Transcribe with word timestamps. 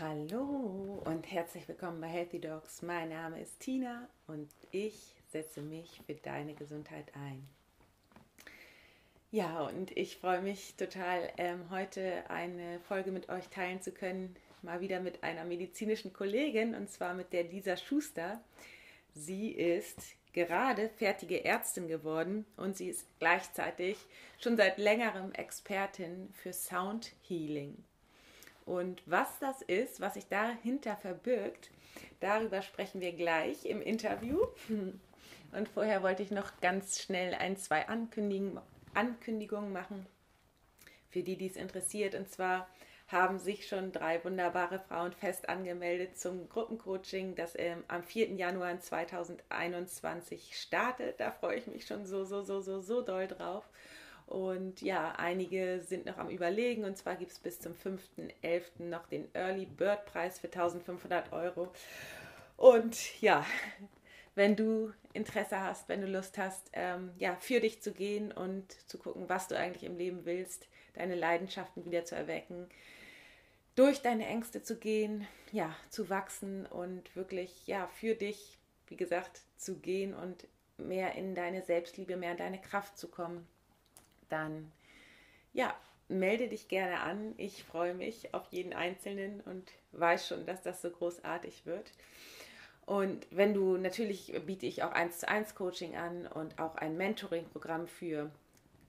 Hallo 0.00 1.00
und 1.04 1.30
herzlich 1.30 1.68
willkommen 1.68 2.00
bei 2.00 2.08
Healthy 2.08 2.40
Dogs. 2.40 2.82
Mein 2.82 3.10
Name 3.10 3.40
ist 3.40 3.60
Tina 3.60 4.08
und 4.26 4.50
ich 4.72 5.14
setze 5.30 5.62
mich 5.62 6.00
für 6.04 6.14
deine 6.14 6.54
Gesundheit 6.54 7.12
ein. 7.14 7.46
Ja, 9.30 9.60
und 9.68 9.96
ich 9.96 10.16
freue 10.16 10.42
mich 10.42 10.74
total, 10.74 11.30
ähm, 11.36 11.70
heute 11.70 12.28
eine 12.28 12.80
Folge 12.80 13.12
mit 13.12 13.28
euch 13.28 13.46
teilen 13.50 13.82
zu 13.82 13.92
können. 13.92 14.34
Mal 14.62 14.80
wieder 14.80 14.98
mit 14.98 15.22
einer 15.22 15.44
medizinischen 15.44 16.12
Kollegin 16.12 16.74
und 16.74 16.90
zwar 16.90 17.14
mit 17.14 17.32
der 17.32 17.44
Lisa 17.44 17.76
Schuster. 17.76 18.40
Sie 19.14 19.52
ist 19.52 20.16
gerade 20.32 20.88
fertige 20.88 21.44
Ärztin 21.44 21.86
geworden 21.86 22.46
und 22.56 22.76
sie 22.76 22.88
ist 22.88 23.06
gleichzeitig 23.20 23.96
schon 24.40 24.56
seit 24.56 24.76
längerem 24.76 25.30
Expertin 25.30 26.30
für 26.32 26.52
Sound 26.52 27.12
Healing. 27.28 27.76
Und 28.66 29.02
was 29.06 29.38
das 29.40 29.62
ist, 29.62 30.00
was 30.00 30.14
sich 30.14 30.26
dahinter 30.26 30.96
verbirgt, 30.96 31.70
darüber 32.20 32.62
sprechen 32.62 33.00
wir 33.00 33.12
gleich 33.12 33.66
im 33.66 33.82
Interview. 33.82 34.46
Und 35.52 35.68
vorher 35.68 36.02
wollte 36.02 36.22
ich 36.22 36.30
noch 36.30 36.60
ganz 36.60 37.00
schnell 37.00 37.34
ein, 37.34 37.56
zwei 37.56 37.86
Ankündigungen 37.86 39.72
machen 39.72 40.06
für 41.10 41.22
die, 41.22 41.36
die 41.36 41.46
es 41.46 41.56
interessiert. 41.56 42.16
Und 42.16 42.28
zwar 42.28 42.66
haben 43.06 43.38
sich 43.38 43.68
schon 43.68 43.92
drei 43.92 44.22
wunderbare 44.24 44.80
Frauen 44.80 45.12
fest 45.12 45.48
angemeldet 45.48 46.18
zum 46.18 46.48
Gruppencoaching, 46.48 47.36
das 47.36 47.52
ähm, 47.56 47.84
am 47.86 48.02
4. 48.02 48.32
Januar 48.32 48.80
2021 48.80 50.58
startet. 50.58 51.20
Da 51.20 51.30
freue 51.30 51.58
ich 51.58 51.66
mich 51.66 51.86
schon 51.86 52.06
so, 52.06 52.24
so, 52.24 52.42
so, 52.42 52.60
so, 52.60 52.80
so 52.80 53.02
doll 53.02 53.28
drauf. 53.28 53.68
Und 54.26 54.80
ja, 54.80 55.12
einige 55.16 55.80
sind 55.80 56.06
noch 56.06 56.18
am 56.18 56.30
Überlegen. 56.30 56.84
Und 56.84 56.96
zwar 56.96 57.16
gibt 57.16 57.32
es 57.32 57.38
bis 57.38 57.60
zum 57.60 57.74
5.11. 57.74 58.82
noch 58.84 59.06
den 59.06 59.28
Early 59.34 59.66
Bird 59.66 60.06
Preis 60.06 60.38
für 60.38 60.46
1500 60.46 61.32
Euro. 61.32 61.72
Und 62.56 63.20
ja, 63.20 63.44
wenn 64.34 64.56
du 64.56 64.92
Interesse 65.12 65.60
hast, 65.60 65.88
wenn 65.88 66.00
du 66.00 66.06
Lust 66.06 66.38
hast, 66.38 66.70
ähm, 66.72 67.12
ja, 67.18 67.36
für 67.36 67.60
dich 67.60 67.82
zu 67.82 67.92
gehen 67.92 68.32
und 68.32 68.72
zu 68.88 68.98
gucken, 68.98 69.28
was 69.28 69.48
du 69.48 69.58
eigentlich 69.58 69.84
im 69.84 69.96
Leben 69.96 70.24
willst, 70.24 70.68
deine 70.94 71.14
Leidenschaften 71.14 71.84
wieder 71.84 72.04
zu 72.04 72.16
erwecken, 72.16 72.68
durch 73.76 74.02
deine 74.02 74.26
Ängste 74.26 74.62
zu 74.62 74.76
gehen, 74.76 75.26
ja, 75.52 75.74
zu 75.90 76.08
wachsen 76.08 76.66
und 76.66 77.14
wirklich, 77.14 77.66
ja, 77.66 77.88
für 77.88 78.14
dich, 78.14 78.58
wie 78.86 78.96
gesagt, 78.96 79.42
zu 79.56 79.78
gehen 79.78 80.14
und 80.14 80.46
mehr 80.78 81.14
in 81.14 81.34
deine 81.34 81.62
Selbstliebe, 81.62 82.16
mehr 82.16 82.32
in 82.32 82.38
deine 82.38 82.60
Kraft 82.60 82.98
zu 82.98 83.08
kommen 83.08 83.46
dann 84.28 84.70
ja, 85.52 85.74
melde 86.08 86.48
dich 86.48 86.68
gerne 86.68 87.00
an. 87.00 87.34
Ich 87.36 87.64
freue 87.64 87.94
mich 87.94 88.34
auf 88.34 88.46
jeden 88.50 88.72
Einzelnen 88.72 89.40
und 89.42 89.72
weiß 89.92 90.28
schon, 90.28 90.46
dass 90.46 90.62
das 90.62 90.82
so 90.82 90.90
großartig 90.90 91.66
wird. 91.66 91.92
Und 92.86 93.26
wenn 93.30 93.54
du 93.54 93.78
natürlich 93.78 94.34
biete 94.44 94.66
ich 94.66 94.82
auch 94.82 94.92
eins 94.92 95.20
zu 95.20 95.28
eins 95.28 95.54
Coaching 95.54 95.96
an 95.96 96.26
und 96.26 96.58
auch 96.58 96.74
ein 96.76 96.96
Mentoring-Programm 96.96 97.86
für 97.86 98.30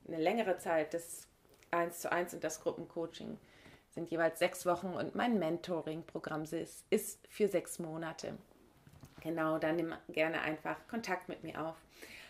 eine 0.07 0.17
längere 0.17 0.57
Zeit. 0.57 0.93
Das 0.93 1.27
eins 1.71 1.99
zu 1.99 2.11
eins 2.11 2.33
und 2.33 2.43
das 2.43 2.61
Gruppencoaching 2.61 3.37
sind 3.91 4.11
jeweils 4.11 4.39
sechs 4.39 4.65
Wochen 4.65 4.87
und 4.87 5.15
mein 5.15 5.39
Mentoring-Programm 5.39 6.43
ist, 6.43 6.85
ist 6.89 7.25
für 7.29 7.47
sechs 7.47 7.79
Monate. 7.79 8.37
Genau, 9.21 9.57
dann 9.57 9.77
nimm 9.77 9.95
gerne 10.09 10.41
einfach 10.41 10.75
Kontakt 10.89 11.29
mit 11.29 11.43
mir 11.43 11.65
auf. 11.65 11.75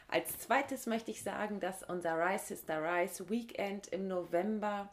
Als 0.08 0.38
zweites 0.40 0.86
möchte 0.86 1.12
ich 1.12 1.24
sagen, 1.24 1.60
dass 1.60 1.84
unser 1.84 2.18
Rise 2.18 2.46
Sister 2.46 2.82
Rise 2.82 3.30
Weekend 3.30 3.88
im 3.88 4.08
November, 4.08 4.90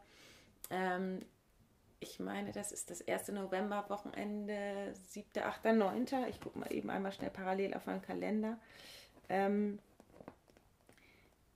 ähm, 0.70 1.24
ich 2.00 2.18
meine, 2.18 2.52
das 2.52 2.72
ist 2.72 2.90
das 2.90 3.00
erste 3.00 3.32
November-Wochenende, 3.32 4.92
7., 5.08 5.42
8., 5.42 5.64
9. 5.66 6.06
Ich 6.28 6.40
gucke 6.40 6.58
mal 6.58 6.72
eben 6.72 6.90
einmal 6.90 7.12
schnell 7.12 7.30
parallel 7.30 7.74
auf 7.74 7.86
meinen 7.86 8.02
Kalender. 8.02 8.58
Ähm, 9.28 9.78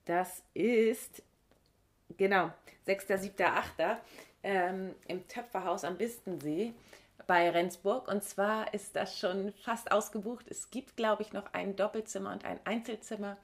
das 0.05 0.43
ist, 0.55 1.23
genau, 2.17 2.53
6., 2.85 3.07
7., 3.09 3.43
8. 3.43 3.73
Ähm, 4.43 4.95
im 5.09 5.27
Töpferhaus 5.27 5.83
am 5.83 5.99
Bistensee 5.99 6.73
bei 7.27 7.51
Rendsburg. 7.51 8.09
Und 8.09 8.23
zwar 8.23 8.73
ist 8.75 8.97
das 8.97 9.19
schon 9.19 9.53
fast 9.53 9.91
ausgebucht. 9.93 10.47
Es 10.49 10.71
gibt, 10.71 10.97
glaube 10.97 11.23
ich, 11.23 11.33
noch 11.33 11.53
ein 11.53 11.77
Doppelzimmer 11.77 12.33
und 12.33 12.45
ein 12.45 12.61
Einzelzimmer. 12.65 13.37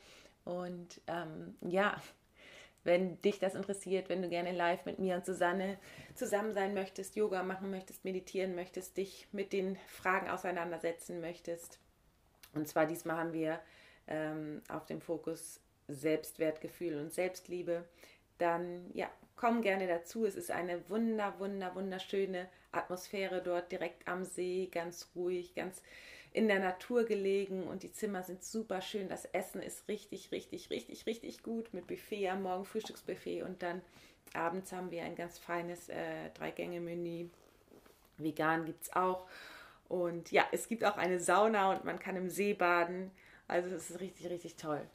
Und 0.45 1.01
ähm, 1.07 1.57
ja, 1.61 1.97
wenn 2.85 3.21
dich 3.23 3.39
das 3.39 3.55
interessiert, 3.55 4.09
wenn 4.09 4.23
du 4.23 4.29
gerne 4.29 4.53
live 4.53 4.85
mit 4.85 4.99
mir 4.99 5.17
und 5.17 5.25
Susanne 5.25 5.79
zusammen 6.15 6.53
sein 6.53 6.75
möchtest, 6.75 7.15
Yoga 7.15 7.43
machen 7.43 7.71
möchtest, 7.71 8.05
meditieren 8.05 8.55
möchtest, 8.55 8.97
dich 8.97 9.29
mit 9.33 9.53
den 9.53 9.77
Fragen 9.87 10.29
auseinandersetzen 10.29 11.21
möchtest. 11.21 11.79
Und 12.55 12.69
zwar 12.69 12.87
diesmal 12.87 13.17
haben 13.17 13.33
wir 13.33 13.61
ähm, 14.09 14.63
auf 14.69 14.87
dem 14.87 15.01
Fokus 15.01 15.61
Selbstwertgefühl 15.89 16.99
und 16.99 17.13
Selbstliebe. 17.13 17.85
Dann 18.39 18.91
ja, 18.95 19.09
komm 19.43 19.61
gerne 19.61 19.89
dazu. 19.89 20.25
Es 20.25 20.37
ist 20.37 20.53
eine 20.53 20.89
wunder, 20.89 21.35
wunder, 21.41 21.75
wunderschöne 21.75 22.49
Atmosphäre 22.71 23.43
dort 23.43 23.73
direkt 23.73 24.07
am 24.07 24.25
See, 24.25 24.69
ganz 24.71 25.11
ruhig, 25.17 25.57
ganz 25.57 25.83
in 26.33 26.47
der 26.47 26.61
Natur 26.61 27.03
gelegen 27.03 27.65
und 27.65 27.83
die 27.83 27.91
Zimmer 27.91 28.23
sind 28.23 28.45
super 28.45 28.81
schön. 28.81 29.09
Das 29.09 29.25
Essen 29.25 29.61
ist 29.61 29.89
richtig, 29.89 30.31
richtig, 30.31 30.71
richtig, 30.71 31.07
richtig 31.07 31.43
gut 31.43 31.75
mit 31.75 31.89
Buffet 31.89 32.29
am 32.29 32.45
Morgen, 32.45 32.65
Frühstücksbuffet 32.65 33.43
und 33.43 33.65
dann 33.65 33.83
abends 34.33 34.71
haben 34.71 34.93
wir 34.93 35.03
ein 35.03 35.17
ganz 35.17 35.39
feines 35.39 35.89
äh, 35.89 36.31
Drei-Gänge-Menü. 36.35 37.27
Vegan 38.19 38.65
gibt 38.65 38.85
es 38.85 38.93
auch. 38.93 39.27
Und 39.89 40.31
ja, 40.31 40.47
es 40.53 40.69
gibt 40.69 40.85
auch 40.85 40.97
eine 40.97 41.19
Sauna 41.19 41.73
und 41.73 41.85
man 41.85 41.99
kann 41.99 42.15
im 42.15 42.31
See 42.31 42.55
baden. 42.55 43.11
Also 43.49 43.75
es 43.75 43.91
ist 43.91 44.01
richtig, 44.01 44.31
richtig 44.31 44.55
toll. 44.55 44.87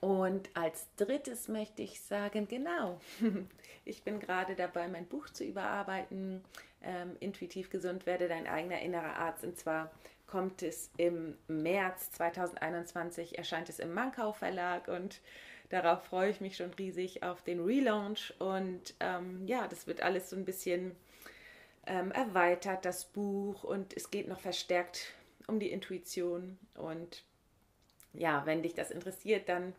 Und 0.00 0.50
als 0.54 0.88
drittes 0.96 1.48
möchte 1.48 1.82
ich 1.82 2.00
sagen, 2.00 2.46
genau, 2.48 3.00
ich 3.84 4.02
bin 4.02 4.20
gerade 4.20 4.54
dabei, 4.54 4.88
mein 4.88 5.06
Buch 5.06 5.28
zu 5.30 5.44
überarbeiten. 5.44 6.44
Ähm, 6.82 7.16
Intuitiv 7.20 7.70
gesund 7.70 8.06
werde 8.06 8.28
dein 8.28 8.46
eigener 8.46 8.80
innerer 8.80 9.16
Arzt. 9.16 9.44
Und 9.44 9.58
zwar 9.58 9.90
kommt 10.26 10.62
es 10.62 10.90
im 10.96 11.36
März 11.48 12.10
2021, 12.12 13.38
erscheint 13.38 13.68
es 13.68 13.78
im 13.78 13.94
Mankau 13.94 14.32
Verlag 14.32 14.88
und 14.88 15.20
darauf 15.70 16.04
freue 16.04 16.30
ich 16.30 16.40
mich 16.40 16.56
schon 16.56 16.72
riesig 16.74 17.22
auf 17.22 17.42
den 17.42 17.64
Relaunch. 17.64 18.34
Und 18.38 18.94
ähm, 19.00 19.46
ja, 19.46 19.66
das 19.66 19.86
wird 19.86 20.02
alles 20.02 20.30
so 20.30 20.36
ein 20.36 20.44
bisschen 20.44 20.94
ähm, 21.86 22.12
erweitert, 22.12 22.84
das 22.84 23.06
Buch. 23.06 23.64
Und 23.64 23.96
es 23.96 24.10
geht 24.10 24.28
noch 24.28 24.40
verstärkt 24.40 25.14
um 25.46 25.58
die 25.58 25.70
Intuition. 25.70 26.58
Und 26.74 27.24
ja, 28.16 28.44
wenn 28.46 28.62
dich 28.62 28.74
das 28.74 28.90
interessiert, 28.90 29.48
dann 29.48 29.74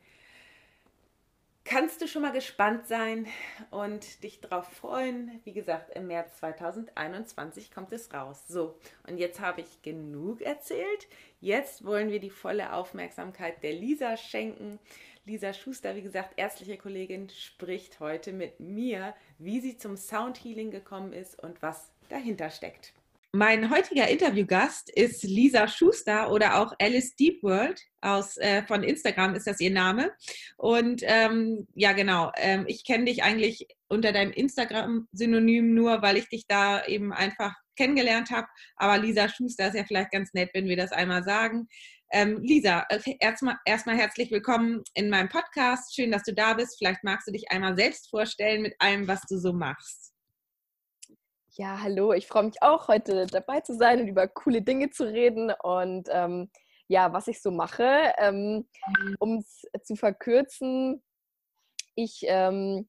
kannst 1.68 2.02
du 2.02 2.08
schon 2.08 2.22
mal 2.22 2.32
gespannt 2.32 2.88
sein 2.88 3.28
und 3.72 4.24
dich 4.24 4.40
darauf 4.40 4.68
freuen. 4.68 5.42
Wie 5.44 5.52
gesagt, 5.52 5.94
im 5.96 6.08
März 6.08 6.38
2021 6.38 7.72
kommt 7.72 7.92
es 7.92 8.14
raus. 8.14 8.46
So, 8.48 8.80
und 9.08 9.18
jetzt 9.18 9.42
habe 9.42 9.62
ich 9.62 9.82
genug 9.82 10.42
erzählt. 10.42 11.08
Jetzt 11.42 11.86
wollen 11.86 12.10
wir 12.10 12.22
die 12.22 12.30
volle 12.30 12.72
Aufmerksamkeit 12.72 13.62
der 13.64 13.74
Lisa 13.74 14.16
schenken. 14.16 14.80
Lisa 15.26 15.52
Schuster, 15.52 15.96
wie 15.98 16.02
gesagt, 16.02 16.36
ärztliche 16.38 16.78
Kollegin, 16.78 17.30
spricht 17.30 18.00
heute 18.00 18.32
mit 18.32 18.62
mir, 18.62 19.14
wie 19.38 19.60
sie 19.60 19.78
zum 19.78 19.98
Soundhealing 19.98 20.72
gekommen 20.72 21.12
ist 21.12 21.38
und 21.44 21.62
was 21.62 21.92
dahinter 22.08 22.50
steckt. 22.50 22.94
Mein 23.34 23.70
heutiger 23.70 24.08
Interviewgast 24.08 24.90
ist 24.90 25.22
Lisa 25.24 25.68
Schuster 25.68 26.32
oder 26.32 26.60
auch 26.62 26.74
Alice 26.80 27.14
Deepworld 27.16 27.80
aus 28.00 28.38
äh, 28.38 28.64
von 28.66 28.84
Instagram 28.84 29.36
ist 29.36 29.48
das 29.48 29.60
ihr 29.60 29.70
Name. 29.70 30.14
Und 30.56 31.02
ähm, 31.04 31.68
ja, 31.76 31.92
genau. 31.92 32.32
Ähm, 32.38 32.64
ich 32.68 32.86
kenne 32.86 33.06
dich 33.06 33.24
eigentlich 33.24 33.68
unter 33.90 34.14
deinem 34.14 34.32
Instagram-Synonym 34.32 35.74
nur, 35.74 36.02
weil 36.02 36.16
ich 36.16 36.30
dich 36.30 36.48
da 36.48 36.86
eben 36.86 37.12
einfach 37.12 37.54
kennengelernt 37.76 38.32
habe. 38.32 38.48
Aber 38.78 38.98
Lisa 38.98 39.28
Schuster 39.28 39.68
ist 39.68 39.76
ja 39.76 39.84
vielleicht 39.86 40.12
ganz 40.12 40.34
nett, 40.34 40.50
wenn 40.54 40.68
wir 40.70 40.78
das 40.78 40.94
einmal 40.94 41.24
sagen. 41.24 41.68
Ähm, 42.14 42.40
Lisa, 42.42 42.88
erstmal 43.20 43.58
erst 43.66 43.86
herzlich 43.86 44.32
willkommen 44.32 44.84
in 44.94 45.10
meinem 45.10 45.28
Podcast. 45.28 45.94
Schön, 45.94 46.12
dass 46.12 46.24
du 46.24 46.34
da 46.34 46.54
bist. 46.54 46.78
Vielleicht 46.78 47.04
magst 47.04 47.28
du 47.28 47.34
dich 47.34 47.52
einmal 47.52 47.76
selbst 47.76 48.10
vorstellen 48.10 48.62
mit 48.62 48.74
allem, 48.80 49.06
was 49.08 49.22
du 49.30 49.38
so 49.38 49.52
machst. 49.52 50.17
Ja, 51.60 51.82
hallo, 51.82 52.14
ich 52.14 52.28
freue 52.28 52.44
mich 52.44 52.62
auch, 52.62 52.88
heute 52.88 53.26
dabei 53.26 53.62
zu 53.62 53.74
sein 53.74 54.00
und 54.00 54.08
über 54.08 54.28
coole 54.28 54.62
Dinge 54.62 54.92
zu 54.92 55.06
reden 55.06 55.52
und 55.64 56.08
ähm, 56.12 56.52
ja, 56.88 57.14
was 57.14 57.28
ich 57.28 57.42
so 57.42 57.50
mache. 57.50 58.14
Ähm, 58.20 58.70
um 59.18 59.40
es 59.40 59.64
zu 59.84 59.96
verkürzen, 59.96 61.02
ich, 61.96 62.20
ähm, 62.28 62.88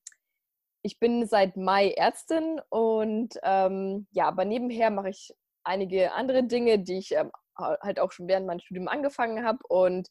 ich 0.83 0.99
bin 0.99 1.27
seit 1.27 1.57
Mai 1.57 1.93
Ärztin 1.93 2.61
und 2.69 3.39
ähm, 3.43 4.07
ja, 4.11 4.29
aber 4.29 4.45
nebenher 4.45 4.91
mache 4.91 5.09
ich 5.09 5.33
einige 5.65 6.13
andere 6.13 6.45
Dinge, 6.45 6.79
die 6.79 6.99
ich 6.99 7.13
ähm, 7.13 7.33
halt 7.57 7.99
auch 7.99 8.13
schon 8.13 8.29
während 8.29 8.47
meines 8.47 8.65
Studiums 8.65 8.91
angefangen 8.91 9.47
habe 9.47 9.61
und 9.67 10.09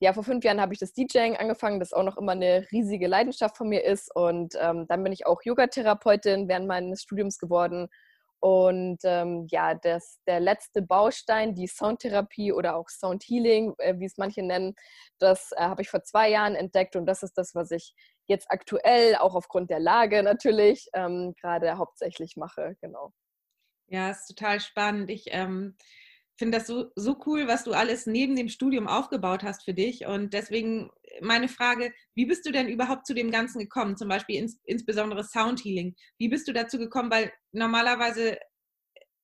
ja, 0.00 0.14
vor 0.14 0.24
fünf 0.24 0.44
Jahren 0.44 0.60
habe 0.60 0.72
ich 0.72 0.78
das 0.78 0.94
DJing 0.94 1.36
angefangen, 1.36 1.78
das 1.78 1.92
auch 1.92 2.02
noch 2.02 2.16
immer 2.16 2.32
eine 2.32 2.66
riesige 2.72 3.06
Leidenschaft 3.06 3.56
von 3.58 3.68
mir 3.68 3.84
ist. 3.84 4.14
Und 4.14 4.54
ähm, 4.58 4.86
dann 4.88 5.04
bin 5.04 5.12
ich 5.12 5.26
auch 5.26 5.42
Yogatherapeutin 5.44 6.48
während 6.48 6.66
meines 6.66 7.02
Studiums 7.02 7.38
geworden. 7.38 7.88
Und 8.42 9.00
ähm, 9.04 9.46
ja, 9.50 9.74
das, 9.74 10.18
der 10.26 10.40
letzte 10.40 10.80
Baustein, 10.80 11.54
die 11.54 11.66
Soundtherapie 11.66 12.52
oder 12.54 12.76
auch 12.76 12.88
Soundhealing, 12.88 13.74
äh, 13.76 13.98
wie 13.98 14.06
es 14.06 14.16
manche 14.16 14.42
nennen, 14.42 14.74
das 15.18 15.52
äh, 15.52 15.60
habe 15.60 15.82
ich 15.82 15.90
vor 15.90 16.02
zwei 16.02 16.30
Jahren 16.30 16.54
entdeckt 16.54 16.96
und 16.96 17.04
das 17.04 17.22
ist 17.22 17.36
das, 17.36 17.54
was 17.54 17.70
ich 17.70 17.92
jetzt 18.26 18.50
aktuell, 18.50 19.16
auch 19.16 19.34
aufgrund 19.34 19.68
der 19.68 19.80
Lage 19.80 20.22
natürlich, 20.22 20.88
ähm, 20.94 21.34
gerade 21.38 21.76
hauptsächlich 21.76 22.36
mache. 22.36 22.76
Genau. 22.80 23.12
Ja, 23.88 24.10
ist 24.10 24.28
total 24.28 24.60
spannend. 24.60 25.10
Ich 25.10 25.24
ähm, 25.26 25.76
finde 26.40 26.58
das 26.58 26.66
so, 26.66 26.90
so 26.96 27.18
cool, 27.26 27.46
was 27.46 27.64
du 27.64 27.72
alles 27.72 28.06
neben 28.06 28.34
dem 28.34 28.48
Studium 28.48 28.88
aufgebaut 28.88 29.44
hast 29.44 29.64
für 29.64 29.74
dich. 29.74 30.06
Und 30.06 30.32
deswegen 30.32 30.90
meine 31.20 31.48
Frage, 31.48 31.92
wie 32.14 32.26
bist 32.26 32.46
du 32.46 32.50
denn 32.50 32.68
überhaupt 32.68 33.06
zu 33.06 33.14
dem 33.14 33.30
Ganzen 33.30 33.60
gekommen? 33.60 33.96
Zum 33.96 34.08
Beispiel 34.08 34.36
ins, 34.36 34.58
insbesondere 34.64 35.22
Soundhealing. 35.22 35.94
Wie 36.18 36.28
bist 36.28 36.48
du 36.48 36.52
dazu 36.52 36.78
gekommen? 36.78 37.10
Weil 37.10 37.30
normalerweise 37.52 38.38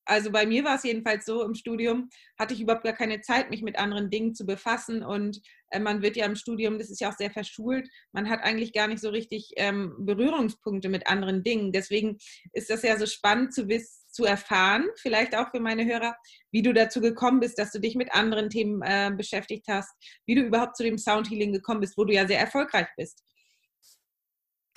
also 0.09 0.31
bei 0.31 0.47
mir 0.47 0.63
war 0.65 0.77
es 0.77 0.85
jedenfalls 0.85 1.27
so, 1.27 1.43
im 1.43 1.55
Studium 1.55 2.09
hatte 2.39 2.55
ich 2.55 2.61
überhaupt 2.61 2.85
gar 2.85 2.93
keine 2.93 3.21
Zeit, 3.23 3.51
mich 3.51 3.63
mit 3.63 3.77
anderen 3.77 4.09
Dingen 4.09 4.35
zu 4.35 4.47
befassen. 4.47 5.03
Und 5.03 5.41
äh, 5.71 5.81
man 5.81 6.01
wird 6.01 6.17
ja 6.17 6.25
im 6.27 6.37
Studium, 6.37 6.79
das 6.79 6.91
ist 6.91 7.01
ja 7.01 7.11
auch 7.11 7.17
sehr 7.17 7.33
verschult, 7.33 7.89
man 8.13 8.31
hat 8.31 8.43
eigentlich 8.43 8.73
gar 8.73 8.87
nicht 8.87 9.01
so 9.01 9.11
richtig 9.11 9.51
ähm, 9.57 9.95
Berührungspunkte 9.99 10.89
mit 10.89 11.09
anderen 11.09 11.43
Dingen. 11.43 11.73
Deswegen 11.73 12.19
ist 12.53 12.71
das 12.71 12.83
ja 12.83 12.97
so 12.97 13.07
spannend 13.07 13.53
zu, 13.53 13.69
wiss, 13.69 14.06
zu 14.17 14.25
erfahren, 14.25 14.89
vielleicht 14.97 15.37
auch 15.37 15.51
für 15.51 15.61
meine 15.61 15.85
Hörer, 15.85 16.17
wie 16.51 16.63
du 16.63 16.73
dazu 16.73 17.03
gekommen 17.03 17.39
bist, 17.39 17.59
dass 17.59 17.71
du 17.71 17.79
dich 17.79 17.95
mit 17.95 18.13
anderen 18.15 18.49
Themen 18.49 18.81
äh, 18.83 19.13
beschäftigt 19.15 19.67
hast, 19.69 19.95
wie 20.25 20.35
du 20.35 20.41
überhaupt 20.41 20.77
zu 20.77 20.83
dem 20.83 20.97
Soundhealing 20.97 21.53
gekommen 21.53 21.81
bist, 21.81 21.99
wo 21.99 22.05
du 22.05 22.15
ja 22.15 22.27
sehr 22.27 22.41
erfolgreich 22.41 22.89
bist. 22.97 23.23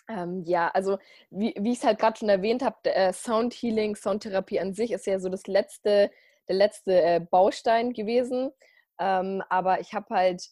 Ähm, 0.09 0.44
ja, 0.45 0.68
also 0.69 0.97
wie, 1.30 1.53
wie 1.57 1.71
ich 1.71 1.77
es 1.77 1.86
halt 1.86 2.00
gerade 2.00 2.18
schon 2.18 2.30
erwähnt 2.30 2.63
habe, 2.63 2.77
äh, 2.83 3.13
Sound 3.13 3.53
Healing, 3.53 3.95
Soundtherapie 3.95 4.59
an 4.59 4.74
sich 4.74 4.91
ist 4.91 5.07
ja 5.07 5.19
so 5.19 5.30
das 5.30 5.47
letzte, 5.47 6.12
der 6.50 6.56
letzte 6.56 7.01
äh, 7.01 7.19
Baustein 7.21 7.94
gewesen. 7.94 8.51
Ähm, 9.00 9.41
aber 9.50 9.80
ich 9.80 9.94
habe 9.94 10.13
halt, 10.13 10.44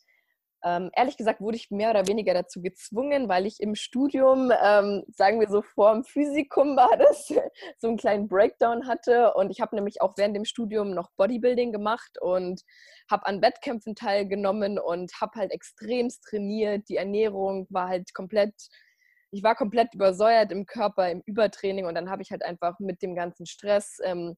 ähm, 0.64 0.90
ehrlich 0.96 1.18
gesagt, 1.18 1.40
wurde 1.40 1.58
ich 1.58 1.70
mehr 1.70 1.92
oder 1.92 2.08
weniger 2.08 2.34
dazu 2.34 2.62
gezwungen, 2.62 3.30
weil 3.30 3.46
ich 3.46 3.60
im 3.60 3.76
Studium, 3.76 4.52
ähm, 4.64 5.04
sagen 5.16 5.40
wir 5.40 5.48
so 5.50 5.62
vor 5.62 5.94
dem 5.94 6.04
Physikum 6.04 6.76
war 6.76 6.98
das, 6.98 7.28
so 7.78 7.88
einen 7.88 7.98
kleinen 7.98 8.28
Breakdown 8.28 8.88
hatte. 8.88 9.34
Und 9.36 9.52
ich 9.52 9.62
habe 9.62 9.76
nämlich 9.76 10.02
auch 10.02 10.14
während 10.18 10.36
dem 10.36 10.46
Studium 10.46 10.92
noch 10.92 11.10
Bodybuilding 11.18 11.72
gemacht 11.72 12.20
und 12.22 12.62
habe 13.10 13.26
an 13.28 13.42
Wettkämpfen 13.42 13.96
teilgenommen 13.96 14.80
und 14.80 15.12
habe 15.22 15.40
halt 15.40 15.52
extremst 15.52 16.24
trainiert. 16.24 16.90
Die 16.90 16.98
Ernährung 16.98 17.68
war 17.70 17.90
halt 17.90 18.14
komplett 18.14 18.54
ich 19.30 19.44
war 19.44 19.56
komplett 19.56 19.94
übersäuert 19.94 20.54
im 20.54 20.66
Körper, 20.66 21.12
im 21.12 21.22
Übertraining 21.26 21.86
und 21.86 21.96
dann 21.96 22.10
habe 22.10 22.22
ich 22.22 22.32
halt 22.32 22.44
einfach 22.44 22.80
mit 22.80 23.02
dem 23.02 23.14
ganzen 23.14 23.46
Stress 23.46 23.98
ähm, 24.04 24.38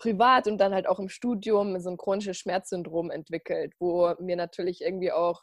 privat 0.00 0.46
und 0.48 0.58
dann 0.58 0.74
halt 0.74 0.88
auch 0.88 0.98
im 0.98 1.08
Studium 1.08 1.78
so 1.80 1.90
ein 1.90 1.96
chronisches 1.96 2.38
Schmerzsyndrom 2.38 3.10
entwickelt, 3.10 3.74
wo 3.78 4.14
mir 4.18 4.36
natürlich 4.36 4.80
irgendwie 4.80 5.12
auch 5.12 5.42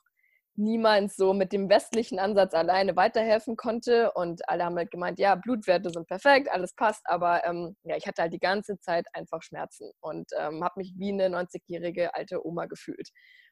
niemand 0.58 1.14
so 1.14 1.34
mit 1.34 1.54
dem 1.54 1.70
westlichen 1.70 2.20
Ansatz 2.20 2.54
alleine 2.54 2.96
weiterhelfen 2.96 3.56
konnte 3.56 4.12
und 4.14 4.48
alle 4.50 4.66
haben 4.66 4.76
halt 4.76 4.92
gemeint, 4.92 5.20
ja, 5.20 5.36
Blutwerte 5.36 5.90
sind 5.90 6.08
perfekt, 6.08 6.50
alles 6.52 6.74
passt, 6.74 7.02
aber 7.06 7.46
ähm, 7.46 7.76
ja, 7.84 7.96
ich 7.96 8.08
hatte 8.08 8.24
halt 8.24 8.34
die 8.34 8.40
ganze 8.40 8.80
Zeit 8.80 9.06
einfach 9.14 9.42
Schmerzen 9.44 9.92
und 10.02 10.30
ähm, 10.38 10.64
habe 10.64 10.74
mich 10.78 10.94
wie 10.98 11.12
eine 11.12 11.28
90-jährige 11.28 12.14
alte 12.16 12.46
Oma 12.46 12.66
gefühlt. 12.66 13.10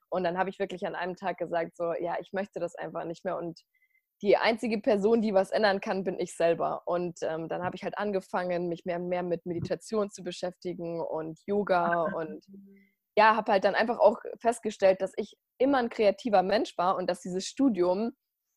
Und 0.09 0.23
dann 0.23 0.37
habe 0.37 0.49
ich 0.49 0.59
wirklich 0.59 0.85
an 0.85 0.95
einem 0.95 1.15
Tag 1.15 1.37
gesagt, 1.37 1.77
so, 1.77 1.93
ja, 1.99 2.15
ich 2.19 2.31
möchte 2.33 2.59
das 2.59 2.75
einfach 2.75 3.05
nicht 3.05 3.23
mehr 3.25 3.37
und 3.37 3.61
die 4.21 4.37
einzige 4.37 4.79
Person, 4.79 5.21
die 5.21 5.33
was 5.33 5.51
ändern 5.51 5.81
kann, 5.81 6.03
bin 6.03 6.19
ich 6.19 6.35
selber. 6.35 6.83
Und 6.85 7.19
ähm, 7.21 7.49
dann 7.49 7.63
habe 7.63 7.75
ich 7.75 7.83
halt 7.83 7.97
angefangen, 7.97 8.69
mich 8.69 8.85
mehr 8.85 8.97
und 8.97 9.09
mehr 9.09 9.23
mit 9.23 9.45
Meditation 9.45 10.09
zu 10.09 10.23
beschäftigen 10.23 11.01
und 11.01 11.39
Yoga 11.45 12.03
und 12.15 12.45
ja, 13.17 13.35
habe 13.35 13.53
halt 13.53 13.63
dann 13.63 13.75
einfach 13.75 13.99
auch 13.99 14.19
festgestellt, 14.39 15.01
dass 15.01 15.13
ich 15.15 15.37
immer 15.57 15.77
ein 15.77 15.89
kreativer 15.89 16.43
Mensch 16.43 16.77
war 16.77 16.97
und 16.97 17.09
dass 17.09 17.21
dieses 17.21 17.45
Studium 17.45 18.11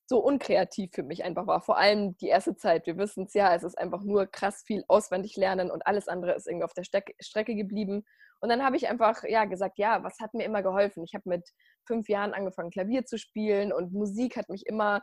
so 0.08 0.20
unkreativ 0.20 0.90
für 0.94 1.02
mich 1.02 1.22
einfach 1.22 1.46
war. 1.46 1.60
Vor 1.60 1.76
allem 1.76 2.16
die 2.16 2.28
erste 2.28 2.56
Zeit. 2.56 2.86
Wir 2.86 2.96
wissen 2.96 3.24
es 3.26 3.34
ja, 3.34 3.54
es 3.54 3.62
ist 3.62 3.76
einfach 3.78 4.02
nur 4.02 4.26
krass 4.26 4.62
viel 4.66 4.82
auswendig 4.88 5.36
lernen 5.36 5.70
und 5.70 5.86
alles 5.86 6.08
andere 6.08 6.34
ist 6.34 6.46
irgendwie 6.46 6.64
auf 6.64 6.72
der 6.72 6.84
Steck 6.84 7.14
Strecke 7.20 7.54
geblieben. 7.54 8.04
Und 8.40 8.48
dann 8.48 8.64
habe 8.64 8.76
ich 8.76 8.88
einfach 8.88 9.22
ja 9.24 9.44
gesagt, 9.44 9.78
ja, 9.78 10.02
was 10.02 10.18
hat 10.20 10.32
mir 10.32 10.44
immer 10.44 10.62
geholfen? 10.62 11.04
Ich 11.04 11.14
habe 11.14 11.28
mit 11.28 11.48
fünf 11.86 12.08
Jahren 12.08 12.32
angefangen, 12.32 12.70
Klavier 12.70 13.04
zu 13.04 13.18
spielen 13.18 13.72
und 13.72 13.92
Musik 13.92 14.36
hat 14.36 14.48
mich 14.48 14.64
immer 14.66 15.02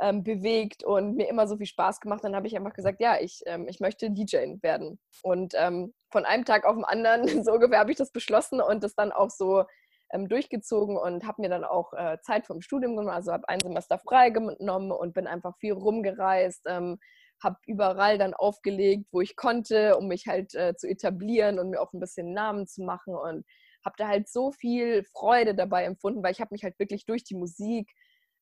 ähm, 0.00 0.22
bewegt 0.22 0.84
und 0.84 1.14
mir 1.16 1.28
immer 1.28 1.46
so 1.46 1.56
viel 1.56 1.66
Spaß 1.66 2.00
gemacht. 2.00 2.24
Dann 2.24 2.34
habe 2.34 2.46
ich 2.46 2.56
einfach 2.56 2.74
gesagt, 2.74 3.00
ja, 3.00 3.18
ich, 3.20 3.42
ähm, 3.46 3.66
ich 3.68 3.80
möchte 3.80 4.10
DJ 4.10 4.56
werden. 4.62 4.98
Und 5.22 5.54
ähm, 5.56 5.92
von 6.10 6.24
einem 6.24 6.44
Tag 6.44 6.64
auf 6.64 6.74
den 6.74 6.84
anderen, 6.84 7.26
so 7.44 7.52
ungefähr, 7.52 7.78
habe 7.78 7.90
ich 7.90 7.98
das 7.98 8.12
beschlossen 8.12 8.60
und 8.60 8.82
das 8.82 8.94
dann 8.94 9.12
auch 9.12 9.30
so 9.30 9.64
ähm, 10.12 10.28
durchgezogen 10.28 10.96
und 10.96 11.26
habe 11.26 11.42
mir 11.42 11.48
dann 11.48 11.64
auch 11.64 11.92
äh, 11.94 12.18
Zeit 12.22 12.46
vom 12.46 12.60
Studium 12.60 12.96
genommen. 12.96 13.14
Also 13.14 13.32
habe 13.32 13.48
ein 13.48 13.60
Semester 13.60 13.98
frei 13.98 14.30
genommen 14.30 14.92
und 14.92 15.14
bin 15.14 15.26
einfach 15.26 15.56
viel 15.58 15.72
rumgereist 15.72 16.62
ähm, 16.66 16.98
habe 17.42 17.56
überall 17.66 18.18
dann 18.18 18.34
aufgelegt, 18.34 19.06
wo 19.12 19.20
ich 19.20 19.36
konnte, 19.36 19.96
um 19.96 20.08
mich 20.08 20.26
halt 20.26 20.54
äh, 20.54 20.74
zu 20.76 20.88
etablieren 20.88 21.58
und 21.58 21.70
mir 21.70 21.80
auch 21.80 21.92
ein 21.92 22.00
bisschen 22.00 22.32
Namen 22.32 22.66
zu 22.66 22.82
machen 22.82 23.14
und 23.14 23.44
habe 23.84 23.96
da 23.98 24.08
halt 24.08 24.28
so 24.28 24.52
viel 24.52 25.02
Freude 25.04 25.54
dabei 25.54 25.84
empfunden, 25.84 26.22
weil 26.22 26.32
ich 26.32 26.40
habe 26.40 26.52
mich 26.52 26.62
halt 26.62 26.78
wirklich 26.78 27.04
durch 27.04 27.24
die 27.24 27.34
Musik 27.34 27.90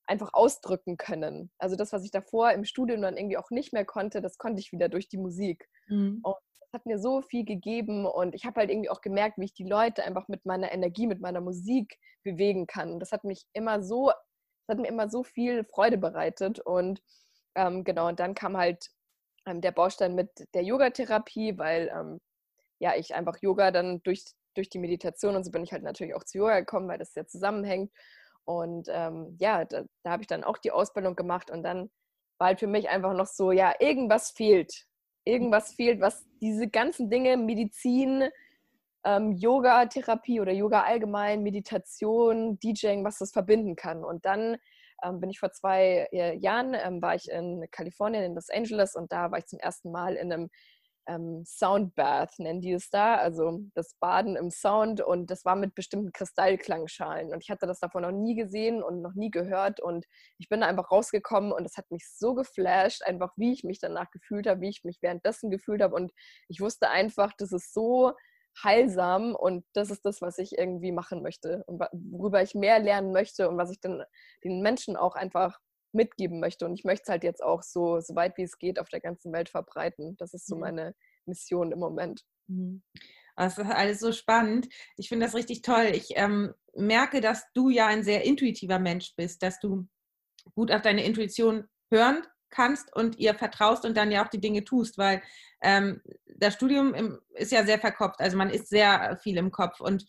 einfach 0.07 0.31
ausdrücken 0.33 0.97
können. 0.97 1.51
Also 1.59 1.77
das, 1.77 1.93
was 1.93 2.05
ich 2.05 2.11
davor 2.11 2.53
im 2.53 2.65
Studium 2.65 3.03
dann 3.03 3.17
irgendwie 3.17 3.37
auch 3.37 3.51
nicht 3.51 3.73
mehr 3.73 3.85
konnte, 3.85 4.21
das 4.21 4.39
konnte 4.39 4.61
ich 4.61 4.73
wieder 4.73 4.89
durch 4.89 5.09
die 5.09 5.19
Musik. 5.19 5.69
Mhm. 5.89 6.21
Und 6.23 6.37
das 6.61 6.81
hat 6.81 6.87
mir 6.87 6.99
so 6.99 7.23
viel 7.23 7.45
gegeben 7.45 8.07
und 8.07 8.35
ich 8.35 8.45
habe 8.45 8.61
halt 8.61 8.71
irgendwie 8.71 8.91
auch 8.91 9.01
gemerkt, 9.01 9.39
wie 9.39 9.45
ich 9.45 9.55
die 9.55 9.69
Leute 9.69 10.05
einfach 10.05 10.29
mit 10.29 10.47
meiner 10.47 10.73
Energie, 10.73 11.07
mit 11.07 11.21
meiner 11.21 11.41
Musik 11.41 11.99
bewegen 12.23 12.67
kann. 12.67 13.01
Das 13.01 13.13
hat 13.13 13.25
mich 13.25 13.45
immer 13.53 13.83
so, 13.83 14.09
das 14.67 14.77
hat 14.77 14.79
mir 14.79 14.89
immer 14.89 15.09
so 15.09 15.23
viel 15.23 15.65
Freude 15.65 15.99
bereitet 15.99 16.61
und 16.61 17.03
ähm, 17.57 17.85
genau, 17.85 18.09
und 18.09 18.21
dann 18.21 18.35
kam 18.35 18.57
halt 18.57 18.89
ähm, 19.47 19.61
der 19.61 19.73
Baustein 19.73 20.15
mit 20.15 20.31
der 20.55 20.63
Yogatherapie, 20.63 21.59
weil 21.59 21.91
ähm, 21.95 22.21
ja, 22.79 22.95
ich 22.97 23.15
einfach 23.15 23.37
Yoga 23.41 23.71
dann 23.71 24.03
durch, 24.03 24.25
durch 24.55 24.71
die 24.71 24.79
Meditation 24.79 25.37
und 25.37 25.45
so 25.45 25.51
bin 25.51 25.65
ich 25.65 25.73
halt 25.73 25.83
natürlich 25.83 26.15
auch 26.15 26.25
zu 26.25 26.39
Yoga 26.39 26.61
gekommen, 26.61 26.89
weil 26.89 26.99
das 26.99 27.15
ja 27.15 27.27
zusammenhängt. 27.27 27.93
Und 28.51 28.89
ähm, 28.91 29.37
ja, 29.39 29.65
da, 29.65 29.85
da 30.03 30.11
habe 30.11 30.23
ich 30.23 30.27
dann 30.27 30.43
auch 30.43 30.59
die 30.59 30.73
Ausbildung 30.73 31.15
gemacht 31.15 31.53
und 31.53 31.63
dann 31.63 31.89
war 32.39 32.49
halt 32.49 32.59
für 32.59 32.67
mich 32.67 32.89
einfach 32.89 33.15
noch 33.15 33.27
so, 33.27 33.53
ja, 33.53 33.75
irgendwas 33.79 34.33
fehlt. 34.33 34.87
Irgendwas 35.25 35.75
fehlt, 35.75 36.01
was 36.01 36.27
diese 36.41 36.69
ganzen 36.69 37.11
Dinge, 37.11 37.37
Medizin, 37.37 38.29
ähm, 39.05 39.33
Yoga, 39.33 39.87
Therapie 39.87 40.41
oder 40.41 40.51
Yoga 40.51 40.83
allgemein, 40.83 41.45
Meditation, 41.45 42.59
DJing, 42.59 43.05
was 43.05 43.19
das 43.19 43.31
verbinden 43.31 43.77
kann. 43.77 44.05
Und 44.05 44.25
dann 44.25 44.57
ähm, 45.05 45.21
bin 45.21 45.31
ich 45.31 45.39
vor 45.39 45.53
zwei 45.53 46.09
äh, 46.11 46.37
Jahren, 46.37 46.75
ähm, 46.75 47.01
war 47.01 47.15
ich 47.15 47.31
in 47.31 47.65
Kalifornien, 47.71 48.25
in 48.25 48.35
Los 48.35 48.51
Angeles 48.51 48.97
und 48.97 49.13
da 49.13 49.31
war 49.31 49.39
ich 49.39 49.47
zum 49.47 49.61
ersten 49.61 49.93
Mal 49.93 50.17
in 50.17 50.33
einem 50.33 50.51
ähm, 51.11 51.45
Soundbath, 51.45 52.39
nennen 52.39 52.61
die 52.61 52.73
es 52.73 52.89
da, 52.91 53.17
also 53.17 53.61
das 53.75 53.95
Baden 53.99 54.37
im 54.37 54.51
Sound. 54.51 55.01
Und 55.01 55.31
das 55.31 55.45
war 55.45 55.57
mit 55.57 55.75
bestimmten 55.75 56.13
Kristallklangschalen. 56.13 57.33
Und 57.33 57.43
ich 57.43 57.51
hatte 57.51 57.67
das 57.67 57.81
davon 57.81 58.03
noch 58.03 58.13
nie 58.13 58.37
gesehen 58.37 58.83
und 58.83 59.03
noch 59.03 59.15
nie 59.15 59.31
gehört. 59.31 59.81
Und 59.81 60.07
ich 60.39 60.49
bin 60.49 60.61
da 60.61 60.67
einfach 60.67 60.91
rausgekommen 60.91 61.53
und 61.53 61.65
es 61.65 61.77
hat 61.77 61.91
mich 61.91 62.09
so 62.09 62.35
geflasht, 62.35 63.03
einfach 63.03 63.33
wie 63.37 63.53
ich 63.53 63.65
mich 63.65 63.81
danach 63.81 64.11
gefühlt 64.11 64.47
habe, 64.47 64.61
wie 64.61 64.69
ich 64.69 64.85
mich 64.85 64.99
währenddessen 65.03 65.51
gefühlt 65.51 65.83
habe. 65.83 65.95
Und 65.95 66.13
ich 66.49 66.61
wusste 66.61 66.91
einfach, 66.91 67.33
das 67.37 67.53
ist 67.53 67.75
so 67.75 68.13
heilsam 68.63 69.35
und 69.35 69.65
das 69.75 69.91
ist 69.91 70.05
das, 70.05 70.21
was 70.21 70.39
ich 70.39 70.59
irgendwie 70.59 70.93
machen 70.93 71.23
möchte 71.23 71.63
und 71.67 71.81
worüber 71.93 72.43
ich 72.43 72.55
mehr 72.55 72.79
lernen 72.81 73.13
möchte 73.13 73.49
und 73.49 73.57
was 73.59 73.71
ich 73.71 73.81
dann 73.81 74.03
den 74.45 74.61
Menschen 74.61 74.97
auch 74.97 75.15
einfach 75.15 75.59
mitgeben 75.93 76.41
möchte. 76.41 76.67
Und 76.67 76.75
ich 76.75 76.85
möchte 76.85 77.05
es 77.05 77.09
halt 77.09 77.25
jetzt 77.25 77.43
auch 77.43 77.63
so, 77.63 78.01
so 78.01 78.15
weit 78.15 78.37
wie 78.37 78.43
es 78.43 78.59
geht 78.59 78.79
auf 78.79 78.89
der 78.89 79.01
ganzen 79.01 79.33
Welt 79.33 79.49
verbreiten. 79.49 80.17
Das 80.19 80.35
ist 80.35 80.47
so 80.47 80.57
meine 80.57 80.95
Mission 81.27 81.73
im 81.73 81.79
Moment. 81.79 82.25
Mhm. 82.49 82.83
Das 83.37 83.57
ist 83.57 83.71
alles 83.71 84.01
so 84.01 84.13
spannend. 84.13 84.69
Ich 84.97 85.09
finde 85.09 85.27
das 85.27 85.35
richtig 85.35 85.63
toll. 85.63 85.91
Ich 85.95 86.11
ähm, 86.17 86.53
merke, 86.75 87.21
dass 87.21 87.45
du 87.55 87.71
ja 87.71 87.87
ein 87.87 88.03
sehr 88.03 88.25
intuitiver 88.25 88.79
Mensch 88.79 89.15
bist, 89.17 89.43
dass 89.43 89.59
du 89.61 89.89
gut 90.55 90.71
auf 90.71 90.83
deine 90.83 91.05
Intuition 91.05 91.67
hören 91.91 92.23
kannst 92.51 92.95
und 92.95 93.19
ihr 93.19 93.35
vertraust 93.35 93.85
und 93.85 93.97
dann 93.97 94.11
ja 94.11 94.25
auch 94.25 94.29
die 94.29 94.41
Dinge 94.41 94.65
tust, 94.65 94.99
weil 94.99 95.23
ähm, 95.63 96.03
das 96.27 96.55
Studium 96.55 96.95
im, 96.95 97.21
ist 97.31 97.53
ja 97.53 97.65
sehr 97.65 97.79
verkopft. 97.79 98.21
Also 98.21 98.37
man 98.37 98.51
ist 98.51 98.69
sehr 98.69 99.19
viel 99.23 99.39
im 99.39 99.51
Kopf 99.51 99.81
und 99.81 100.05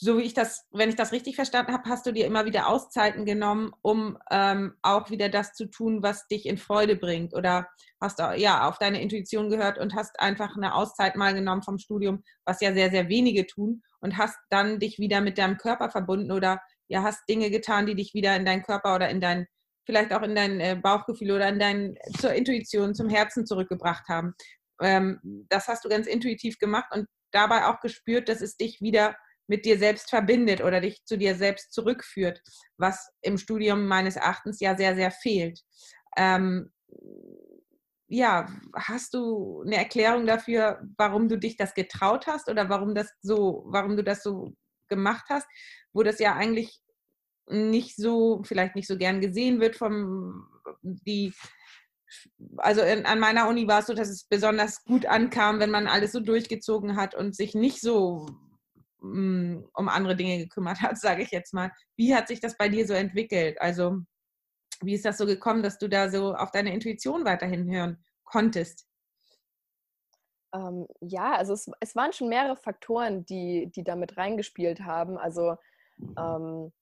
so 0.00 0.18
wie 0.18 0.22
ich 0.22 0.34
das, 0.34 0.66
wenn 0.70 0.88
ich 0.88 0.94
das 0.94 1.10
richtig 1.10 1.34
verstanden 1.34 1.72
habe, 1.72 1.88
hast 1.90 2.06
du 2.06 2.12
dir 2.12 2.26
immer 2.26 2.44
wieder 2.44 2.68
Auszeiten 2.68 3.24
genommen, 3.24 3.72
um 3.82 4.16
ähm, 4.30 4.74
auch 4.82 5.10
wieder 5.10 5.28
das 5.28 5.54
zu 5.54 5.66
tun, 5.66 6.02
was 6.02 6.28
dich 6.28 6.46
in 6.46 6.56
Freude 6.56 6.94
bringt. 6.94 7.34
Oder 7.34 7.68
hast 8.00 8.20
du 8.20 8.32
ja 8.36 8.68
auf 8.68 8.78
deine 8.78 9.02
Intuition 9.02 9.50
gehört 9.50 9.76
und 9.76 9.94
hast 9.94 10.20
einfach 10.20 10.56
eine 10.56 10.74
Auszeit 10.74 11.16
mal 11.16 11.34
genommen 11.34 11.62
vom 11.62 11.78
Studium, 11.78 12.22
was 12.44 12.60
ja 12.60 12.72
sehr, 12.72 12.90
sehr 12.90 13.08
wenige 13.08 13.46
tun, 13.46 13.82
und 14.00 14.16
hast 14.16 14.38
dann 14.50 14.78
dich 14.78 15.00
wieder 15.00 15.20
mit 15.20 15.36
deinem 15.36 15.56
Körper 15.56 15.90
verbunden 15.90 16.30
oder 16.30 16.60
ja, 16.86 17.02
hast 17.02 17.28
Dinge 17.28 17.50
getan, 17.50 17.86
die 17.86 17.96
dich 17.96 18.14
wieder 18.14 18.36
in 18.36 18.44
deinen 18.44 18.62
Körper 18.62 18.94
oder 18.94 19.08
in 19.10 19.20
dein, 19.20 19.46
vielleicht 19.84 20.12
auch 20.12 20.22
in 20.22 20.36
dein 20.36 20.60
äh, 20.60 20.76
Bauchgefühl 20.80 21.32
oder 21.32 21.48
in 21.48 21.58
dein, 21.58 21.98
zur 22.20 22.32
Intuition, 22.32 22.94
zum 22.94 23.08
Herzen 23.08 23.46
zurückgebracht 23.46 24.08
haben. 24.08 24.34
ähm, 24.80 25.46
das 25.48 25.66
hast 25.66 25.84
du 25.84 25.88
ganz 25.88 26.06
intuitiv 26.06 26.58
gemacht 26.60 26.86
und 26.92 27.06
dabei 27.32 27.66
auch 27.66 27.80
gespürt, 27.80 28.28
dass 28.28 28.40
es 28.40 28.56
dich 28.56 28.80
wieder 28.80 29.16
mit 29.48 29.64
dir 29.64 29.78
selbst 29.78 30.10
verbindet 30.10 30.62
oder 30.62 30.80
dich 30.80 31.04
zu 31.04 31.18
dir 31.18 31.34
selbst 31.34 31.72
zurückführt, 31.72 32.40
was 32.76 33.10
im 33.22 33.38
Studium 33.38 33.86
meines 33.86 34.16
Erachtens 34.16 34.60
ja 34.60 34.76
sehr, 34.76 34.94
sehr 34.94 35.10
fehlt. 35.10 35.60
Ähm, 36.16 36.70
ja, 38.06 38.48
hast 38.74 39.14
du 39.14 39.62
eine 39.66 39.76
Erklärung 39.76 40.26
dafür, 40.26 40.80
warum 40.96 41.28
du 41.28 41.38
dich 41.38 41.56
das 41.56 41.74
getraut 41.74 42.26
hast 42.26 42.48
oder 42.48 42.68
warum 42.68 42.94
das 42.94 43.10
so, 43.20 43.64
warum 43.66 43.96
du 43.96 44.04
das 44.04 44.22
so 44.22 44.54
gemacht 44.88 45.26
hast, 45.28 45.46
wo 45.92 46.02
das 46.02 46.18
ja 46.18 46.34
eigentlich 46.34 46.80
nicht 47.50 47.96
so, 47.96 48.42
vielleicht 48.44 48.76
nicht 48.76 48.88
so 48.88 48.96
gern 48.96 49.20
gesehen 49.20 49.60
wird 49.60 49.76
vom 49.76 50.46
die 50.82 51.32
also 52.56 52.80
in, 52.80 53.04
an 53.04 53.20
meiner 53.20 53.48
Uni 53.48 53.68
war 53.68 53.80
es 53.80 53.86
so, 53.86 53.94
dass 53.94 54.08
es 54.08 54.24
besonders 54.24 54.84
gut 54.84 55.04
ankam, 55.04 55.60
wenn 55.60 55.70
man 55.70 55.86
alles 55.86 56.12
so 56.12 56.20
durchgezogen 56.20 56.96
hat 56.96 57.14
und 57.14 57.36
sich 57.36 57.54
nicht 57.54 57.80
so 57.80 58.26
um 59.00 59.88
andere 59.88 60.16
Dinge 60.16 60.38
gekümmert 60.38 60.80
hat, 60.80 60.98
sage 61.00 61.22
ich 61.22 61.30
jetzt 61.30 61.54
mal. 61.54 61.72
Wie 61.96 62.14
hat 62.14 62.28
sich 62.28 62.40
das 62.40 62.56
bei 62.56 62.68
dir 62.68 62.86
so 62.86 62.94
entwickelt? 62.94 63.60
Also 63.60 63.98
wie 64.80 64.94
ist 64.94 65.04
das 65.04 65.18
so 65.18 65.26
gekommen, 65.26 65.62
dass 65.62 65.78
du 65.78 65.88
da 65.88 66.08
so 66.08 66.34
auf 66.34 66.50
deine 66.50 66.72
Intuition 66.72 67.24
weiterhin 67.24 67.70
hören 67.70 68.02
konntest? 68.24 68.86
Ähm, 70.54 70.86
ja, 71.00 71.34
also 71.34 71.52
es, 71.52 71.70
es, 71.80 71.94
waren 71.96 72.12
schon 72.12 72.28
mehrere 72.28 72.56
Faktoren, 72.56 73.26
die, 73.26 73.70
die 73.74 73.84
damit 73.84 74.16
reingespielt 74.16 74.80
haben. 74.80 75.18
Also 75.18 75.56
ähm, 76.16 76.72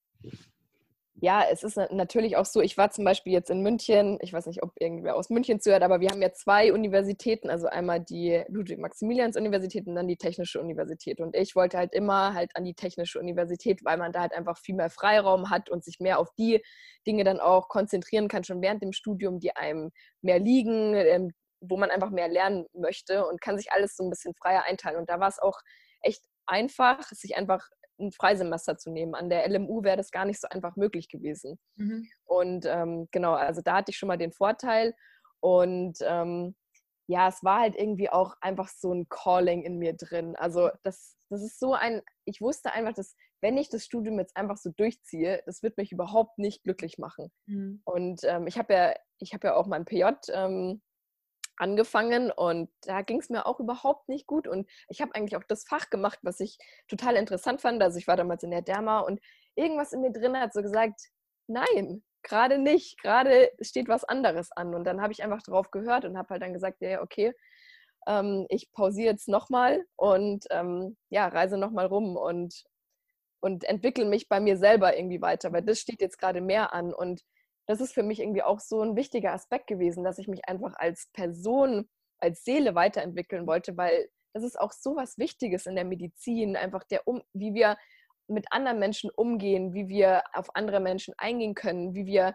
ja, 1.19 1.45
es 1.51 1.63
ist 1.63 1.79
natürlich 1.93 2.37
auch 2.37 2.45
so, 2.45 2.61
ich 2.61 2.77
war 2.77 2.91
zum 2.91 3.05
Beispiel 3.05 3.33
jetzt 3.33 3.49
in 3.51 3.63
München, 3.63 4.19
ich 4.21 4.35
weiß 4.35 4.47
nicht, 4.47 4.63
ob 4.63 4.73
irgendwer 4.79 5.17
aus 5.17 5.31
München 5.31 5.61
zuhört, 5.61 5.83
aber 5.83 6.01
wir 6.01 6.11
haben 6.11 6.21
ja 6.21 6.33
zwei 6.33 6.73
Universitäten, 6.75 7.49
also 7.49 7.69
einmal 7.69 8.01
die 8.01 8.45
Ludwig-Maximilians-Universität 8.49 9.87
und 9.87 9.95
dann 9.95 10.09
die 10.09 10.19
Technische 10.19 10.61
Universität. 10.61 11.21
Und 11.21 11.35
ich 11.35 11.57
wollte 11.57 11.79
halt 11.79 11.95
immer 11.95 12.35
halt 12.35 12.55
an 12.55 12.65
die 12.65 12.75
Technische 12.75 13.19
Universität, 13.19 13.83
weil 13.83 13.97
man 13.97 14.13
da 14.13 14.21
halt 14.21 14.35
einfach 14.35 14.59
viel 14.59 14.75
mehr 14.75 14.91
Freiraum 14.91 15.49
hat 15.49 15.71
und 15.71 15.85
sich 15.85 16.01
mehr 16.01 16.19
auf 16.19 16.29
die 16.39 16.63
Dinge 17.07 17.25
dann 17.25 17.41
auch 17.41 17.69
konzentrieren 17.69 18.29
kann, 18.29 18.45
schon 18.45 18.61
während 18.61 18.83
dem 18.83 18.93
Studium, 18.93 19.41
die 19.41 19.57
einem 19.57 19.93
mehr 20.21 20.39
liegen, 20.39 20.95
ähm, 20.95 21.33
wo 21.61 21.79
man 21.79 21.91
einfach 21.91 22.11
mehr 22.11 22.29
lernen 22.29 22.67
möchte 22.75 23.27
und 23.27 23.41
kann 23.41 23.57
sich 23.57 23.73
alles 23.73 23.97
so 23.97 24.05
ein 24.05 24.11
bisschen 24.11 24.35
freier 24.35 24.65
einteilen. 24.67 24.99
Und 24.99 25.09
da 25.09 25.19
war 25.19 25.29
es 25.29 25.39
auch 25.39 25.59
echt 26.03 26.23
einfach, 26.47 27.03
sich 27.09 27.37
einfach 27.37 27.67
ein 27.99 28.13
Freisemester 28.13 28.77
zu 28.77 28.91
nehmen. 28.91 29.15
An 29.15 29.31
der 29.31 29.49
LMU 29.49 29.83
wäre 29.83 29.97
das 29.97 30.11
gar 30.11 30.25
nicht 30.25 30.41
so 30.41 30.49
einfach 30.49 30.77
möglich 30.77 31.09
gewesen. 31.09 31.59
Mhm. 31.77 32.07
Und 32.25 32.67
ähm, 32.67 33.09
genau, 33.11 33.35
also 33.35 33.63
da 33.63 33.77
hatte 33.77 33.91
ich 33.91 33.99
schon 33.99 34.09
mal 34.09 34.19
den 34.19 34.33
Vorteil. 34.33 34.95
Und 35.41 35.99
ähm, 36.03 36.55
ja, 37.09 37.29
es 37.29 37.45
war 37.45 37.61
halt 37.61 37.77
irgendwie 37.77 38.11
auch 38.11 38.35
einfach 38.41 38.69
so 38.69 38.93
ein 38.93 39.09
Calling 39.09 39.63
in 39.63 39.79
mir 39.79 39.95
drin. 39.95 40.35
Also 40.37 40.71
das, 40.83 41.17
das 41.31 41.43
ist 41.43 41.59
so 41.61 41.75
ein, 41.75 42.03
ich 42.25 42.41
wusste 42.41 42.73
einfach, 42.73 42.95
dass 42.95 43.15
wenn 43.41 43.57
ich 43.59 43.69
das 43.69 43.85
Studium 43.85 44.19
jetzt 44.19 44.37
einfach 44.37 44.57
so 44.57 44.71
durchziehe, 44.71 45.43
das 45.47 45.63
wird 45.63 45.77
mich 45.77 45.93
überhaupt 45.93 46.39
nicht 46.39 46.65
glücklich 46.65 46.99
machen. 46.99 47.31
Mhm. 47.47 47.81
Und 47.85 48.21
ähm, 48.25 48.47
ich 48.47 48.59
habe 48.59 48.75
ja, 48.75 48.95
ich 49.19 49.35
habe 49.35 49.49
ja 49.49 49.55
auch 49.55 49.67
mein 49.67 49.85
PJ 49.85 50.05
ähm, 50.33 50.83
angefangen 51.57 52.31
und 52.31 52.71
da 52.83 53.03
ging 53.03 53.21
es 53.21 53.31
mir 53.31 53.47
auch 53.47 53.61
überhaupt 53.61 54.09
nicht 54.09 54.27
gut. 54.27 54.47
Und 54.49 54.69
ich 54.89 55.01
habe 55.01 55.15
eigentlich 55.15 55.37
auch 55.37 55.45
das 55.45 55.65
Fach 55.65 55.91
gemacht, 55.91 56.19
was 56.23 56.41
ich 56.41 56.59
total 56.89 57.17
interessant 57.17 57.61
fand. 57.61 57.83
Also 57.83 57.99
ich 57.99 58.07
war 58.07 58.17
damals 58.17 58.43
in 58.43 58.51
der 58.51 58.63
Derma 58.63 59.01
und 59.01 59.21
irgendwas 59.55 59.93
in 59.93 60.01
mir 60.01 60.13
drin 60.13 60.39
hat 60.39 60.53
so 60.53 60.63
gesagt, 60.63 61.01
nein, 61.47 62.03
gerade 62.23 62.59
nicht, 62.59 63.01
gerade 63.03 63.51
steht 63.61 63.89
was 63.89 64.05
anderes 64.05 64.53
an. 64.53 64.75
Und 64.75 64.85
dann 64.85 65.01
habe 65.01 65.13
ich 65.13 65.23
einfach 65.23 65.43
drauf 65.43 65.71
gehört 65.71 66.05
und 66.05 66.19
habe 66.19 66.29
halt 66.31 66.43
dann 66.43 66.53
gesagt, 66.53 66.81
ja, 66.81 67.01
okay, 67.03 67.33
ähm, 68.07 68.47
ich 68.49 68.73
pausiere 68.73 69.13
jetzt 69.13 69.29
nochmal 69.29 69.85
und 69.97 70.45
ähm, 70.51 70.97
ja, 71.11 71.29
reise 71.29 71.59
nochmal 71.59 71.87
rum 71.87 72.17
und, 72.17 72.65
und 73.41 73.65
entwickle 73.65 74.05
mich 74.05 74.29
bei 74.29 74.41
mir 74.41 74.57
selber 74.57 74.97
irgendwie 74.97 75.21
weiter, 75.21 75.53
weil 75.53 75.63
das 75.63 75.81
steht 75.81 76.01
jetzt 76.01 76.19
gerade 76.19 76.41
mehr 76.41 76.73
an. 76.73 76.93
Und 76.93 77.23
das 77.67 77.81
ist 77.81 77.93
für 77.93 78.03
mich 78.03 78.21
irgendwie 78.21 78.43
auch 78.43 78.61
so 78.61 78.81
ein 78.83 78.97
wichtiger 78.97 79.33
Aspekt 79.33 79.67
gewesen, 79.67 80.05
dass 80.05 80.19
ich 80.19 80.29
mich 80.29 80.49
einfach 80.49 80.75
als 80.77 81.11
Person, 81.13 81.89
als 82.19 82.45
Seele 82.45 82.75
weiterentwickeln 82.75 83.47
wollte, 83.47 83.77
weil 83.77 84.09
das 84.33 84.45
ist 84.45 84.59
auch 84.61 84.73
so 84.73 84.97
was 84.97 85.19
Wichtiges 85.19 85.67
in 85.67 85.77
der 85.77 85.85
Medizin, 85.85 86.57
einfach 86.57 86.85
der, 86.85 87.07
um, 87.07 87.23
wie 87.33 87.55
wir 87.55 87.77
mit 88.29 88.47
anderen 88.51 88.79
Menschen 88.79 89.11
umgehen, 89.11 89.73
wie 89.73 89.89
wir 89.89 90.23
auf 90.33 90.55
andere 90.55 90.81
Menschen 90.81 91.15
eingehen 91.17 91.55
können, 91.55 91.95
wie 91.95 92.07
wir 92.07 92.35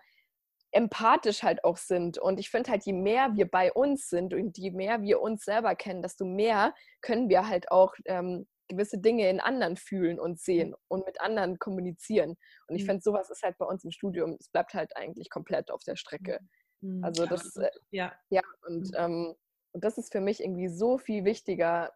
empathisch 0.72 1.44
halt 1.44 1.64
auch 1.64 1.78
sind. 1.78 2.18
Und 2.18 2.40
ich 2.40 2.50
finde 2.50 2.72
halt, 2.72 2.86
je 2.86 2.94
mehr 2.94 3.36
wir 3.36 3.50
bei 3.50 3.72
uns 3.74 4.10
sind 4.10 4.34
und 4.34 4.58
je 4.58 4.72
mehr 4.72 5.02
wir 5.02 5.22
uns 5.22 5.44
selber 5.44 5.76
kennen, 5.76 6.02
desto 6.02 6.26
mehr 6.26 6.74
können 7.02 7.30
wir 7.30 7.48
halt 7.48 7.72
auch 7.72 7.94
ähm, 8.06 8.48
gewisse 8.72 9.00
Dinge 9.00 9.30
in 9.30 9.40
anderen 9.40 9.78
fühlen 9.78 10.20
und 10.20 10.40
sehen 10.40 10.70
mhm. 10.70 10.76
und 10.88 11.06
mit 11.06 11.22
anderen 11.22 11.60
kommunizieren. 11.60 12.38
Und 12.68 12.76
ich 12.76 12.84
mhm. 12.84 12.88
finde, 12.88 13.02
sowas 13.04 13.30
ist 13.30 13.44
halt 13.44 13.58
bei 13.58 13.66
uns 13.66 13.84
im 13.84 13.92
Studium, 13.92 14.38
es 14.40 14.50
bleibt 14.50 14.74
halt 14.74 14.96
eigentlich 14.96 15.30
komplett 15.30 15.72
auf 15.72 15.84
der 15.84 15.96
Strecke. 15.96 16.40
Mhm. 16.82 17.04
Also 17.04 17.26
das, 17.26 17.56
äh, 17.58 17.70
ja. 17.92 18.14
ja, 18.30 18.42
und, 18.68 18.92
ähm, 18.96 19.36
und 19.74 19.84
das 19.84 19.98
ist 19.98 20.12
für 20.12 20.22
mich 20.22 20.42
irgendwie 20.42 20.68
so 20.68 20.98
viel 20.98 21.26
wichtiger, 21.26 21.92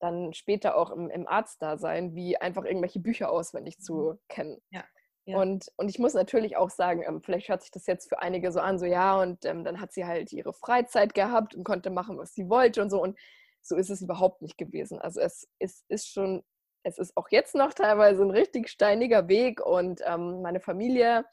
dann 0.00 0.32
später 0.32 0.76
auch 0.76 0.90
im, 0.90 1.10
im 1.10 1.28
Arztdasein, 1.28 2.14
wie 2.14 2.36
einfach 2.36 2.64
irgendwelche 2.64 3.00
Bücher 3.00 3.30
auswendig 3.30 3.78
zu 3.78 4.18
kennen. 4.28 4.58
Ja. 4.70 4.84
Ja. 5.24 5.40
Und, 5.40 5.70
und 5.76 5.88
ich 5.88 6.00
muss 6.00 6.14
natürlich 6.14 6.56
auch 6.56 6.70
sagen, 6.70 7.04
ähm, 7.06 7.22
vielleicht 7.22 7.48
hört 7.48 7.62
sich 7.62 7.70
das 7.70 7.86
jetzt 7.86 8.08
für 8.08 8.20
einige 8.20 8.50
so 8.50 8.58
an, 8.58 8.80
so 8.80 8.86
ja, 8.86 9.20
und 9.20 9.44
ähm, 9.44 9.62
dann 9.62 9.80
hat 9.80 9.92
sie 9.92 10.04
halt 10.04 10.32
ihre 10.32 10.52
Freizeit 10.52 11.14
gehabt 11.14 11.54
und 11.54 11.62
konnte 11.62 11.90
machen, 11.90 12.18
was 12.18 12.34
sie 12.34 12.48
wollte 12.48 12.82
und 12.82 12.90
so. 12.90 13.00
Und 13.00 13.16
so 13.62 13.76
ist 13.76 13.90
es 13.90 14.02
überhaupt 14.02 14.42
nicht 14.42 14.58
gewesen. 14.58 15.00
Also 15.00 15.20
es, 15.20 15.46
es 15.58 15.84
ist 15.88 16.08
schon, 16.08 16.42
es 16.82 16.98
ist 16.98 17.16
auch 17.16 17.28
jetzt 17.30 17.54
noch 17.54 17.72
teilweise 17.72 18.22
ein 18.22 18.30
richtig 18.30 18.68
steiniger 18.68 19.28
Weg 19.28 19.64
und 19.64 20.00
ähm, 20.04 20.42
meine 20.42 20.60
Familie, 20.60 21.24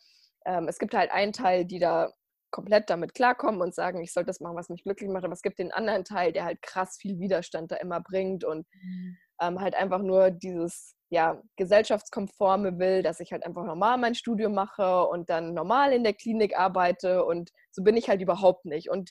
ähm, 0.46 0.68
es 0.68 0.80
gibt 0.80 0.94
halt 0.94 1.12
einen 1.12 1.34
Teil, 1.34 1.66
die 1.66 1.80
da 1.80 2.12
komplett 2.52 2.90
damit 2.90 3.14
klarkommen 3.14 3.62
und 3.62 3.76
sagen, 3.76 4.02
ich 4.02 4.12
soll 4.12 4.26
das 4.26 4.40
machen, 4.40 4.56
was 4.56 4.70
mich 4.70 4.84
glücklich 4.84 5.10
macht, 5.10 5.24
aber 5.24 5.34
es 5.34 5.42
gibt 5.42 5.60
den 5.60 5.72
anderen 5.72 6.04
Teil, 6.04 6.32
der 6.32 6.46
halt 6.46 6.62
krass 6.62 6.98
viel 7.00 7.20
Widerstand 7.20 7.72
da 7.72 7.76
immer 7.76 8.02
bringt 8.02 8.44
und 8.44 8.68
mhm. 8.74 9.18
ähm, 9.42 9.60
halt 9.62 9.76
einfach 9.76 10.02
nur 10.02 10.32
dieses 10.32 10.96
ja, 11.12 11.42
gesellschaftskonforme 11.56 12.78
will, 12.78 13.02
dass 13.02 13.20
ich 13.20 13.32
halt 13.32 13.44
einfach 13.44 13.66
normal 13.66 13.98
mein 13.98 14.16
Studium 14.16 14.54
mache 14.54 15.06
und 15.06 15.30
dann 15.30 15.54
normal 15.54 15.92
in 15.94 16.04
der 16.04 16.14
Klinik 16.14 16.58
arbeite 16.58 17.26
und 17.26 17.52
so 17.72 17.84
bin 17.84 17.98
ich 17.98 18.10
halt 18.10 18.22
überhaupt 18.22 18.66
nicht. 18.66 18.90
Und 18.90 19.10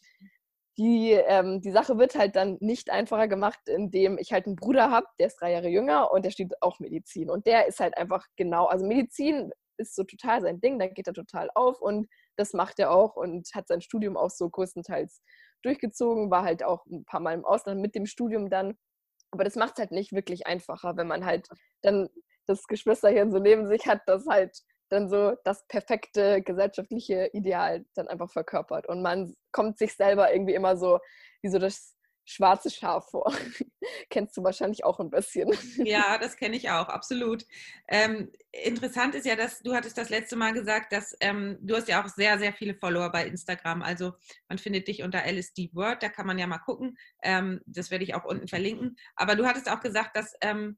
die, 0.79 1.11
ähm, 1.13 1.61
die 1.61 1.73
Sache 1.73 1.99
wird 1.99 2.15
halt 2.15 2.37
dann 2.37 2.57
nicht 2.61 2.91
einfacher 2.91 3.27
gemacht, 3.27 3.59
indem 3.67 4.17
ich 4.17 4.33
halt 4.33 4.47
einen 4.47 4.57
Bruder 4.57 4.91
habe, 4.91 5.07
der 5.19 5.27
ist 5.27 5.41
drei 5.41 5.53
Jahre 5.53 5.69
jünger 5.69 6.13
und 6.13 6.25
der 6.25 6.31
steht 6.31 6.53
auch 6.63 6.79
Medizin. 6.79 7.31
Und 7.31 7.47
der 7.47 7.67
ist 7.67 7.81
halt 7.81 7.97
einfach 7.97 8.25
genau, 8.37 8.67
also 8.67 8.87
Medizin 8.87 9.51
ist 9.77 9.95
so 9.97 10.05
total 10.05 10.41
sein 10.41 10.61
Ding, 10.61 10.79
da 10.79 10.87
geht 10.87 11.07
er 11.07 11.15
total 11.15 11.51
auf 11.55 11.81
und 11.81 12.09
das 12.37 12.53
macht 12.53 12.79
er 12.79 12.93
auch 12.93 13.17
und 13.17 13.49
hat 13.55 13.67
sein 13.69 13.81
Studium 13.81 14.17
auch 14.17 14.31
so 14.31 14.49
größtenteils 14.49 15.21
durchgezogen, 15.63 16.31
war 16.31 16.45
halt 16.45 16.63
auch 16.63 16.87
ein 16.87 17.05
paar 17.05 17.21
Mal 17.21 17.35
im 17.35 17.45
Ausland 17.45 17.81
mit 17.81 17.95
dem 17.95 18.07
Studium 18.07 18.49
dann. 18.49 18.77
Aber 19.33 19.45
das 19.45 19.57
macht 19.57 19.75
es 19.75 19.79
halt 19.81 19.93
nicht 19.93 20.13
wirklich 20.13 20.47
einfacher, 20.47 20.97
wenn 20.97 21.09
man 21.09 21.25
halt 21.25 21.49
dann 21.83 22.09
das 22.47 22.65
Geschwisterchen 22.65 23.33
so 23.33 23.39
neben 23.39 23.67
sich 23.67 23.87
hat, 23.87 24.03
das 24.07 24.27
halt 24.27 24.57
dann 24.89 25.09
so 25.09 25.35
das 25.45 25.67
perfekte 25.67 26.43
gesellschaftliche 26.43 27.31
Ideal 27.33 27.85
dann 27.95 28.09
einfach 28.09 28.31
verkörpert. 28.31 28.89
Und 28.89 29.03
man 29.03 29.35
kommt 29.53 29.79
sich 29.79 29.95
selber 29.95 30.33
irgendwie 30.33 30.55
immer 30.55 30.77
so 30.77 30.99
wie 31.43 31.49
so 31.49 31.59
das 31.59 31.95
schwarze 32.29 32.71
Schaf 32.71 33.09
vor. 33.11 33.33
Kennst 34.11 34.37
du 34.37 34.45
wahrscheinlich 34.45 34.85
auch 34.85 35.01
ein 35.01 35.11
bisschen. 35.11 35.51
Ja, 35.87 36.19
das 36.19 36.37
kenne 36.37 36.57
ich 36.57 36.69
auch, 36.69 36.89
absolut. 36.89 37.47
Ähm, 37.89 38.31
interessant 38.53 39.15
ist 39.15 39.25
ja, 39.25 39.35
dass 39.35 39.61
du 39.61 39.75
hattest 39.75 39.97
das 39.97 40.11
letzte 40.11 40.37
Mal 40.37 40.53
gesagt, 40.53 40.93
dass 40.93 41.17
ähm, 41.21 41.57
du 41.63 41.75
hast 41.75 41.89
ja 41.89 42.03
auch 42.03 42.09
sehr, 42.09 42.39
sehr 42.39 42.53
viele 42.53 42.75
Follower 42.75 43.11
bei 43.11 43.27
Instagram. 43.27 43.81
Also 43.81 44.13
man 44.49 44.59
findet 44.59 44.89
dich 44.89 45.03
unter 45.03 45.25
LSD 45.25 45.71
Word, 45.73 46.03
da 46.03 46.11
kann 46.11 46.27
man 46.27 46.39
ja 46.39 46.47
mal 46.47 46.59
gucken. 46.59 46.99
Ähm, 47.23 47.61
das 47.65 47.91
werde 47.91 48.05
ich 48.05 48.15
auch 48.15 48.25
unten 48.25 48.49
verlinken. 48.49 48.97
Aber 49.17 49.35
du 49.35 49.47
hattest 49.47 49.71
auch 49.71 49.81
gesagt, 49.81 50.17
dass 50.17 50.35
ähm, 50.43 50.77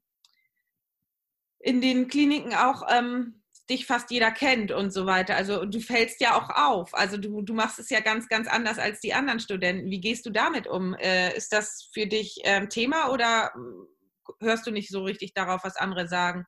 in 1.59 1.81
den 1.81 2.07
Kliniken 2.07 2.53
auch 2.53 2.83
ähm, 2.89 3.40
dich 3.69 3.85
fast 3.85 4.11
jeder 4.11 4.31
kennt 4.31 4.71
und 4.71 4.91
so 4.91 5.05
weiter. 5.05 5.35
Also 5.35 5.65
du 5.65 5.79
fällst 5.79 6.21
ja 6.21 6.35
auch 6.35 6.49
auf. 6.49 6.93
Also 6.93 7.17
du, 7.17 7.41
du 7.41 7.53
machst 7.53 7.79
es 7.79 7.89
ja 7.89 7.99
ganz, 7.99 8.27
ganz 8.27 8.47
anders 8.47 8.79
als 8.79 8.99
die 8.99 9.13
anderen 9.13 9.39
Studenten. 9.39 9.89
Wie 9.89 10.01
gehst 10.01 10.25
du 10.25 10.29
damit 10.29 10.67
um? 10.67 10.93
Äh, 10.95 11.35
ist 11.35 11.53
das 11.53 11.89
für 11.93 12.07
dich 12.07 12.39
ähm, 12.43 12.69
Thema 12.69 13.11
oder 13.11 13.51
äh, 13.55 14.45
hörst 14.45 14.67
du 14.67 14.71
nicht 14.71 14.89
so 14.89 15.03
richtig 15.03 15.33
darauf, 15.33 15.63
was 15.63 15.77
andere 15.77 16.07
sagen? 16.07 16.45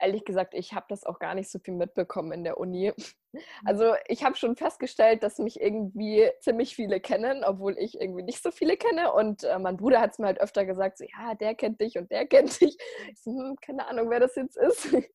Ehrlich 0.00 0.24
gesagt, 0.24 0.54
ich 0.54 0.74
habe 0.74 0.86
das 0.88 1.04
auch 1.04 1.18
gar 1.18 1.34
nicht 1.34 1.50
so 1.50 1.58
viel 1.58 1.74
mitbekommen 1.74 2.32
in 2.32 2.44
der 2.44 2.58
Uni. 2.58 2.92
Also 3.66 3.92
ich 4.06 4.24
habe 4.24 4.36
schon 4.36 4.56
festgestellt, 4.56 5.22
dass 5.22 5.38
mich 5.38 5.60
irgendwie 5.60 6.30
ziemlich 6.40 6.74
viele 6.74 6.98
kennen, 6.98 7.44
obwohl 7.44 7.76
ich 7.76 8.00
irgendwie 8.00 8.22
nicht 8.22 8.42
so 8.42 8.50
viele 8.50 8.78
kenne. 8.78 9.12
Und 9.12 9.44
äh, 9.44 9.58
mein 9.58 9.76
Bruder 9.76 10.00
hat 10.00 10.12
es 10.12 10.18
mir 10.18 10.28
halt 10.28 10.40
öfter 10.40 10.64
gesagt, 10.64 10.96
so 10.96 11.04
ja, 11.04 11.34
der 11.34 11.54
kennt 11.54 11.78
dich 11.82 11.98
und 11.98 12.10
der 12.10 12.26
kennt 12.26 12.58
dich. 12.58 12.78
Ich 13.12 13.22
so, 13.22 13.30
hm, 13.30 13.56
keine 13.60 13.86
Ahnung, 13.86 14.08
wer 14.08 14.20
das 14.20 14.34
jetzt 14.34 14.56
ist. 14.56 14.88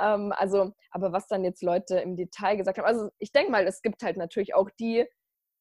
ähm, 0.00 0.32
also, 0.36 0.72
aber 0.90 1.12
was 1.12 1.28
dann 1.28 1.44
jetzt 1.44 1.62
Leute 1.62 1.98
im 2.00 2.16
Detail 2.16 2.56
gesagt 2.56 2.78
haben, 2.78 2.86
also 2.86 3.08
ich 3.18 3.30
denke 3.30 3.52
mal, 3.52 3.66
es 3.68 3.82
gibt 3.82 4.02
halt 4.02 4.16
natürlich 4.16 4.54
auch 4.54 4.70
die, 4.70 5.06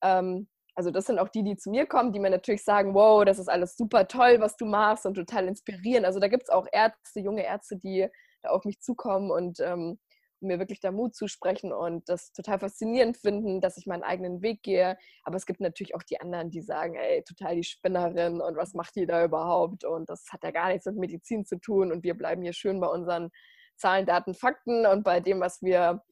ähm, 0.01 0.47
also 0.75 0.89
das 0.91 1.05
sind 1.05 1.19
auch 1.19 1.29
die, 1.29 1.43
die 1.43 1.55
zu 1.55 1.69
mir 1.69 1.85
kommen, 1.85 2.11
die 2.11 2.19
mir 2.19 2.31
natürlich 2.31 2.63
sagen, 2.63 2.93
wow, 2.95 3.23
das 3.23 3.39
ist 3.39 3.49
alles 3.49 3.77
super 3.77 4.07
toll, 4.07 4.39
was 4.39 4.57
du 4.57 4.65
machst 4.65 5.05
und 5.05 5.13
total 5.13 5.47
inspirierend. 5.47 6.05
Also 6.05 6.19
da 6.19 6.27
gibt 6.27 6.43
es 6.43 6.49
auch 6.49 6.67
Ärzte, 6.71 7.19
junge 7.19 7.45
Ärzte, 7.45 7.77
die 7.77 8.07
auf 8.45 8.65
mich 8.65 8.79
zukommen 8.79 9.31
und 9.31 9.59
ähm, 9.59 9.99
mir 10.43 10.59
wirklich 10.59 10.79
da 10.79 10.91
Mut 10.91 11.15
zusprechen 11.15 11.71
und 11.71 12.07
das 12.09 12.31
total 12.33 12.59
faszinierend 12.59 13.17
finden, 13.17 13.61
dass 13.61 13.77
ich 13.77 13.87
meinen 13.87 14.03
eigenen 14.03 14.41
Weg 14.41 14.61
gehe. 14.61 14.97
Aber 15.23 15.37
es 15.37 15.45
gibt 15.45 15.61
natürlich 15.61 15.95
auch 15.95 16.03
die 16.03 16.19
anderen, 16.19 16.49
die 16.49 16.61
sagen, 16.61 16.95
ey, 16.95 17.23
total 17.23 17.55
die 17.55 17.63
Spinnerin 17.63 18.41
und 18.41 18.55
was 18.55 18.73
macht 18.73 18.95
die 18.95 19.05
da 19.05 19.23
überhaupt? 19.23 19.85
Und 19.85 20.09
das 20.09 20.25
hat 20.31 20.43
ja 20.43 20.51
gar 20.51 20.67
nichts 20.67 20.85
mit 20.85 20.97
Medizin 20.97 21.45
zu 21.45 21.57
tun 21.59 21.91
und 21.91 22.03
wir 22.03 22.13
bleiben 22.15 22.43
hier 22.43 22.53
schön 22.53 22.79
bei 22.79 22.87
unseren 22.87 23.31
Zahlen, 23.77 24.05
Daten, 24.05 24.35
Fakten 24.35 24.85
und 24.85 25.03
bei 25.03 25.19
dem, 25.19 25.39
was 25.39 25.61
wir 25.61 26.03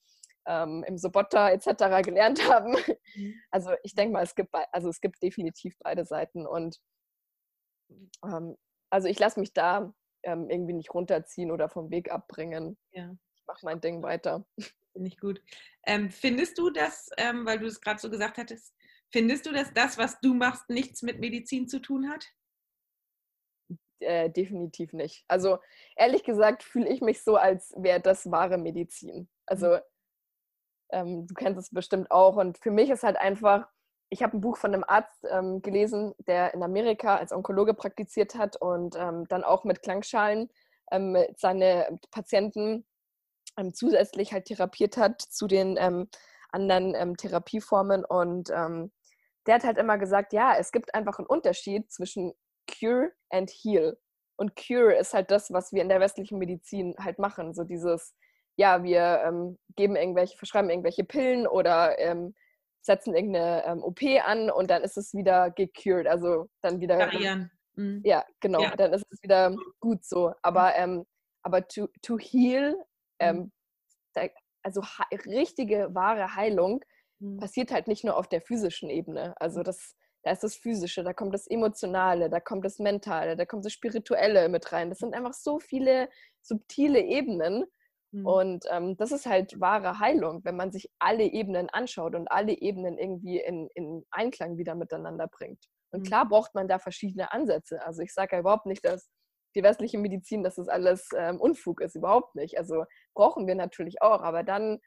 ähm, 0.48 0.84
im 0.88 0.98
Sobotta 0.98 1.52
etc. 1.52 2.04
gelernt 2.04 2.40
haben. 2.50 2.76
Mhm. 3.16 3.36
Also 3.52 3.72
ich 3.84 3.94
denke 3.96 4.14
mal, 4.14 4.24
es 4.24 4.36
gibt, 4.36 4.54
also 4.72 4.90
es 4.90 5.02
gibt 5.02 5.22
definitiv 5.22 5.76
beide 5.80 6.06
Seiten 6.06 6.48
und 6.48 6.80
ähm, 8.24 8.56
also 8.90 9.08
ich 9.08 9.20
lasse 9.20 9.40
mich 9.40 9.54
da 9.54 9.94
ähm, 10.24 10.50
irgendwie 10.50 10.74
nicht 10.74 10.94
runterziehen 10.94 11.52
oder 11.52 11.70
vom 11.70 11.90
Weg 11.90 12.12
abbringen. 12.12 12.78
Ja 12.92 13.16
mache 13.52 13.66
mein 13.66 13.82
Ding 13.82 14.02
weiter. 14.02 14.46
Finde 14.94 15.08
ich 15.08 15.18
gut. 15.18 15.42
Ähm, 15.86 16.10
findest 16.10 16.58
du 16.58 16.70
das, 16.70 17.10
ähm, 17.18 17.46
weil 17.46 17.60
du 17.60 17.66
es 17.66 17.82
gerade 17.82 18.00
so 18.00 18.10
gesagt 18.10 18.38
hattest, 18.38 18.74
findest 19.12 19.46
du, 19.46 19.52
dass 19.52 19.74
das, 19.74 19.98
was 19.98 20.20
du 20.22 20.34
machst, 20.34 20.70
nichts 20.70 21.02
mit 21.02 21.20
Medizin 21.20 21.68
zu 21.68 21.80
tun 21.80 22.10
hat? 22.10 22.26
Äh, 24.00 24.30
definitiv 24.30 24.94
nicht. 24.94 25.24
Also 25.28 25.60
ehrlich 25.96 26.24
gesagt 26.24 26.64
fühle 26.64 26.90
ich 26.90 27.02
mich 27.02 27.24
so, 27.24 27.36
als 27.36 27.74
wäre 27.78 28.02
das 28.02 28.32
wahre 28.32 28.58
Medizin. 28.58 29.30
Also 29.46 29.76
mhm. 29.76 29.82
ähm, 30.92 31.28
du 31.28 31.34
kennst 31.34 31.60
es 31.60 31.70
bestimmt 31.70 32.10
auch. 32.12 32.36
Und 32.36 32.58
für 32.58 32.72
mich 32.72 32.90
ist 32.90 33.04
halt 33.04 33.18
einfach, 33.18 33.70
ich 34.12 34.22
habe 34.22 34.38
ein 34.38 34.42
Buch 34.42 34.58
von 34.58 34.74
einem 34.74 34.84
Arzt 34.86 35.26
ähm, 35.32 35.62
gelesen, 35.62 36.14
der 36.28 36.54
in 36.54 36.62
Amerika 36.62 37.16
als 37.16 37.32
Onkologe 37.32 37.74
praktiziert 37.74 38.36
hat 38.36 38.58
und 38.58 38.96
ähm, 38.98 39.26
dann 39.30 39.46
auch 39.46 39.64
mit 39.64 39.82
Klangschalen 39.82 40.50
ähm, 40.92 41.18
seine 41.38 41.98
Patienten 42.12 42.86
ähm, 43.58 43.74
zusätzlich 43.74 44.34
halt 44.34 44.46
therapiert 44.46 44.98
hat 44.98 45.22
zu 45.22 45.48
den 45.48 45.78
ähm, 45.80 46.10
anderen 46.52 46.94
ähm, 46.94 47.16
Therapieformen. 47.16 48.04
Und 48.04 48.50
der 48.50 49.56
hat 49.56 49.64
halt 49.64 49.78
immer 49.78 49.98
gesagt, 49.98 50.34
ja, 50.34 50.56
es 50.58 50.72
gibt 50.72 50.94
einfach 50.94 51.18
einen 51.18 51.28
Unterschied 51.28 51.90
zwischen 51.90 52.34
Cure 52.70 53.12
and 53.30 53.50
Heal. 53.50 53.98
Und 54.36 54.56
Cure 54.56 54.94
ist 54.94 55.14
halt 55.14 55.32
das, 55.32 55.52
was 55.54 55.72
wir 55.72 55.82
in 55.82 55.90
der 55.90 56.02
westlichen 56.02 56.38
Medizin 56.38 56.94
halt 57.00 57.18
machen. 57.18 57.54
So 57.54 57.64
dieses, 57.64 58.14
ja, 58.58 58.84
wir 58.84 59.56
geben 59.78 59.96
irgendwelche, 59.96 60.38
verschreiben 60.38 60.70
irgendwelche 60.70 61.06
Pillen 61.06 61.48
oder 61.48 61.98
setzen 62.82 63.16
irgendeine 63.16 63.84
OP 63.84 64.02
an 64.24 64.50
und 64.50 64.70
dann 64.70 64.84
ist 64.84 64.98
es 64.98 65.14
wieder 65.14 65.52
gecured. 65.52 66.08
Also 66.08 66.48
dann 66.62 66.80
wieder. 66.80 66.98
Variieren. 66.98 67.52
Mhm. 67.76 68.02
Ja, 68.04 68.26
genau. 68.40 68.62
Ja. 68.62 68.76
Dann 68.76 68.94
ist 68.94 69.06
es 69.10 69.22
wieder 69.24 69.56
gut 69.80 70.04
so. 70.04 70.34
Aber, 70.42 70.76
ähm, 70.76 71.06
aber 71.44 71.68
to, 71.68 71.88
to 72.02 72.18
heal 72.18 72.76
ähm, 73.20 73.52
mhm. 74.16 74.30
also 74.64 74.82
richtige, 75.26 75.94
wahre 75.94 76.36
Heilung 76.36 76.84
mhm. 77.20 77.38
passiert 77.38 77.72
halt 77.72 77.88
nicht 77.88 78.04
nur 78.04 78.18
auf 78.18 78.28
der 78.28 78.42
physischen 78.42 78.90
Ebene. 78.90 79.34
Also 79.40 79.60
mhm. 79.60 79.66
das, 79.66 79.96
da 80.24 80.32
ist 80.32 80.44
das 80.44 80.56
Physische, 80.56 81.04
da 81.04 81.14
kommt 81.14 81.34
das 81.34 81.48
Emotionale, 81.48 82.30
da 82.30 82.40
kommt 82.40 82.66
das 82.66 82.80
Mentale, 82.80 83.36
da 83.36 83.46
kommt 83.46 83.66
das 83.66 83.74
Spirituelle 83.74 84.50
mit 84.50 84.72
rein. 84.72 84.90
Das 84.90 85.00
sind 85.00 85.14
einfach 85.16 85.34
so 85.34 85.60
viele 85.60 86.10
subtile 86.42 87.02
Ebenen. 87.02 87.66
Mhm. 88.12 88.26
Und 88.26 88.66
ähm, 88.70 88.98
das 88.98 89.12
ist 89.12 89.26
halt 89.26 89.60
wahre 89.60 90.00
Heilung, 90.00 90.44
wenn 90.44 90.56
man 90.56 90.72
sich 90.72 90.90
alle 91.00 91.24
Ebenen 91.24 91.70
anschaut 91.70 92.16
und 92.16 92.30
alle 92.32 92.54
Ebenen 92.54 92.98
irgendwie 92.98 93.40
in, 93.40 93.70
in 93.76 94.06
Einklang 94.12 94.58
wieder 94.58 94.76
miteinander 94.76 95.28
bringt. 95.28 95.64
Und 95.92 96.02
mhm. 96.02 96.06
klar 96.06 96.28
braucht 96.28 96.54
man 96.56 96.68
da 96.68 96.80
verschiedene 96.80 97.32
Ansätze. 97.32 97.86
Also 97.86 98.02
ich 98.02 98.14
sage 98.14 98.36
ja 98.36 98.40
überhaupt 98.40 98.66
nicht, 98.66 98.86
dass 98.86 99.10
die 99.56 99.64
westliche 99.64 99.98
Medizin, 99.98 100.44
dass 100.44 100.56
das 100.56 100.70
alles 100.70 101.10
ähm, 101.18 101.40
Unfug 101.40 101.82
ist, 101.82 101.96
überhaupt 101.96 102.36
nicht. 102.36 102.58
Also 102.58 102.86
brauchen 103.14 103.48
wir 103.48 103.56
natürlich 103.56 104.02
auch, 104.02 104.22
aber 104.22 104.44
dann 104.44 104.80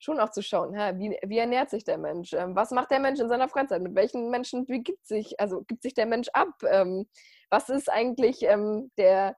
schon 0.00 0.20
auch 0.20 0.30
zu 0.30 0.42
schauen, 0.42 0.74
hä, 0.74 0.92
wie, 0.96 1.18
wie 1.26 1.38
ernährt 1.38 1.70
sich 1.70 1.84
der 1.84 1.98
Mensch? 1.98 2.32
Ähm, 2.32 2.54
was 2.54 2.70
macht 2.70 2.90
der 2.90 3.00
Mensch 3.00 3.20
in 3.20 3.28
seiner 3.28 3.48
Freizeit? 3.48 3.82
Mit 3.82 3.94
welchen 3.94 4.30
Menschen 4.30 4.66
begibt 4.66 5.06
sich, 5.06 5.38
also 5.40 5.62
gibt 5.66 5.82
sich 5.82 5.94
der 5.94 6.06
Mensch 6.06 6.28
ab? 6.32 6.52
Ähm, 6.68 7.06
was 7.50 7.68
ist 7.68 7.90
eigentlich 7.90 8.42
ähm, 8.42 8.90
der, 8.96 9.36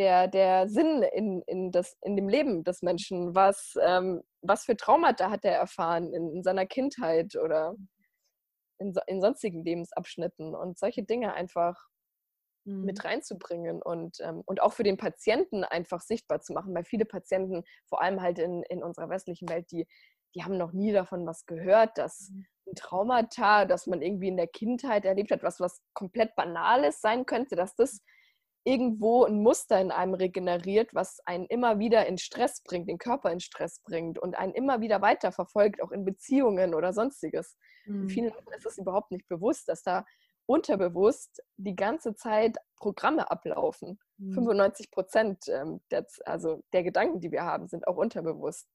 der, 0.00 0.28
der 0.28 0.66
Sinn 0.66 1.02
in, 1.02 1.42
in, 1.42 1.70
das, 1.70 1.94
in 2.00 2.16
dem 2.16 2.28
Leben 2.28 2.64
des 2.64 2.80
Menschen? 2.80 3.34
Was, 3.34 3.74
ähm, 3.82 4.22
was 4.40 4.64
für 4.64 4.74
Traumata 4.74 5.30
hat 5.30 5.44
er 5.44 5.56
erfahren 5.56 6.14
in, 6.14 6.36
in 6.36 6.42
seiner 6.42 6.64
Kindheit 6.64 7.36
oder 7.36 7.74
in, 8.78 8.94
in 9.06 9.20
sonstigen 9.20 9.62
Lebensabschnitten? 9.62 10.54
Und 10.54 10.78
solche 10.78 11.02
Dinge 11.02 11.34
einfach 11.34 11.76
mhm. 12.64 12.86
mit 12.86 13.04
reinzubringen 13.04 13.82
und, 13.82 14.16
ähm, 14.20 14.42
und 14.46 14.62
auch 14.62 14.72
für 14.72 14.84
den 14.84 14.96
Patienten 14.96 15.64
einfach 15.64 16.00
sichtbar 16.00 16.40
zu 16.40 16.54
machen, 16.54 16.74
weil 16.74 16.84
viele 16.84 17.04
Patienten, 17.04 17.62
vor 17.86 18.00
allem 18.00 18.22
halt 18.22 18.38
in, 18.38 18.62
in 18.70 18.82
unserer 18.82 19.10
westlichen 19.10 19.50
Welt, 19.50 19.70
die, 19.70 19.86
die 20.34 20.44
haben 20.44 20.56
noch 20.56 20.72
nie 20.72 20.92
davon 20.92 21.26
was 21.26 21.44
gehört, 21.44 21.98
dass 21.98 22.30
mhm. 22.30 22.46
ein 22.68 22.74
Traumata, 22.74 23.66
das 23.66 23.86
man 23.86 24.00
irgendwie 24.00 24.28
in 24.28 24.38
der 24.38 24.48
Kindheit 24.48 25.04
erlebt 25.04 25.30
hat, 25.30 25.42
was 25.42 25.60
was 25.60 25.82
komplett 25.92 26.34
Banales 26.36 27.02
sein 27.02 27.26
könnte, 27.26 27.54
dass 27.54 27.74
das 27.74 28.00
irgendwo 28.64 29.24
ein 29.24 29.42
Muster 29.42 29.80
in 29.80 29.90
einem 29.90 30.14
regeneriert, 30.14 30.94
was 30.94 31.20
einen 31.24 31.46
immer 31.46 31.78
wieder 31.78 32.06
in 32.06 32.18
Stress 32.18 32.62
bringt, 32.62 32.88
den 32.88 32.98
Körper 32.98 33.32
in 33.32 33.40
Stress 33.40 33.80
bringt 33.82 34.18
und 34.18 34.36
einen 34.36 34.52
immer 34.52 34.80
wieder 34.80 35.00
weiter 35.00 35.32
verfolgt, 35.32 35.82
auch 35.82 35.92
in 35.92 36.04
Beziehungen 36.04 36.74
oder 36.74 36.92
sonstiges. 36.92 37.56
Mhm. 37.86 38.08
Vielen 38.08 38.28
Leuten 38.28 38.52
ist 38.56 38.66
es 38.66 38.78
überhaupt 38.78 39.10
nicht 39.10 39.26
bewusst, 39.28 39.68
dass 39.68 39.82
da 39.82 40.04
unterbewusst 40.46 41.42
die 41.56 41.76
ganze 41.76 42.14
Zeit 42.14 42.56
Programme 42.76 43.30
ablaufen. 43.30 43.98
Mhm. 44.18 44.34
95 44.34 44.90
Prozent 44.90 45.44
ähm, 45.48 45.80
der, 45.90 46.06
also 46.24 46.62
der 46.72 46.82
Gedanken, 46.82 47.20
die 47.20 47.30
wir 47.30 47.44
haben, 47.44 47.68
sind 47.68 47.86
auch 47.86 47.96
unterbewusst. 47.96 48.66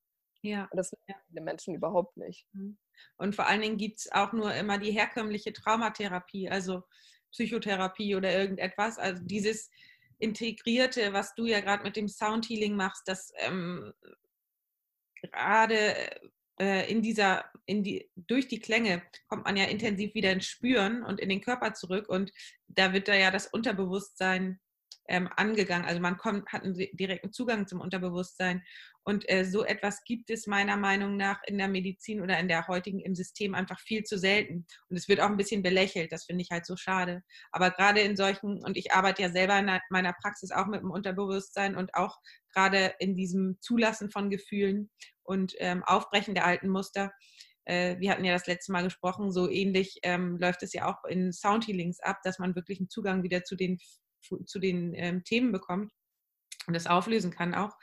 Ja. 0.41 0.67
Und 0.71 0.77
das 0.77 0.91
wissen 0.91 1.21
viele 1.27 1.41
Menschen 1.41 1.75
überhaupt 1.75 2.17
nicht. 2.17 2.47
Mhm. 2.53 2.77
Und 3.17 3.35
vor 3.35 3.47
allen 3.47 3.61
Dingen 3.61 3.77
gibt 3.77 3.99
es 3.99 4.11
auch 4.11 4.31
nur 4.31 4.53
immer 4.53 4.77
die 4.77 4.91
herkömmliche 4.91 5.53
Traumatherapie, 5.53 6.49
also 6.49 6.83
Psychotherapie 7.35 8.15
oder 8.15 8.31
irgendetwas. 8.31 8.97
Also 8.97 9.21
dieses 9.23 9.69
Integrierte, 10.19 11.11
was 11.11 11.35
du 11.35 11.45
ja 11.45 11.59
gerade 11.59 11.83
mit 11.83 11.97
dem 11.97 12.07
Soundhealing 12.07 12.75
machst, 12.75 13.07
das 13.07 13.33
ähm, 13.39 13.93
gerade 15.21 15.95
äh, 16.59 16.89
in 16.89 17.01
dieser, 17.01 17.45
in 17.65 17.83
die, 17.83 18.09
durch 18.15 18.47
die 18.47 18.59
Klänge 18.59 19.03
kommt 19.27 19.43
man 19.43 19.57
ja 19.57 19.65
intensiv 19.65 20.13
wieder 20.13 20.31
ins 20.31 20.45
Spüren 20.45 21.03
und 21.03 21.19
in 21.19 21.27
den 21.27 21.41
Körper 21.41 21.73
zurück 21.73 22.07
und 22.07 22.31
da 22.67 22.93
wird 22.93 23.09
da 23.09 23.15
ja 23.15 23.29
das 23.29 23.47
Unterbewusstsein 23.47 24.59
ähm, 25.07 25.29
angegangen. 25.35 25.85
Also 25.85 26.01
man 26.01 26.17
kommt, 26.17 26.51
hat 26.51 26.63
einen 26.63 26.75
direkten 26.93 27.31
Zugang 27.31 27.67
zum 27.67 27.81
Unterbewusstsein. 27.81 28.63
Und 29.03 29.29
äh, 29.29 29.45
so 29.45 29.63
etwas 29.63 30.03
gibt 30.03 30.31
es 30.31 30.47
meiner 30.47 30.77
Meinung 30.77 31.15
nach 31.15 31.39
in 31.45 31.59
der 31.59 31.67
Medizin 31.67 32.21
oder 32.21 32.39
in 32.39 32.47
der 32.47 32.67
heutigen 32.67 32.99
im 32.99 33.13
System 33.13 33.53
einfach 33.53 33.79
viel 33.79 34.03
zu 34.03 34.17
selten. 34.17 34.65
Und 34.89 34.97
es 34.97 35.07
wird 35.07 35.19
auch 35.19 35.29
ein 35.29 35.37
bisschen 35.37 35.61
belächelt. 35.61 36.11
Das 36.11 36.25
finde 36.25 36.41
ich 36.41 36.49
halt 36.49 36.65
so 36.65 36.75
schade. 36.75 37.23
Aber 37.51 37.69
gerade 37.69 38.01
in 38.01 38.15
solchen, 38.15 38.63
und 38.63 38.77
ich 38.77 38.93
arbeite 38.93 39.21
ja 39.21 39.29
selber 39.29 39.59
in 39.59 39.69
meiner 39.89 40.13
Praxis 40.13 40.51
auch 40.51 40.65
mit 40.65 40.81
dem 40.81 40.91
Unterbewusstsein 40.91 41.75
und 41.75 41.93
auch 41.93 42.17
gerade 42.51 42.95
in 42.99 43.15
diesem 43.15 43.57
Zulassen 43.61 44.09
von 44.09 44.29
Gefühlen 44.29 44.89
und 45.23 45.53
ähm, 45.59 45.83
Aufbrechen 45.83 46.33
der 46.33 46.45
alten 46.45 46.69
Muster. 46.69 47.11
Äh, 47.65 47.99
wir 47.99 48.11
hatten 48.11 48.25
ja 48.25 48.33
das 48.33 48.47
letzte 48.47 48.71
Mal 48.71 48.83
gesprochen, 48.83 49.31
so 49.31 49.49
ähnlich 49.49 49.99
ähm, 50.03 50.37
läuft 50.37 50.63
es 50.63 50.73
ja 50.73 50.87
auch 50.87 51.03
in 51.05 51.31
Soundhealings 51.33 51.99
ab, 51.99 52.19
dass 52.23 52.39
man 52.39 52.55
wirklich 52.55 52.79
einen 52.79 52.89
Zugang 52.89 53.23
wieder 53.23 53.43
zu 53.43 53.55
den 53.55 53.79
zu 54.45 54.59
den 54.59 54.93
ähm, 54.95 55.23
Themen 55.23 55.51
bekommt 55.51 55.91
und 56.67 56.73
das 56.73 56.87
auflösen 56.87 57.31
kann 57.31 57.53
auch. 57.53 57.75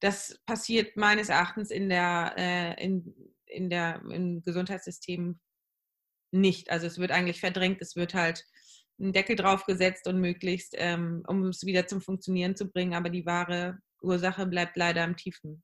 Das 0.00 0.40
passiert 0.46 0.96
meines 0.96 1.28
Erachtens 1.28 1.70
in 1.70 1.88
der, 1.88 2.34
äh, 2.36 2.84
in, 2.84 3.14
in 3.46 3.70
der, 3.70 4.02
im 4.10 4.42
Gesundheitssystem 4.42 5.38
nicht. 6.32 6.70
Also 6.70 6.86
es 6.86 6.98
wird 6.98 7.10
eigentlich 7.10 7.40
verdrängt, 7.40 7.82
es 7.82 7.96
wird 7.96 8.14
halt 8.14 8.44
ein 8.98 9.12
Deckel 9.12 9.36
draufgesetzt 9.36 10.06
und 10.06 10.20
möglichst, 10.20 10.74
ähm, 10.76 11.22
um 11.26 11.46
es 11.46 11.64
wieder 11.64 11.86
zum 11.86 12.00
Funktionieren 12.00 12.56
zu 12.56 12.70
bringen, 12.70 12.94
aber 12.94 13.10
die 13.10 13.26
wahre 13.26 13.78
Ursache 14.02 14.46
bleibt 14.46 14.76
leider 14.76 15.04
im 15.04 15.16
Tiefen 15.16 15.62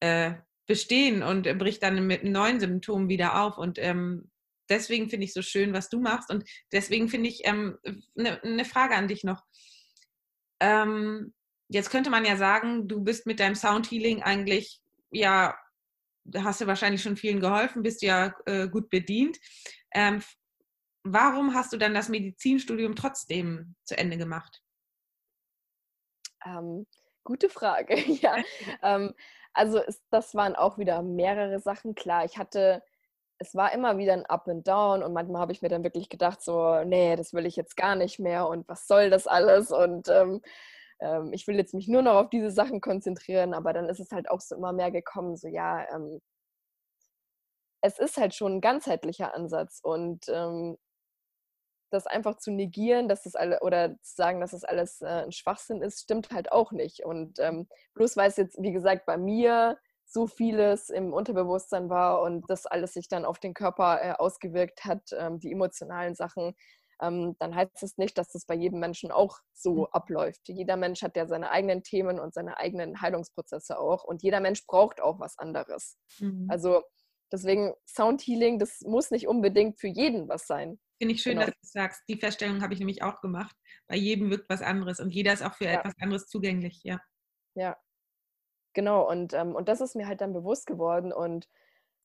äh, 0.00 0.34
bestehen 0.66 1.22
und 1.22 1.42
bricht 1.58 1.82
dann 1.82 2.06
mit 2.06 2.24
neuen 2.24 2.60
Symptomen 2.60 3.08
wieder 3.08 3.40
auf. 3.42 3.58
Und 3.58 3.78
ähm, 3.78 4.30
deswegen 4.68 5.08
finde 5.08 5.24
ich 5.24 5.32
so 5.32 5.42
schön, 5.42 5.72
was 5.72 5.88
du 5.88 6.00
machst. 6.00 6.30
Und 6.30 6.48
deswegen 6.72 7.08
finde 7.08 7.28
ich 7.28 7.46
eine 7.46 7.78
ähm, 7.84 8.02
ne, 8.14 8.40
ne 8.42 8.64
Frage 8.64 8.94
an 8.94 9.08
dich 9.08 9.24
noch. 9.24 9.44
Ähm, 10.60 11.34
jetzt 11.68 11.90
könnte 11.90 12.10
man 12.10 12.24
ja 12.24 12.36
sagen, 12.36 12.88
du 12.88 13.02
bist 13.02 13.26
mit 13.26 13.40
deinem 13.40 13.54
Soundhealing 13.54 14.22
eigentlich, 14.22 14.80
ja, 15.10 15.56
da 16.24 16.44
hast 16.44 16.60
du 16.60 16.66
wahrscheinlich 16.66 17.02
schon 17.02 17.16
vielen 17.16 17.40
geholfen, 17.40 17.82
bist 17.82 18.02
ja 18.02 18.34
äh, 18.46 18.68
gut 18.68 18.88
bedient. 18.90 19.38
Ähm, 19.92 20.22
warum 21.02 21.54
hast 21.54 21.72
du 21.72 21.78
dann 21.78 21.94
das 21.94 22.08
Medizinstudium 22.08 22.94
trotzdem 22.94 23.74
zu 23.84 23.96
Ende 23.98 24.16
gemacht? 24.16 24.62
Ähm, 26.44 26.86
gute 27.24 27.48
Frage, 27.48 27.96
ja. 28.20 28.36
ähm, 28.82 29.14
also 29.52 29.78
es, 29.78 30.02
das 30.10 30.34
waren 30.34 30.54
auch 30.54 30.78
wieder 30.78 31.02
mehrere 31.02 31.60
Sachen. 31.60 31.94
Klar, 31.94 32.24
ich 32.24 32.38
hatte 32.38 32.82
es 33.42 33.54
war 33.56 33.72
immer 33.72 33.98
wieder 33.98 34.12
ein 34.12 34.26
Up 34.26 34.48
and 34.48 34.66
Down 34.66 35.02
und 35.02 35.12
manchmal 35.12 35.42
habe 35.42 35.52
ich 35.52 35.62
mir 35.62 35.68
dann 35.68 35.82
wirklich 35.84 36.08
gedacht, 36.08 36.40
so, 36.42 36.82
nee, 36.84 37.16
das 37.16 37.34
will 37.34 37.44
ich 37.44 37.56
jetzt 37.56 37.76
gar 37.76 37.96
nicht 37.96 38.20
mehr 38.20 38.48
und 38.48 38.68
was 38.68 38.86
soll 38.86 39.10
das 39.10 39.26
alles 39.26 39.72
und 39.72 40.08
ähm, 40.08 40.42
ähm, 41.00 41.32
ich 41.32 41.46
will 41.48 41.56
jetzt 41.56 41.74
mich 41.74 41.88
nur 41.88 42.02
noch 42.02 42.14
auf 42.14 42.30
diese 42.30 42.50
Sachen 42.50 42.80
konzentrieren, 42.80 43.52
aber 43.54 43.72
dann 43.72 43.88
ist 43.88 44.00
es 44.00 44.12
halt 44.12 44.30
auch 44.30 44.40
so 44.40 44.54
immer 44.54 44.72
mehr 44.72 44.92
gekommen, 44.92 45.36
so 45.36 45.48
ja, 45.48 45.84
ähm, 45.92 46.20
es 47.82 47.98
ist 47.98 48.16
halt 48.16 48.34
schon 48.34 48.56
ein 48.56 48.60
ganzheitlicher 48.60 49.34
Ansatz 49.34 49.80
und 49.82 50.28
ähm, 50.28 50.78
das 51.90 52.06
einfach 52.06 52.36
zu 52.38 52.52
negieren, 52.52 53.08
dass 53.08 53.24
das 53.24 53.34
alle 53.34 53.60
oder 53.60 53.96
zu 54.02 54.14
sagen, 54.14 54.40
dass 54.40 54.52
das 54.52 54.64
alles 54.64 55.02
äh, 55.02 55.24
ein 55.24 55.32
Schwachsinn 55.32 55.82
ist, 55.82 56.00
stimmt 56.00 56.30
halt 56.30 56.50
auch 56.52 56.72
nicht. 56.72 57.04
Und 57.04 57.38
ähm, 57.40 57.68
bloß 57.94 58.16
weil 58.16 58.28
es 58.28 58.36
jetzt, 58.36 58.62
wie 58.62 58.72
gesagt, 58.72 59.04
bei 59.04 59.18
mir 59.18 59.78
so 60.12 60.26
vieles 60.26 60.90
im 60.90 61.12
Unterbewusstsein 61.12 61.88
war 61.88 62.22
und 62.22 62.48
das 62.50 62.66
alles 62.66 62.92
sich 62.92 63.08
dann 63.08 63.24
auf 63.24 63.38
den 63.38 63.54
Körper 63.54 64.00
äh, 64.02 64.12
ausgewirkt 64.12 64.84
hat, 64.84 65.02
ähm, 65.18 65.38
die 65.38 65.52
emotionalen 65.52 66.14
Sachen, 66.14 66.54
ähm, 67.00 67.34
dann 67.38 67.54
heißt 67.54 67.82
es 67.82 67.96
nicht, 67.96 68.18
dass 68.18 68.30
das 68.30 68.44
bei 68.44 68.54
jedem 68.54 68.78
Menschen 68.78 69.10
auch 69.10 69.38
so 69.54 69.74
mhm. 69.74 69.86
abläuft. 69.92 70.42
Jeder 70.48 70.76
Mensch 70.76 71.02
hat 71.02 71.16
ja 71.16 71.26
seine 71.26 71.50
eigenen 71.50 71.82
Themen 71.82 72.20
und 72.20 72.34
seine 72.34 72.58
eigenen 72.58 73.00
Heilungsprozesse 73.00 73.78
auch 73.78 74.04
und 74.04 74.22
jeder 74.22 74.40
Mensch 74.40 74.66
braucht 74.66 75.00
auch 75.00 75.18
was 75.18 75.38
anderes. 75.38 75.96
Mhm. 76.20 76.46
Also 76.50 76.82
deswegen 77.32 77.72
Soundhealing, 77.86 78.58
das 78.58 78.82
muss 78.82 79.10
nicht 79.10 79.26
unbedingt 79.26 79.80
für 79.80 79.88
jeden 79.88 80.28
was 80.28 80.46
sein. 80.46 80.78
Finde 81.00 81.14
ich 81.14 81.22
schön, 81.22 81.34
genau. 81.38 81.46
dass 81.46 81.54
du 81.54 81.66
sagst. 81.66 82.02
Die 82.08 82.18
Feststellung 82.18 82.62
habe 82.62 82.74
ich 82.74 82.80
nämlich 82.80 83.02
auch 83.02 83.20
gemacht. 83.22 83.56
Bei 83.88 83.96
jedem 83.96 84.30
wirkt 84.30 84.48
was 84.50 84.62
anderes 84.62 85.00
und 85.00 85.10
jeder 85.10 85.32
ist 85.32 85.42
auch 85.42 85.54
für 85.54 85.64
ja. 85.64 85.80
etwas 85.80 85.94
anderes 86.00 86.26
zugänglich, 86.26 86.82
ja. 86.84 87.00
Ja, 87.54 87.76
genau. 88.74 89.08
Und, 89.08 89.34
ähm, 89.34 89.54
und 89.54 89.68
das 89.68 89.80
ist 89.80 89.96
mir 89.96 90.06
halt 90.06 90.20
dann 90.20 90.32
bewusst 90.32 90.66
geworden. 90.66 91.12
Und 91.12 91.48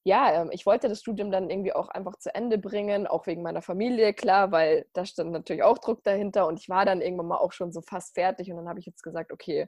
ja, 0.03 0.41
ähm, 0.41 0.49
ich 0.51 0.65
wollte 0.65 0.87
das 0.89 1.01
Studium 1.01 1.31
dann 1.31 1.49
irgendwie 1.49 1.73
auch 1.73 1.89
einfach 1.89 2.17
zu 2.17 2.33
Ende 2.33 2.57
bringen, 2.57 3.07
auch 3.07 3.27
wegen 3.27 3.41
meiner 3.41 3.61
Familie, 3.61 4.13
klar, 4.13 4.51
weil 4.51 4.85
da 4.93 5.05
stand 5.05 5.31
natürlich 5.31 5.63
auch 5.63 5.77
Druck 5.79 6.03
dahinter. 6.03 6.47
Und 6.47 6.59
ich 6.59 6.69
war 6.69 6.85
dann 6.85 7.01
irgendwann 7.01 7.27
mal 7.27 7.37
auch 7.37 7.51
schon 7.51 7.71
so 7.71 7.81
fast 7.81 8.13
fertig. 8.15 8.49
Und 8.49 8.57
dann 8.57 8.69
habe 8.69 8.79
ich 8.79 8.85
jetzt 8.85 9.03
gesagt, 9.03 9.31
okay, 9.31 9.67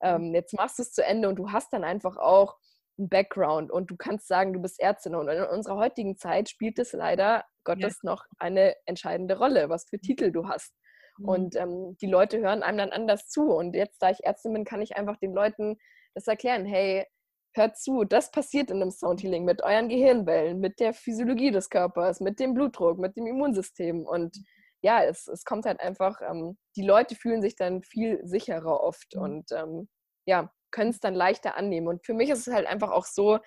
ähm, 0.00 0.34
jetzt 0.34 0.54
machst 0.54 0.78
du 0.78 0.82
es 0.82 0.92
zu 0.92 1.04
Ende 1.04 1.28
und 1.28 1.36
du 1.36 1.50
hast 1.50 1.72
dann 1.72 1.84
einfach 1.84 2.16
auch 2.16 2.56
einen 2.98 3.08
Background 3.08 3.70
und 3.70 3.90
du 3.90 3.96
kannst 3.96 4.28
sagen, 4.28 4.52
du 4.52 4.60
bist 4.60 4.80
Ärztin. 4.80 5.14
Und 5.14 5.28
in 5.28 5.42
unserer 5.44 5.76
heutigen 5.76 6.18
Zeit 6.18 6.48
spielt 6.48 6.78
es 6.78 6.92
leider 6.92 7.44
Gottes 7.64 8.00
ja. 8.02 8.10
noch 8.10 8.24
eine 8.38 8.74
entscheidende 8.86 9.38
Rolle, 9.38 9.68
was 9.68 9.88
für 9.88 9.98
Titel 9.98 10.30
du 10.30 10.48
hast. 10.48 10.74
Mhm. 11.18 11.28
Und 11.28 11.56
ähm, 11.56 11.96
die 12.00 12.06
Leute 12.06 12.38
hören 12.38 12.62
einem 12.62 12.78
dann 12.78 12.90
anders 12.90 13.28
zu. 13.28 13.52
Und 13.52 13.74
jetzt, 13.74 14.02
da 14.02 14.10
ich 14.10 14.24
Ärztin 14.24 14.52
bin, 14.52 14.64
kann 14.64 14.82
ich 14.82 14.96
einfach 14.96 15.16
den 15.18 15.32
Leuten 15.32 15.78
das 16.18 16.26
erklären. 16.26 16.66
Hey, 16.66 17.06
hört 17.54 17.76
zu, 17.76 18.04
das 18.04 18.30
passiert 18.30 18.70
in 18.70 18.82
einem 18.82 18.90
Soundhealing 18.90 19.44
mit 19.44 19.62
euren 19.62 19.88
Gehirnwellen, 19.88 20.60
mit 20.60 20.80
der 20.80 20.92
Physiologie 20.92 21.50
des 21.50 21.70
Körpers, 21.70 22.20
mit 22.20 22.40
dem 22.40 22.54
Blutdruck, 22.54 22.98
mit 22.98 23.16
dem 23.16 23.26
Immunsystem. 23.26 24.04
Und 24.04 24.36
ja, 24.82 25.02
es, 25.02 25.28
es 25.28 25.44
kommt 25.44 25.64
halt 25.64 25.80
einfach, 25.80 26.20
ähm, 26.20 26.58
die 26.76 26.82
Leute 26.82 27.14
fühlen 27.14 27.42
sich 27.42 27.56
dann 27.56 27.82
viel 27.82 28.20
sicherer 28.24 28.82
oft. 28.82 29.14
Mhm. 29.14 29.22
Und 29.22 29.52
ähm, 29.52 29.88
ja, 30.26 30.52
können 30.70 30.90
es 30.90 31.00
dann 31.00 31.14
leichter 31.14 31.56
annehmen. 31.56 31.88
Und 31.88 32.04
für 32.04 32.14
mich 32.14 32.30
ist 32.30 32.46
es 32.46 32.54
halt 32.54 32.66
einfach 32.66 32.90
auch 32.90 33.06
so, 33.06 33.38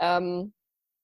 ähm, 0.00 0.54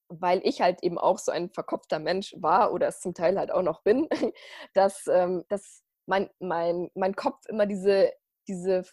weil 0.09 0.41
ich 0.43 0.61
halt 0.61 0.83
eben 0.83 0.97
auch 0.97 1.19
so 1.19 1.31
ein 1.31 1.49
verkopfter 1.51 1.99
Mensch 1.99 2.35
war 2.37 2.73
oder 2.73 2.87
es 2.87 2.99
zum 2.99 3.13
Teil 3.13 3.37
halt 3.39 3.51
auch 3.51 3.61
noch 3.61 3.81
bin, 3.83 4.09
dass, 4.73 5.07
ähm, 5.07 5.45
dass 5.49 5.83
mein, 6.05 6.29
mein, 6.39 6.89
mein 6.95 7.15
Kopf 7.15 7.45
immer 7.47 7.65
diese, 7.65 8.11
diese 8.47 8.83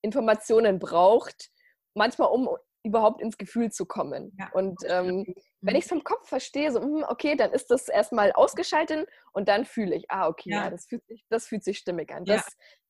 Informationen 0.00 0.78
braucht, 0.78 1.50
manchmal 1.94 2.28
um 2.30 2.48
überhaupt 2.84 3.20
ins 3.22 3.38
Gefühl 3.38 3.70
zu 3.70 3.86
kommen. 3.86 4.34
Ja. 4.38 4.50
Und 4.52 4.80
ähm, 4.88 5.24
wenn 5.60 5.74
mhm. 5.74 5.78
ich 5.78 5.84
es 5.84 5.88
vom 5.88 6.02
Kopf 6.02 6.28
verstehe, 6.28 6.72
so, 6.72 6.80
hm, 6.80 7.04
okay, 7.08 7.36
dann 7.36 7.52
ist 7.52 7.70
das 7.70 7.88
erstmal 7.88 8.32
ausgeschaltet 8.32 9.08
und 9.32 9.48
dann 9.48 9.64
fühle 9.64 9.94
ich, 9.94 10.10
ah, 10.10 10.28
okay, 10.28 10.50
ja. 10.50 10.64
ja. 10.64 10.70
das, 10.70 10.86
fühlt 10.86 11.06
sich, 11.06 11.24
das 11.28 11.46
fühlt 11.46 11.62
sich 11.62 11.78
stimmig 11.78 12.12
an. 12.12 12.24
Das, 12.24 12.44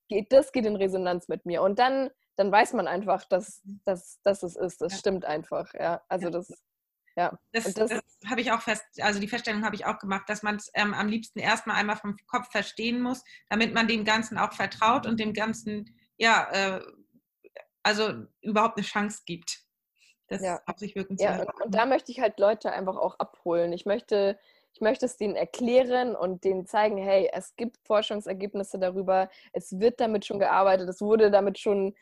geht, 0.08 0.32
das 0.32 0.52
geht 0.52 0.64
in 0.64 0.76
Resonanz 0.76 1.28
mit 1.28 1.44
mir. 1.44 1.62
Und 1.62 1.78
dann 1.78 2.10
dann 2.36 2.50
weiß 2.50 2.72
man 2.74 2.88
einfach, 2.88 3.24
dass, 3.24 3.62
mhm. 3.64 3.80
dass, 3.84 4.20
dass 4.22 4.42
es 4.42 4.56
ist. 4.56 4.80
Das 4.80 4.98
stimmt 4.98 5.24
einfach. 5.24 5.72
Ja, 5.74 6.02
also 6.08 6.30
das. 6.30 6.52
Ja. 7.14 7.38
Das, 7.52 7.64
das, 7.74 7.90
das 7.90 8.00
habe 8.26 8.40
ich 8.40 8.52
auch 8.52 8.62
fest, 8.62 8.84
also 9.02 9.20
die 9.20 9.28
Feststellung 9.28 9.66
habe 9.66 9.74
ich 9.74 9.84
auch 9.84 9.98
gemacht, 9.98 10.22
dass 10.28 10.42
man 10.42 10.56
es 10.56 10.70
ähm, 10.72 10.94
am 10.94 11.08
liebsten 11.08 11.40
erstmal 11.40 11.76
einmal 11.76 11.96
vom 11.96 12.16
Kopf 12.26 12.50
verstehen 12.50 13.02
muss, 13.02 13.22
damit 13.50 13.74
man 13.74 13.86
dem 13.86 14.06
Ganzen 14.06 14.38
auch 14.38 14.54
vertraut 14.54 15.06
und 15.06 15.20
dem 15.20 15.34
Ganzen, 15.34 15.94
ja, 16.16 16.48
äh, 16.50 16.80
also 17.82 18.24
überhaupt 18.40 18.76
eine 18.76 18.86
Chance 18.86 19.22
gibt. 19.26 19.60
Das 20.28 20.42
ja. 20.42 20.60
auf 20.66 20.78
sich 20.78 20.94
wirken 20.94 21.18
zu 21.18 21.24
ja, 21.24 21.40
und, 21.40 21.64
und 21.64 21.74
da 21.74 21.84
möchte 21.84 22.10
ich 22.10 22.20
halt 22.20 22.38
Leute 22.38 22.72
einfach 22.72 22.96
auch 22.96 23.18
abholen. 23.18 23.72
Ich 23.72 23.84
möchte 23.84 24.38
ich 24.74 24.80
möchte 24.80 25.04
es 25.06 25.16
denen 25.16 25.36
erklären 25.36 26.16
und 26.16 26.44
denen 26.44 26.66
zeigen, 26.66 26.96
hey, 26.96 27.28
es 27.32 27.54
gibt 27.56 27.76
Forschungsergebnisse 27.84 28.78
darüber, 28.78 29.28
es 29.52 29.78
wird 29.78 30.00
damit 30.00 30.24
schon 30.24 30.38
gearbeitet, 30.38 30.88
es 30.88 31.00
wurde 31.00 31.30
damit 31.30 31.58
schon 31.58 31.94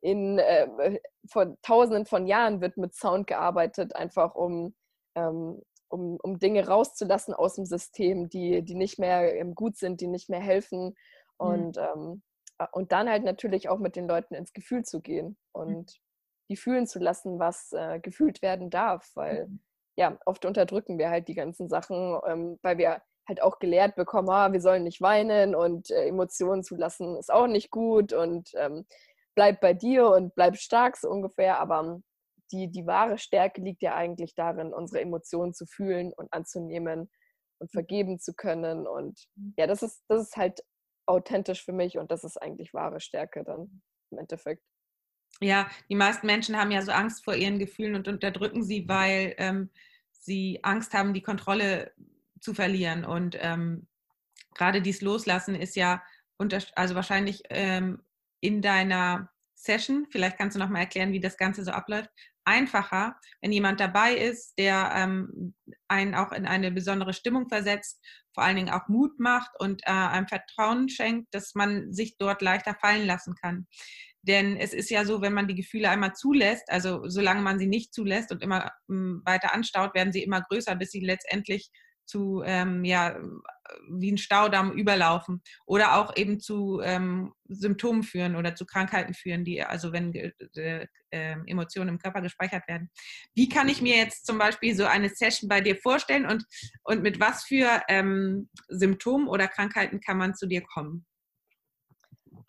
in 0.00 0.38
äh, 0.38 1.00
vor 1.26 1.56
tausenden 1.62 2.06
von 2.06 2.26
Jahren 2.26 2.60
wird 2.60 2.76
mit 2.76 2.94
Sound 2.94 3.26
gearbeitet, 3.26 3.96
einfach 3.96 4.34
um, 4.34 4.74
ähm, 5.14 5.60
um, 5.88 6.18
um 6.22 6.38
Dinge 6.38 6.66
rauszulassen 6.66 7.34
aus 7.34 7.54
dem 7.54 7.64
System, 7.64 8.28
die, 8.28 8.62
die 8.62 8.74
nicht 8.74 8.98
mehr 8.98 9.34
ähm, 9.34 9.54
gut 9.54 9.76
sind, 9.76 10.00
die 10.00 10.06
nicht 10.06 10.28
mehr 10.28 10.40
helfen. 10.40 10.88
Mhm. 10.88 10.94
Und, 11.38 11.76
mhm. 11.76 11.82
ähm, 11.82 12.22
und 12.72 12.92
dann 12.92 13.08
halt 13.08 13.24
natürlich 13.24 13.68
auch 13.68 13.78
mit 13.78 13.96
den 13.96 14.08
Leuten 14.08 14.34
ins 14.34 14.52
Gefühl 14.52 14.84
zu 14.84 15.00
gehen 15.00 15.36
und 15.52 15.76
mhm. 15.76 15.86
die 16.50 16.56
fühlen 16.56 16.86
zu 16.86 16.98
lassen, 16.98 17.38
was 17.38 17.72
äh, 17.72 18.00
gefühlt 18.00 18.42
werden 18.42 18.70
darf, 18.70 19.10
weil 19.14 19.46
mhm. 19.46 19.60
ja, 19.96 20.18
oft 20.26 20.44
unterdrücken 20.44 20.98
wir 20.98 21.10
halt 21.10 21.28
die 21.28 21.34
ganzen 21.34 21.68
Sachen, 21.68 22.18
ähm, 22.26 22.58
weil 22.62 22.78
wir 22.78 23.02
halt 23.28 23.42
auch 23.42 23.58
gelehrt 23.58 23.94
bekommen, 23.94 24.30
ah, 24.30 24.52
wir 24.52 24.60
sollen 24.60 24.84
nicht 24.84 25.00
weinen 25.00 25.54
und 25.54 25.90
äh, 25.90 26.06
Emotionen 26.06 26.62
zulassen 26.62 27.16
ist 27.16 27.32
auch 27.32 27.46
nicht 27.46 27.70
gut 27.70 28.12
und 28.12 28.50
ähm, 28.54 28.86
bleib 29.34 29.60
bei 29.60 29.74
dir 29.74 30.08
und 30.08 30.34
bleib 30.34 30.56
stark 30.56 30.96
so 30.96 31.08
ungefähr, 31.08 31.60
aber 31.60 32.00
die, 32.50 32.68
die 32.70 32.86
wahre 32.86 33.18
Stärke 33.18 33.60
liegt 33.60 33.82
ja 33.82 33.94
eigentlich 33.94 34.34
darin, 34.34 34.72
unsere 34.72 35.02
Emotionen 35.02 35.52
zu 35.52 35.66
fühlen 35.66 36.12
und 36.16 36.32
anzunehmen 36.32 37.10
und 37.58 37.70
vergeben 37.70 38.18
zu 38.18 38.34
können. 38.34 38.86
Und 38.86 39.26
mhm. 39.36 39.54
ja, 39.56 39.66
das 39.66 39.82
ist, 39.82 40.02
das 40.08 40.22
ist 40.22 40.36
halt 40.36 40.60
authentisch 41.08 41.64
für 41.64 41.72
mich 41.72 41.98
und 41.98 42.10
das 42.10 42.24
ist 42.24 42.36
eigentlich 42.36 42.74
wahre 42.74 43.00
Stärke 43.00 43.42
dann 43.44 43.82
im 44.10 44.18
Endeffekt. 44.18 44.62
Ja, 45.40 45.68
die 45.88 45.94
meisten 45.94 46.26
Menschen 46.26 46.56
haben 46.56 46.70
ja 46.70 46.82
so 46.82 46.92
Angst 46.92 47.24
vor 47.24 47.34
ihren 47.34 47.58
Gefühlen 47.58 47.94
und 47.94 48.08
unterdrücken 48.08 48.62
sie, 48.62 48.88
weil 48.88 49.34
ähm, 49.38 49.70
sie 50.10 50.60
Angst 50.62 50.94
haben, 50.94 51.14
die 51.14 51.22
Kontrolle 51.22 51.92
zu 52.40 52.54
verlieren. 52.54 53.04
Und 53.04 53.36
ähm, 53.40 53.86
gerade 54.54 54.82
dies 54.82 55.00
Loslassen 55.00 55.54
ist 55.54 55.76
ja 55.76 56.02
unter, 56.38 56.60
also 56.74 56.94
wahrscheinlich 56.94 57.42
ähm, 57.50 58.02
in 58.40 58.62
deiner 58.62 59.30
Session, 59.54 60.06
vielleicht 60.10 60.38
kannst 60.38 60.56
du 60.56 60.60
noch 60.60 60.68
mal 60.68 60.80
erklären, 60.80 61.12
wie 61.12 61.20
das 61.20 61.36
Ganze 61.36 61.64
so 61.64 61.70
abläuft, 61.70 62.10
einfacher, 62.48 63.16
wenn 63.42 63.52
jemand 63.52 63.78
dabei 63.78 64.14
ist, 64.14 64.58
der 64.58 64.90
ähm, 64.94 65.54
einen 65.86 66.14
auch 66.14 66.32
in 66.32 66.46
eine 66.46 66.72
besondere 66.72 67.12
Stimmung 67.12 67.48
versetzt, 67.48 68.02
vor 68.34 68.42
allen 68.42 68.56
Dingen 68.56 68.70
auch 68.70 68.88
Mut 68.88 69.20
macht 69.20 69.50
und 69.58 69.82
äh, 69.84 69.90
einem 69.90 70.26
Vertrauen 70.26 70.88
schenkt, 70.88 71.34
dass 71.34 71.54
man 71.54 71.92
sich 71.92 72.16
dort 72.18 72.40
leichter 72.40 72.74
fallen 72.74 73.06
lassen 73.06 73.34
kann. 73.34 73.66
Denn 74.22 74.56
es 74.56 74.72
ist 74.72 74.90
ja 74.90 75.04
so, 75.04 75.20
wenn 75.20 75.32
man 75.32 75.46
die 75.46 75.54
Gefühle 75.54 75.90
einmal 75.90 76.14
zulässt, 76.14 76.68
also 76.70 77.08
solange 77.08 77.42
man 77.42 77.58
sie 77.58 77.66
nicht 77.66 77.94
zulässt 77.94 78.32
und 78.32 78.42
immer 78.42 78.72
ähm, 78.90 79.22
weiter 79.24 79.54
anstaut, 79.54 79.94
werden 79.94 80.12
sie 80.12 80.22
immer 80.22 80.40
größer, 80.40 80.74
bis 80.74 80.90
sie 80.90 81.00
letztendlich 81.00 81.70
zu, 82.08 82.42
ähm, 82.44 82.84
ja, 82.84 83.16
wie 83.90 84.12
ein 84.12 84.18
Staudamm 84.18 84.72
überlaufen 84.72 85.42
oder 85.66 85.96
auch 85.96 86.16
eben 86.16 86.40
zu 86.40 86.80
ähm, 86.82 87.34
Symptomen 87.48 88.02
führen 88.02 88.34
oder 88.34 88.54
zu 88.54 88.64
Krankheiten 88.64 89.14
führen, 89.14 89.44
die, 89.44 89.62
also 89.62 89.92
wenn 89.92 90.14
äh, 90.14 90.32
äh, 91.10 91.36
Emotionen 91.46 91.90
im 91.90 91.98
Körper 91.98 92.22
gespeichert 92.22 92.66
werden. 92.66 92.90
Wie 93.34 93.48
kann 93.48 93.68
ich 93.68 93.82
mir 93.82 93.96
jetzt 93.96 94.26
zum 94.26 94.38
Beispiel 94.38 94.74
so 94.74 94.86
eine 94.86 95.10
Session 95.10 95.48
bei 95.48 95.60
dir 95.60 95.76
vorstellen 95.76 96.26
und, 96.26 96.44
und 96.82 97.02
mit 97.02 97.20
was 97.20 97.44
für 97.44 97.82
ähm, 97.88 98.48
Symptomen 98.68 99.28
oder 99.28 99.48
Krankheiten 99.48 100.00
kann 100.00 100.16
man 100.16 100.34
zu 100.34 100.46
dir 100.46 100.62
kommen? 100.62 101.06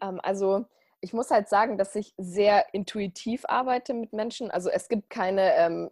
Ähm, 0.02 0.20
also 0.24 0.66
ich 1.02 1.14
muss 1.14 1.32
halt 1.32 1.50
sagen, 1.50 1.78
dass 1.78 1.96
ich 1.96 2.14
sehr 2.18 2.74
intuitiv 2.74 3.44
arbeite 3.48 3.94
mit 3.94 4.14
Menschen. 4.14 4.52
Also 4.52 4.70
es 4.70 4.88
gibt 4.90 5.10
keine 5.10 5.56
ähm, 5.56 5.90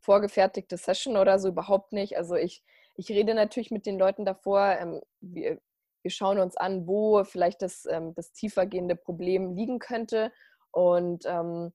vorgefertigte 0.00 0.76
Session 0.76 1.16
oder 1.16 1.38
so, 1.38 1.48
überhaupt 1.48 1.92
nicht. 1.92 2.16
Also 2.16 2.36
ich 2.36 2.62
ich 2.96 3.10
rede 3.10 3.34
natürlich 3.34 3.70
mit 3.70 3.86
den 3.86 3.98
Leuten 3.98 4.24
davor. 4.24 4.76
Ähm, 4.78 5.00
wir, 5.20 5.60
wir, 6.02 6.10
schauen 6.10 6.38
uns 6.38 6.56
an, 6.56 6.86
wo 6.86 7.24
vielleicht 7.24 7.62
das, 7.62 7.86
ähm, 7.86 8.14
das 8.14 8.32
tiefergehende 8.32 8.96
Problem 8.96 9.54
liegen 9.54 9.78
könnte. 9.78 10.32
Und, 10.70 11.24
ähm, 11.26 11.72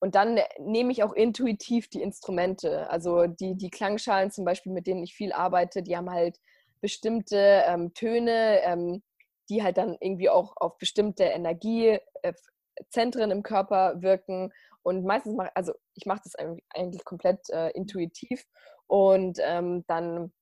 und 0.00 0.14
dann 0.14 0.38
nehme 0.58 0.92
ich 0.92 1.02
auch 1.02 1.12
intuitiv 1.12 1.88
die 1.88 2.02
Instrumente. 2.02 2.90
Also 2.90 3.26
die, 3.26 3.56
die 3.56 3.70
Klangschalen 3.70 4.30
zum 4.30 4.44
Beispiel, 4.44 4.72
mit 4.72 4.86
denen 4.86 5.02
ich 5.02 5.14
viel 5.14 5.32
arbeite, 5.32 5.82
die 5.82 5.96
haben 5.96 6.10
halt 6.10 6.38
bestimmte 6.80 7.62
ähm, 7.66 7.94
Töne, 7.94 8.60
ähm, 8.62 9.02
die 9.48 9.62
halt 9.62 9.78
dann 9.78 9.96
irgendwie 10.00 10.28
auch 10.28 10.54
auf 10.56 10.78
bestimmte 10.78 11.24
Energiezentren 11.24 13.30
im 13.30 13.42
Körper 13.42 14.02
wirken. 14.02 14.52
Und 14.82 15.04
meistens 15.04 15.36
mache 15.36 15.54
also 15.54 15.72
ich 15.94 16.06
mache 16.06 16.22
das 16.24 16.34
eigentlich 16.34 17.04
komplett 17.04 17.48
äh, 17.50 17.70
intuitiv 17.70 18.44
Und 18.88 19.38
ähm, 19.40 19.84
dann 19.86 20.32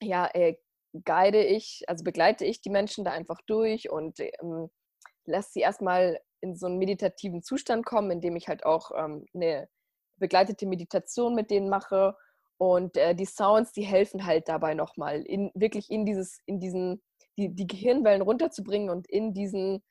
ja, 0.00 0.28
äh, 0.34 0.56
guide 1.04 1.44
ich, 1.44 1.82
also 1.86 2.04
begleite 2.04 2.44
ich 2.44 2.60
die 2.60 2.70
Menschen 2.70 3.04
da 3.04 3.12
einfach 3.12 3.40
durch 3.46 3.90
und 3.90 4.20
ähm, 4.20 4.70
lasse 5.24 5.52
sie 5.52 5.60
erstmal 5.60 6.20
in 6.40 6.56
so 6.56 6.66
einen 6.66 6.78
meditativen 6.78 7.42
Zustand 7.42 7.84
kommen, 7.84 8.10
indem 8.10 8.36
ich 8.36 8.48
halt 8.48 8.64
auch 8.64 8.90
ähm, 8.96 9.26
eine 9.34 9.68
begleitete 10.16 10.66
Meditation 10.66 11.34
mit 11.34 11.50
denen 11.50 11.68
mache. 11.68 12.16
Und 12.58 12.96
äh, 12.96 13.14
die 13.14 13.26
Sounds, 13.26 13.72
die 13.72 13.82
helfen 13.82 14.26
halt 14.26 14.48
dabei 14.48 14.74
nochmal, 14.74 15.22
in, 15.22 15.50
wirklich 15.54 15.90
in 15.90 16.04
dieses, 16.04 16.40
in 16.46 16.60
diesen, 16.60 17.02
die, 17.38 17.54
die 17.54 17.66
Gehirnwellen 17.66 18.22
runterzubringen 18.22 18.90
und 18.90 19.08
in 19.08 19.32
diesen 19.32 19.82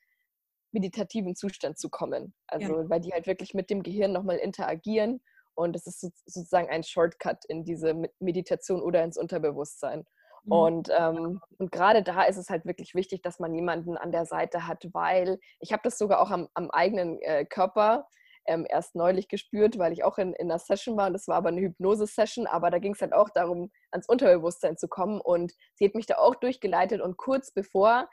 meditativen 0.72 1.34
Zustand 1.34 1.78
zu 1.78 1.88
kommen. 1.88 2.34
Also, 2.46 2.82
ja. 2.82 2.90
weil 2.90 3.00
die 3.00 3.12
halt 3.12 3.26
wirklich 3.26 3.54
mit 3.54 3.70
dem 3.70 3.82
Gehirn 3.82 4.12
nochmal 4.12 4.36
interagieren 4.36 5.20
und 5.54 5.76
es 5.76 5.86
ist 5.86 6.00
sozusagen 6.26 6.68
ein 6.68 6.82
Shortcut 6.82 7.44
in 7.46 7.64
diese 7.64 7.94
Meditation 8.18 8.82
oder 8.82 9.02
ins 9.04 9.18
Unterbewusstsein. 9.18 10.06
Mhm. 10.44 10.52
Und, 10.52 10.88
ähm, 10.96 11.40
und 11.58 11.72
gerade 11.72 12.02
da 12.02 12.22
ist 12.24 12.36
es 12.36 12.48
halt 12.48 12.64
wirklich 12.64 12.94
wichtig, 12.94 13.22
dass 13.22 13.38
man 13.38 13.54
jemanden 13.54 13.96
an 13.96 14.12
der 14.12 14.26
Seite 14.26 14.66
hat, 14.66 14.86
weil 14.92 15.38
ich 15.60 15.72
habe 15.72 15.82
das 15.84 15.98
sogar 15.98 16.20
auch 16.20 16.30
am, 16.30 16.48
am 16.54 16.70
eigenen 16.70 17.20
äh, 17.20 17.44
Körper 17.44 18.08
ähm, 18.46 18.66
erst 18.68 18.94
neulich 18.94 19.28
gespürt, 19.28 19.78
weil 19.78 19.92
ich 19.92 20.02
auch 20.02 20.18
in, 20.18 20.32
in 20.34 20.50
einer 20.50 20.58
Session 20.58 20.96
war 20.96 21.06
und 21.06 21.12
das 21.12 21.28
war 21.28 21.36
aber 21.36 21.50
eine 21.50 21.60
Hypnose-Session, 21.60 22.46
aber 22.46 22.70
da 22.70 22.78
ging 22.78 22.94
es 22.94 23.02
halt 23.02 23.12
auch 23.12 23.28
darum, 23.30 23.70
ans 23.90 24.08
Unterbewusstsein 24.08 24.76
zu 24.76 24.88
kommen 24.88 25.20
und 25.20 25.52
sie 25.74 25.84
hat 25.84 25.94
mich 25.94 26.06
da 26.06 26.16
auch 26.16 26.34
durchgeleitet 26.34 27.00
und 27.00 27.16
kurz 27.16 27.52
bevor 27.52 28.08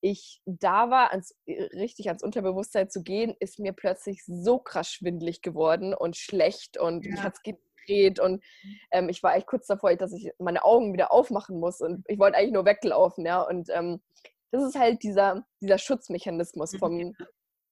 ich 0.00 0.40
da 0.46 0.90
war, 0.90 1.10
ans, 1.10 1.34
äh, 1.46 1.62
richtig 1.76 2.08
ans 2.08 2.22
Unterbewusstsein 2.22 2.90
zu 2.90 3.02
gehen, 3.02 3.34
ist 3.40 3.58
mir 3.58 3.72
plötzlich 3.72 4.24
so 4.24 4.58
krass 4.58 4.90
schwindlig 4.90 5.42
geworden 5.42 5.94
und 5.94 6.16
schlecht 6.16 6.78
und 6.78 7.04
ja. 7.04 7.22
hat 7.22 7.34
es 7.34 7.42
gedreht 7.42 8.20
und 8.20 8.42
ähm, 8.90 9.08
ich 9.08 9.22
war 9.22 9.36
echt 9.36 9.46
kurz 9.46 9.66
davor, 9.66 9.94
dass 9.96 10.12
ich 10.12 10.30
meine 10.38 10.64
Augen 10.64 10.92
wieder 10.92 11.12
aufmachen 11.12 11.58
muss 11.58 11.80
und 11.80 12.04
ich 12.08 12.18
wollte 12.18 12.36
eigentlich 12.36 12.52
nur 12.52 12.64
weglaufen, 12.64 13.24
ja. 13.26 13.42
Und 13.42 13.68
ähm, 13.70 14.00
das 14.50 14.62
ist 14.62 14.78
halt 14.78 15.02
dieser, 15.02 15.44
dieser 15.60 15.78
Schutzmechanismus 15.78 16.74
mhm. 16.74 16.78
vom, 16.78 17.16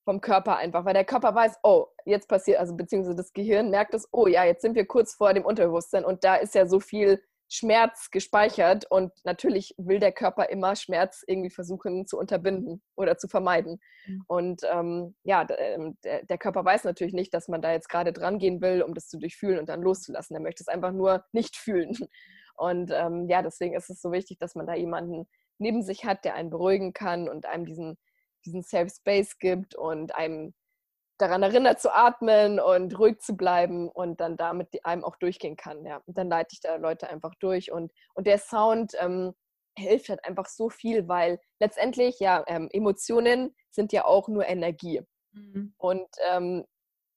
vom 0.04 0.20
Körper 0.20 0.56
einfach, 0.56 0.84
weil 0.84 0.94
der 0.94 1.04
Körper 1.04 1.34
weiß, 1.34 1.56
oh, 1.62 1.86
jetzt 2.04 2.28
passiert, 2.28 2.58
also 2.58 2.74
beziehungsweise 2.74 3.16
das 3.16 3.32
Gehirn 3.32 3.70
merkt 3.70 3.94
es, 3.94 4.08
oh 4.12 4.26
ja, 4.26 4.44
jetzt 4.44 4.62
sind 4.62 4.74
wir 4.74 4.86
kurz 4.86 5.14
vor 5.14 5.32
dem 5.34 5.44
Unterbewusstsein 5.44 6.04
und 6.04 6.24
da 6.24 6.36
ist 6.36 6.54
ja 6.54 6.66
so 6.66 6.80
viel 6.80 7.22
Schmerz 7.48 8.10
gespeichert 8.10 8.86
und 8.90 9.12
natürlich 9.24 9.74
will 9.78 10.00
der 10.00 10.12
Körper 10.12 10.48
immer 10.48 10.74
Schmerz 10.74 11.22
irgendwie 11.26 11.50
versuchen 11.50 12.06
zu 12.06 12.18
unterbinden 12.18 12.82
oder 12.96 13.18
zu 13.18 13.28
vermeiden. 13.28 13.80
Mhm. 14.06 14.24
Und 14.26 14.60
ähm, 14.70 15.14
ja, 15.22 15.46
ähm, 15.56 15.96
der, 16.02 16.24
der, 16.24 16.38
Körper 16.38 16.64
weiß 16.64 16.84
natürlich 16.84 17.14
nicht, 17.14 17.32
dass 17.32 17.46
man 17.46 17.62
da 17.62 17.72
jetzt 17.72 17.88
gerade 17.88 18.12
dran 18.12 18.38
gehen 18.38 18.60
will, 18.60 18.82
um 18.82 18.94
das 18.94 19.08
zu 19.08 19.18
durchfühlen 19.18 19.60
und 19.60 19.68
dann 19.68 19.82
loszulassen. 19.82 20.34
Er 20.34 20.42
möchte 20.42 20.62
es 20.62 20.68
einfach 20.68 20.92
nur 20.92 21.24
nicht 21.32 21.56
fühlen. 21.56 21.96
Und 22.56 22.90
ähm, 22.90 23.28
ja, 23.28 23.42
deswegen 23.42 23.74
ist 23.74 23.90
es 23.90 24.00
so 24.00 24.12
wichtig, 24.12 24.38
dass 24.38 24.54
man 24.54 24.66
da 24.66 24.74
jemanden 24.74 25.28
neben 25.58 25.82
sich 25.82 26.04
hat, 26.04 26.24
der 26.24 26.34
einen 26.34 26.50
beruhigen 26.50 26.92
kann 26.92 27.28
und 27.28 27.46
einem 27.46 27.66
diesen, 27.66 27.98
diesen 28.44 28.62
Safe 28.62 28.88
Space 28.88 29.38
gibt 29.38 29.74
und 29.74 30.14
einem 30.14 30.54
daran 31.18 31.42
erinnert 31.42 31.80
zu 31.80 31.94
atmen 31.94 32.60
und 32.60 32.98
ruhig 32.98 33.20
zu 33.20 33.36
bleiben 33.36 33.88
und 33.88 34.20
dann 34.20 34.36
damit 34.36 34.84
einem 34.84 35.04
auch 35.04 35.16
durchgehen 35.16 35.56
kann. 35.56 35.84
Ja. 35.86 36.02
Und 36.06 36.18
dann 36.18 36.28
leite 36.28 36.50
ich 36.52 36.60
da 36.60 36.76
Leute 36.76 37.08
einfach 37.08 37.34
durch 37.40 37.72
und, 37.72 37.92
und 38.14 38.26
der 38.26 38.38
Sound 38.38 38.92
ähm, 38.98 39.34
hilft 39.78 40.08
halt 40.08 40.24
einfach 40.24 40.46
so 40.46 40.68
viel, 40.68 41.08
weil 41.08 41.38
letztendlich 41.60 42.18
ja 42.20 42.44
ähm, 42.46 42.68
Emotionen 42.72 43.54
sind 43.70 43.92
ja 43.92 44.04
auch 44.04 44.28
nur 44.28 44.46
Energie. 44.46 45.02
Mhm. 45.32 45.74
Und 45.78 46.08
ähm, 46.30 46.64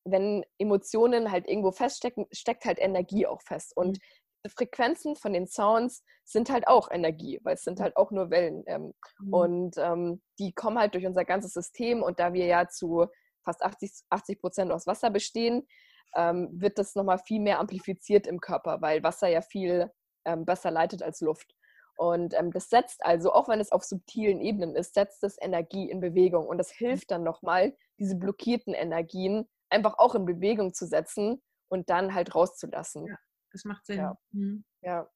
wenn 0.06 0.46
Emotionen 0.58 1.32
halt 1.32 1.48
irgendwo 1.48 1.72
feststecken, 1.72 2.26
steckt 2.32 2.66
halt 2.66 2.80
Energie 2.80 3.26
auch 3.28 3.42
fest. 3.42 3.76
Und 3.76 3.98
mhm. 3.98 4.02
die 4.46 4.50
Frequenzen 4.50 5.16
von 5.16 5.34
den 5.34 5.48
Sounds 5.48 6.04
sind 6.26 6.50
halt 6.50 6.68
auch 6.68 6.90
Energie, 6.92 7.40
weil 7.44 7.56
es 7.56 7.64
sind 7.64 7.80
halt 7.80 7.98
auch 7.98 8.12
nur 8.12 8.30
Wellen. 8.30 8.64
Ähm, 8.68 8.94
mhm. 9.20 9.34
Und 9.34 9.78
ähm, 9.78 10.22
die 10.38 10.54
kommen 10.54 10.80
halt 10.80 10.94
durch 10.94 11.06
unser 11.06 11.26
ganzes 11.26 11.54
System 11.54 12.02
und 12.04 12.20
da 12.20 12.34
wir 12.34 12.46
ja 12.46 12.68
zu 12.68 13.08
fast 13.50 13.64
80, 13.64 13.92
80 14.10 14.40
Prozent 14.40 14.72
aus 14.72 14.86
Wasser 14.86 15.10
bestehen, 15.10 15.68
ähm, 16.16 16.50
wird 16.52 16.78
das 16.78 16.96
nochmal 16.96 17.20
viel 17.20 17.40
mehr 17.40 17.60
amplifiziert 17.60 18.28
im 18.28 18.40
Körper, 18.40 18.82
weil 18.82 19.04
Wasser 19.04 19.28
ja 19.28 19.42
viel 19.42 19.92
ähm, 20.26 20.46
besser 20.46 20.72
leitet 20.72 21.02
als 21.04 21.22
Luft. 21.22 21.56
Und 21.98 22.34
ähm, 22.34 22.52
das 22.52 22.70
setzt 22.70 23.04
also, 23.04 23.34
auch 23.34 23.50
wenn 23.50 23.60
es 23.60 23.72
auf 23.72 23.84
subtilen 23.84 24.40
Ebenen 24.40 24.76
ist, 24.76 24.94
setzt 24.94 25.24
es 25.24 25.38
Energie 25.42 25.90
in 25.90 26.00
Bewegung. 26.00 26.48
Und 26.48 26.58
das 26.58 26.72
hilft 26.72 27.12
dann 27.12 27.24
nochmal, 27.24 27.76
diese 28.00 28.16
blockierten 28.16 28.74
Energien 28.74 29.46
einfach 29.70 29.98
auch 29.98 30.16
in 30.16 30.26
Bewegung 30.26 30.74
zu 30.74 30.86
setzen 30.86 31.42
und 31.68 31.90
dann 31.90 32.14
halt 32.14 32.34
rauszulassen. 32.34 33.06
Ja, 33.06 33.18
das 33.52 33.66
macht 33.66 33.86
Sinn. 33.86 33.98
Ja. 33.98 34.18
Mhm. 34.32 34.64
ja. 34.82 35.10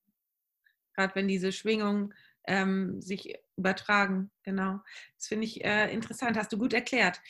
Gerade 0.96 1.16
wenn 1.16 1.28
diese 1.28 1.52
Schwingungen 1.52 2.14
ähm, 2.46 3.02
sich 3.02 3.34
übertragen, 3.56 4.32
genau. 4.44 4.80
Das 5.18 5.28
finde 5.28 5.46
ich 5.46 5.64
äh, 5.64 5.92
interessant, 5.92 6.38
hast 6.38 6.52
du 6.52 6.58
gut 6.58 6.74
erklärt. 6.74 7.22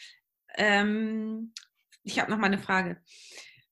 Ähm, 0.55 1.53
ich 2.03 2.19
habe 2.19 2.31
noch 2.31 2.37
mal 2.37 2.47
eine 2.47 2.59
Frage. 2.59 3.01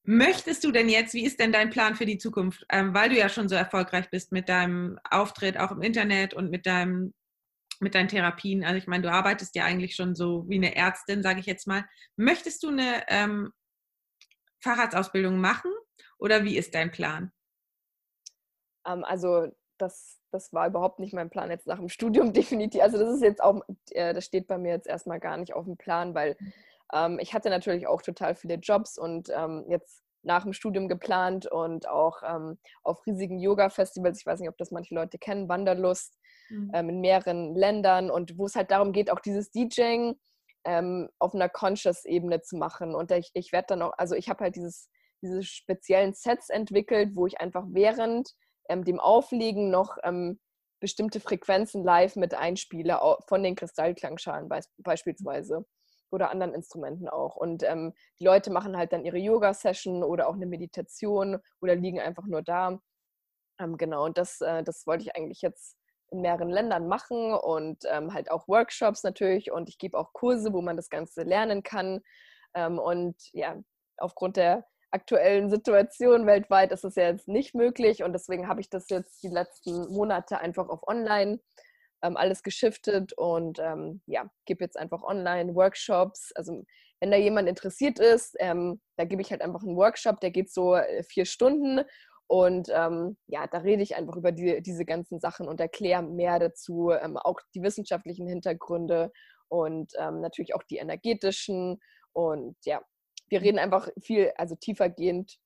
Möchtest 0.04 0.64
du 0.64 0.72
denn 0.72 0.90
jetzt, 0.90 1.14
wie 1.14 1.26
ist 1.26 1.40
denn 1.40 1.52
dein 1.52 1.70
Plan 1.70 1.96
für 1.96 2.06
die 2.06 2.18
Zukunft, 2.18 2.66
ähm, 2.70 2.94
weil 2.94 3.10
du 3.10 3.18
ja 3.18 3.30
schon 3.30 3.48
so 3.50 3.56
erfolgreich 3.56 4.10
bist 4.10 4.32
mit 4.32 4.50
deinem 4.50 5.00
Auftritt 5.10 5.58
auch 5.58 5.72
im 5.72 5.82
Internet 5.82 6.34
und 6.34 6.50
mit 6.50 6.66
deinem 6.66 7.14
mit 7.80 7.96
deinen 7.96 8.10
Therapien, 8.10 8.64
also 8.64 8.78
ich 8.78 8.86
meine, 8.86 9.02
du 9.02 9.12
arbeitest 9.12 9.56
ja 9.56 9.66
eigentlich 9.66 9.96
schon 9.96 10.14
so 10.14 10.48
wie 10.48 10.58
eine 10.58 10.76
Ärztin, 10.76 11.24
sage 11.24 11.40
ich 11.40 11.48
jetzt 11.48 11.66
mal. 11.66 11.84
Möchtest 12.16 12.62
du 12.62 12.68
eine 12.68 13.04
ähm, 13.08 13.52
Fahrradsausbildung 14.60 15.42
machen 15.42 15.72
oder 16.20 16.44
wie 16.44 16.58
ist 16.58 16.76
dein 16.76 16.92
Plan? 16.92 17.32
Ähm, 18.86 19.04
also 19.04 19.48
das 19.80 20.22
das 20.32 20.54
war 20.54 20.68
überhaupt 20.68 21.00
nicht 21.00 21.14
mein 21.14 21.30
Plan 21.30 21.52
jetzt 21.52 21.68
nach 21.68 21.78
dem 21.78 21.90
Studium 21.90 22.34
definitiv. 22.34 22.82
Also 22.82 22.98
das 22.98 23.16
ist 23.16 23.24
jetzt 23.24 23.44
auch, 23.44 23.62
äh, 23.92 24.14
das 24.14 24.26
steht 24.26 24.48
bei 24.48 24.58
mir 24.58 24.72
jetzt 24.72 24.88
erstmal 24.88 25.20
gar 25.20 25.38
nicht 25.38 25.54
auf 25.54 25.66
dem 25.66 25.78
Plan, 25.78 26.16
weil 26.16 26.36
mhm. 26.40 26.54
Ähm, 26.94 27.20
ich 27.20 27.34
hatte 27.34 27.50
natürlich 27.50 27.88
auch 27.88 28.02
total 28.02 28.36
viele 28.36 28.56
Jobs 28.56 28.98
und 28.98 29.30
ähm, 29.30 29.66
jetzt 29.70 30.04
nach 30.24 30.44
dem 30.44 30.54
Studium 30.54 30.88
geplant 30.88 31.48
und 31.52 31.88
auch 31.88 32.22
ähm, 32.24 32.60
auf 32.84 33.06
riesigen 33.08 33.40
Yoga-Festivals, 33.40 34.20
ich 34.20 34.26
weiß 34.26 34.40
nicht, 34.40 34.50
ob 34.50 34.58
das 34.58 34.72
manche 34.72 34.94
Leute 34.94 35.18
kennen, 35.18 35.50
Wanderlust 35.50 36.18
mhm. 36.50 36.72
Ähm, 36.74 36.90
in 36.90 37.02
mehreren 37.02 37.56
Ländern 37.56 38.12
und 38.12 38.38
wo 38.38 38.46
es 38.46 38.56
halt 38.56 38.72
darum 38.72 38.92
geht, 38.92 39.12
auch 39.12 39.20
dieses 39.20 39.52
DJing 39.52 40.16
ähm, 40.64 41.10
auf 41.18 41.34
einer 41.34 41.50
Conscious-Ebene 41.50 42.42
zu 42.42 42.58
machen. 42.58 42.94
Und 42.94 43.12
ich, 43.12 43.32
ich 43.34 43.52
werde 43.52 43.68
dann 43.70 43.82
auch, 43.82 43.94
also 43.98 44.16
ich 44.16 44.30
habe 44.30 44.44
halt 44.44 44.56
dieses, 44.56 44.90
diese 45.24 45.44
speziellen 45.44 46.14
Sets 46.14 46.50
entwickelt, 46.50 47.16
wo 47.16 47.26
ich 47.26 47.42
einfach 47.42 47.66
während 47.70 48.32
ähm, 48.70 48.84
dem 48.84 49.00
Auflegen 49.00 49.72
noch 49.72 49.98
ähm, 50.04 50.40
bestimmte 50.80 51.20
Frequenzen 51.20 51.84
live 51.84 52.16
mit 52.16 52.34
einspiele, 52.34 53.00
von 53.28 53.44
den 53.44 53.56
Kristallklangschalen 53.56 54.50
beispielsweise 54.78 55.66
oder 56.12 56.30
anderen 56.30 56.54
Instrumenten 56.54 57.10
auch. 57.10 57.36
Und 57.36 57.64
ähm, 57.64 57.94
die 58.20 58.26
Leute 58.26 58.52
machen 58.52 58.78
halt 58.78 58.94
dann 58.94 59.06
ihre 59.06 59.18
Yoga-Session 59.18 60.04
oder 60.04 60.28
auch 60.28 60.36
eine 60.36 60.46
Meditation 60.46 61.40
oder 61.62 61.76
liegen 61.76 62.00
einfach 62.00 62.26
nur 62.26 62.42
da. 62.42 62.80
Ähm, 63.60 63.78
genau, 63.78 64.06
und 64.06 64.18
das, 64.18 64.42
äh, 64.42 64.64
das 64.64 64.86
wollte 64.88 65.04
ich 65.04 65.16
eigentlich 65.16 65.42
jetzt 65.42 65.78
in 66.12 66.22
mehreren 66.22 66.50
Ländern 66.50 66.88
machen 66.88 67.34
und 67.34 67.84
ähm, 67.90 68.14
halt 68.14 68.30
auch 68.30 68.48
Workshops 68.48 69.04
natürlich. 69.04 69.52
Und 69.52 69.70
ich 69.70 69.78
gebe 69.78 69.98
auch 69.98 70.14
Kurse, 70.14 70.54
wo 70.54 70.62
man 70.62 70.76
das 70.76 70.90
Ganze 70.90 71.24
lernen 71.24 71.64
kann. 71.64 72.02
Ähm, 72.54 72.80
und 72.80 73.16
ja, 73.32 73.58
aufgrund 73.98 74.38
der 74.38 74.66
aktuellen 74.92 75.50
Situation 75.50 76.28
weltweit 76.28 76.72
ist 76.72 76.84
es 76.84 76.96
ja 76.96 77.04
jetzt 77.04 77.28
nicht 77.28 77.56
möglich 77.56 78.04
und 78.04 78.14
deswegen 78.14 78.48
habe 78.48 78.60
ich 78.60 78.70
das 78.70 78.90
jetzt 78.90 79.24
die 79.24 79.30
letzten 79.30 79.92
Monate 79.94 80.40
einfach 80.40 80.68
auf 80.68 80.86
online 80.86 81.40
ähm, 82.04 82.18
alles 82.18 82.44
geschiftet 82.44 83.14
und 83.14 83.60
ähm, 83.60 84.02
ja, 84.06 84.30
gebe 84.46 84.64
jetzt 84.64 84.78
einfach 84.78 85.04
online 85.04 85.56
Workshops. 85.56 86.32
Also 86.36 86.64
wenn 87.00 87.12
da 87.12 87.18
jemand 87.18 87.50
interessiert 87.50 88.00
ist, 88.00 88.36
ähm, 88.40 88.82
da 88.98 89.06
gebe 89.06 89.22
ich 89.22 89.32
halt 89.32 89.42
einfach 89.42 89.64
einen 89.64 89.76
Workshop, 89.76 90.20
der 90.20 90.32
geht 90.32 90.52
so 90.52 90.76
äh, 90.76 91.04
vier 91.04 91.26
Stunden 91.26 91.82
und 92.28 92.70
ähm, 92.74 93.18
ja, 93.28 93.46
da 93.48 93.58
rede 93.58 93.84
ich 93.84 93.96
einfach 93.96 94.16
über 94.16 94.32
die, 94.32 94.62
diese 94.62 94.86
ganzen 94.86 95.20
Sachen 95.20 95.48
und 95.48 95.60
erkläre 95.60 96.04
mehr 96.04 96.40
dazu, 96.40 96.92
ähm, 96.92 97.18
auch 97.18 97.40
die 97.54 97.62
wissenschaftlichen 97.62 98.28
Hintergründe 98.28 99.12
und 99.50 99.92
ähm, 99.98 100.22
natürlich 100.22 100.56
auch 100.56 100.64
die 100.64 100.78
energetischen 100.78 101.80
und 102.14 102.56
ja, 102.66 102.82
wir 103.30 103.42
reden 103.42 103.60
einfach 103.60 103.90
viel, 104.02 104.32
also 104.38 104.56
tiefergehend 104.56 105.38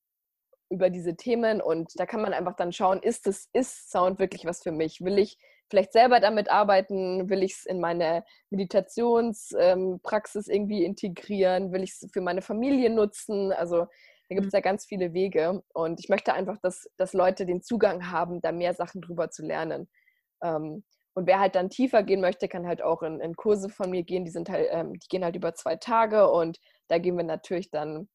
über 0.70 0.90
diese 0.90 1.16
Themen 1.16 1.62
und 1.62 1.92
da 1.96 2.06
kann 2.06 2.22
man 2.22 2.34
einfach 2.34 2.56
dann 2.56 2.74
schauen, 2.74 3.02
ist 3.02 3.28
das, 3.28 3.50
ist 3.54 3.90
Sound 3.92 4.20
wirklich 4.20 4.46
was 4.46 4.62
für 4.62 4.72
mich? 4.72 5.02
Will 5.02 5.20
ich 5.20 5.38
vielleicht 5.70 5.94
selber 5.94 6.20
damit 6.20 6.50
arbeiten? 6.50 7.30
Will 7.30 7.44
ich 7.44 7.54
es 7.54 7.66
in 7.66 7.80
meine 7.80 8.24
Meditationspraxis 8.50 10.48
ähm, 10.48 10.54
irgendwie 10.54 10.84
integrieren? 10.84 11.72
Will 11.72 11.84
ich 11.84 11.92
es 11.92 12.08
für 12.12 12.22
meine 12.22 12.42
Familie 12.42 12.90
nutzen? 12.90 13.52
Also 13.52 13.88
da 14.30 14.36
gibt 14.36 14.48
es 14.48 14.54
mhm. 14.54 14.58
ja 14.58 14.62
ganz 14.62 14.86
viele 14.86 15.14
Wege 15.14 15.64
und 15.74 16.00
ich 16.00 16.10
möchte 16.10 16.34
einfach, 16.34 16.58
dass, 16.62 16.90
dass 16.98 17.14
Leute 17.14 17.46
den 17.46 17.62
Zugang 17.62 18.12
haben, 18.12 18.42
da 18.42 18.52
mehr 18.52 18.74
Sachen 18.74 19.02
drüber 19.02 19.30
zu 19.30 19.46
lernen. 19.46 19.90
Ähm, 20.44 20.84
und 21.14 21.28
wer 21.28 21.40
halt 21.40 21.56
dann 21.56 21.70
tiefer 21.70 22.04
gehen 22.04 22.20
möchte, 22.22 22.50
kann 22.50 22.68
halt 22.68 22.82
auch 22.82 23.02
in, 23.02 23.22
in 23.22 23.36
Kurse 23.36 23.70
von 23.70 23.90
mir 23.90 24.04
gehen. 24.04 24.26
Die 24.26 24.32
sind 24.32 24.50
halt, 24.50 24.68
ähm, 24.72 24.94
die 24.94 25.08
gehen 25.08 25.24
halt 25.24 25.36
über 25.36 25.54
zwei 25.54 25.78
Tage 25.78 26.30
und 26.30 26.60
da 26.90 26.98
gehen 26.98 27.16
wir 27.16 27.24
natürlich 27.24 27.72
dann 27.72 28.10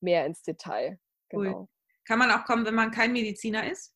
mehr 0.00 0.24
ins 0.24 0.42
Detail. 0.42 0.98
Genau. 1.28 1.60
Cool. 1.60 1.68
Kann 2.06 2.18
man 2.18 2.30
auch 2.30 2.44
kommen, 2.44 2.64
wenn 2.64 2.74
man 2.74 2.90
kein 2.90 3.12
Mediziner 3.12 3.70
ist? 3.70 3.94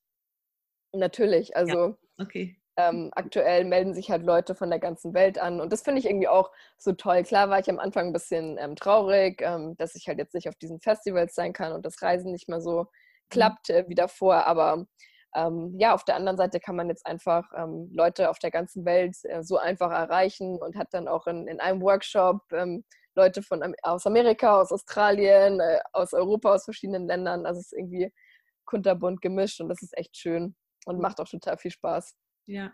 Natürlich, 0.92 1.56
also 1.56 1.88
ja. 1.88 1.96
okay. 2.18 2.56
Ähm, 2.76 3.10
aktuell 3.14 3.64
melden 3.64 3.94
sich 3.94 4.10
halt 4.10 4.24
Leute 4.24 4.54
von 4.56 4.68
der 4.68 4.80
ganzen 4.80 5.14
Welt 5.14 5.38
an 5.38 5.60
und 5.60 5.72
das 5.72 5.82
finde 5.82 6.00
ich 6.00 6.06
irgendwie 6.06 6.26
auch 6.26 6.50
so 6.76 6.92
toll. 6.92 7.22
Klar 7.22 7.48
war 7.48 7.60
ich 7.60 7.70
am 7.70 7.78
Anfang 7.78 8.08
ein 8.08 8.12
bisschen 8.12 8.58
ähm, 8.58 8.74
traurig, 8.74 9.40
ähm, 9.42 9.76
dass 9.76 9.94
ich 9.94 10.08
halt 10.08 10.18
jetzt 10.18 10.34
nicht 10.34 10.48
auf 10.48 10.56
diesen 10.56 10.80
Festivals 10.80 11.36
sein 11.36 11.52
kann 11.52 11.72
und 11.72 11.86
das 11.86 12.02
Reisen 12.02 12.32
nicht 12.32 12.48
mehr 12.48 12.60
so 12.60 12.80
mhm. 12.80 12.86
klappt 13.30 13.70
äh, 13.70 13.84
wie 13.88 13.94
davor, 13.94 14.46
aber 14.46 14.86
ähm, 15.34 15.74
ja, 15.78 15.94
auf 15.94 16.04
der 16.04 16.16
anderen 16.16 16.36
Seite 16.36 16.60
kann 16.60 16.76
man 16.76 16.88
jetzt 16.88 17.06
einfach 17.06 17.44
ähm, 17.56 17.90
Leute 17.92 18.30
auf 18.30 18.38
der 18.38 18.50
ganzen 18.50 18.84
Welt 18.84 19.16
äh, 19.24 19.42
so 19.42 19.56
einfach 19.58 19.90
erreichen 19.90 20.58
und 20.60 20.76
hat 20.76 20.88
dann 20.92 21.08
auch 21.08 21.26
in, 21.26 21.48
in 21.48 21.60
einem 21.60 21.82
Workshop 21.82 22.40
ähm, 22.52 22.84
Leute 23.16 23.42
von 23.42 23.74
aus 23.82 24.06
Amerika, 24.06 24.60
aus 24.60 24.72
Australien, 24.72 25.60
äh, 25.60 25.80
aus 25.92 26.12
Europa, 26.12 26.54
aus 26.54 26.64
verschiedenen 26.64 27.06
Ländern. 27.06 27.46
Also 27.46 27.60
es 27.60 27.66
ist 27.66 27.78
irgendwie 27.78 28.12
kunterbunt 28.64 29.20
gemischt 29.22 29.60
und 29.60 29.68
das 29.68 29.82
ist 29.82 29.96
echt 29.96 30.16
schön 30.16 30.56
und 30.86 31.00
macht 31.00 31.20
auch 31.20 31.28
total 31.28 31.58
viel 31.58 31.70
Spaß. 31.70 32.14
Ja, 32.46 32.72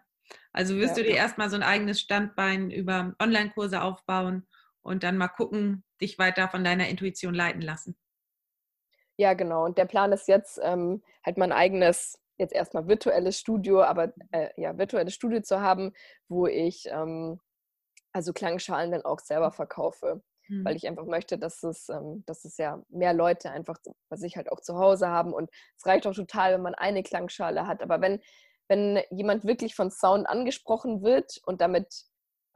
also 0.52 0.76
wirst 0.76 0.96
ja. 0.96 1.02
du 1.02 1.08
dir 1.08 1.16
erstmal 1.16 1.50
so 1.50 1.56
ein 1.56 1.62
eigenes 1.62 2.00
Standbein 2.00 2.70
über 2.70 3.14
Online-Kurse 3.20 3.82
aufbauen 3.82 4.48
und 4.82 5.02
dann 5.02 5.16
mal 5.16 5.28
gucken, 5.28 5.84
dich 6.00 6.18
weiter 6.18 6.48
von 6.48 6.64
deiner 6.64 6.88
Intuition 6.88 7.34
leiten 7.34 7.60
lassen. 7.60 7.96
Ja, 9.16 9.34
genau. 9.34 9.64
Und 9.64 9.76
der 9.76 9.84
Plan 9.84 10.12
ist 10.12 10.28
jetzt 10.28 10.58
ähm, 10.62 11.02
halt 11.24 11.36
mein 11.36 11.52
eigenes, 11.52 12.18
jetzt 12.38 12.54
erstmal 12.54 12.88
virtuelles 12.88 13.38
Studio, 13.38 13.82
aber 13.82 14.12
äh, 14.30 14.48
ja, 14.56 14.78
virtuelles 14.78 15.14
Studio 15.14 15.42
zu 15.42 15.60
haben, 15.60 15.92
wo 16.28 16.46
ich 16.46 16.86
ähm, 16.86 17.38
also 18.12 18.32
Klangschalen 18.32 18.92
dann 18.92 19.04
auch 19.04 19.20
selber 19.20 19.50
verkaufe 19.50 20.22
mhm. 20.50 20.64
weil 20.64 20.76
ich 20.76 20.86
einfach 20.86 21.06
möchte, 21.06 21.38
dass 21.38 21.62
es, 21.62 21.88
ähm, 21.88 22.24
dass 22.26 22.44
es 22.44 22.58
ja 22.58 22.82
mehr 22.88 23.14
Leute 23.14 23.50
einfach 23.50 23.78
bei 24.08 24.16
sich 24.16 24.36
halt 24.36 24.50
auch 24.52 24.60
zu 24.60 24.76
Hause 24.76 25.08
haben. 25.08 25.32
Und 25.32 25.50
es 25.76 25.86
reicht 25.86 26.06
auch 26.06 26.14
total, 26.14 26.54
wenn 26.54 26.62
man 26.62 26.74
eine 26.74 27.02
Klangschale 27.02 27.66
hat. 27.66 27.82
Aber 27.82 28.00
wenn, 28.00 28.20
wenn 28.70 29.02
jemand 29.10 29.44
wirklich 29.44 29.74
von 29.74 29.90
Sound 29.90 30.28
angesprochen 30.28 31.02
wird 31.02 31.40
und 31.44 31.60
damit 31.60 31.92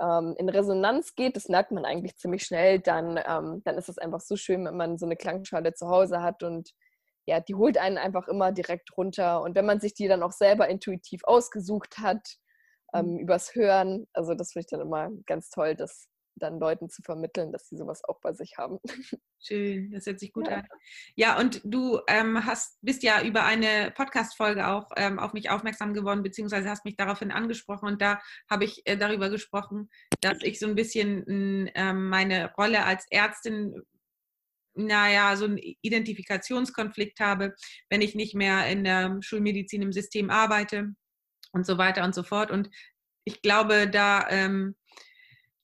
ähm, 0.00 0.36
in 0.38 0.48
Resonanz 0.48 1.16
geht, 1.16 1.34
das 1.34 1.48
merkt 1.48 1.72
man 1.72 1.84
eigentlich 1.84 2.16
ziemlich 2.16 2.44
schnell, 2.44 2.78
dann, 2.78 3.18
ähm, 3.26 3.62
dann 3.64 3.76
ist 3.76 3.88
es 3.88 3.98
einfach 3.98 4.20
so 4.20 4.36
schön, 4.36 4.64
wenn 4.64 4.76
man 4.76 4.96
so 4.96 5.06
eine 5.06 5.16
Klangschale 5.16 5.74
zu 5.74 5.88
Hause 5.88 6.22
hat 6.22 6.44
und 6.44 6.70
ja, 7.26 7.40
die 7.40 7.56
holt 7.56 7.78
einen 7.78 7.98
einfach 7.98 8.28
immer 8.28 8.52
direkt 8.52 8.96
runter. 8.96 9.42
Und 9.42 9.56
wenn 9.56 9.66
man 9.66 9.80
sich 9.80 9.94
die 9.94 10.06
dann 10.06 10.22
auch 10.22 10.30
selber 10.30 10.68
intuitiv 10.68 11.22
ausgesucht 11.24 11.98
hat, 11.98 12.36
ähm, 12.94 13.14
mhm. 13.14 13.18
übers 13.18 13.56
Hören, 13.56 14.06
also 14.12 14.34
das 14.34 14.52
finde 14.52 14.66
ich 14.66 14.70
dann 14.70 14.82
immer 14.82 15.10
ganz 15.26 15.50
toll, 15.50 15.74
dass, 15.74 16.06
dann 16.36 16.58
Leuten 16.58 16.88
zu 16.88 17.02
vermitteln, 17.02 17.52
dass 17.52 17.68
sie 17.68 17.76
sowas 17.76 18.02
auch 18.04 18.20
bei 18.20 18.32
sich 18.32 18.58
haben. 18.58 18.78
Schön, 19.40 19.90
das 19.90 20.06
hört 20.06 20.20
sich 20.20 20.32
gut 20.32 20.48
ja. 20.48 20.58
an. 20.58 20.66
Ja, 21.16 21.38
und 21.38 21.60
du 21.64 22.00
ähm, 22.08 22.44
hast, 22.44 22.78
bist 22.82 23.02
ja 23.02 23.22
über 23.22 23.44
eine 23.44 23.92
Podcast-Folge 23.94 24.66
auch 24.66 24.90
ähm, 24.96 25.18
auf 25.18 25.32
mich 25.32 25.50
aufmerksam 25.50 25.94
geworden, 25.94 26.22
beziehungsweise 26.22 26.68
hast 26.68 26.84
mich 26.84 26.96
daraufhin 26.96 27.30
angesprochen 27.30 27.88
und 27.88 28.02
da 28.02 28.20
habe 28.50 28.64
ich 28.64 28.82
äh, 28.86 28.96
darüber 28.96 29.30
gesprochen, 29.30 29.90
dass 30.20 30.38
ich 30.42 30.58
so 30.58 30.66
ein 30.66 30.74
bisschen 30.74 31.68
äh, 31.74 31.92
meine 31.92 32.52
Rolle 32.54 32.84
als 32.84 33.06
Ärztin 33.10 33.82
naja, 34.76 35.36
so 35.36 35.44
einen 35.44 35.58
Identifikationskonflikt 35.58 37.20
habe, 37.20 37.54
wenn 37.90 38.02
ich 38.02 38.14
nicht 38.14 38.34
mehr 38.34 38.66
in 38.66 38.84
der 38.84 39.18
Schulmedizin 39.20 39.82
im 39.82 39.92
System 39.92 40.30
arbeite 40.30 40.94
und 41.52 41.64
so 41.64 41.78
weiter 41.78 42.04
und 42.04 42.14
so 42.14 42.22
fort. 42.22 42.50
Und 42.50 42.70
ich 43.24 43.40
glaube, 43.40 43.88
da 43.88 44.28
ähm, 44.28 44.74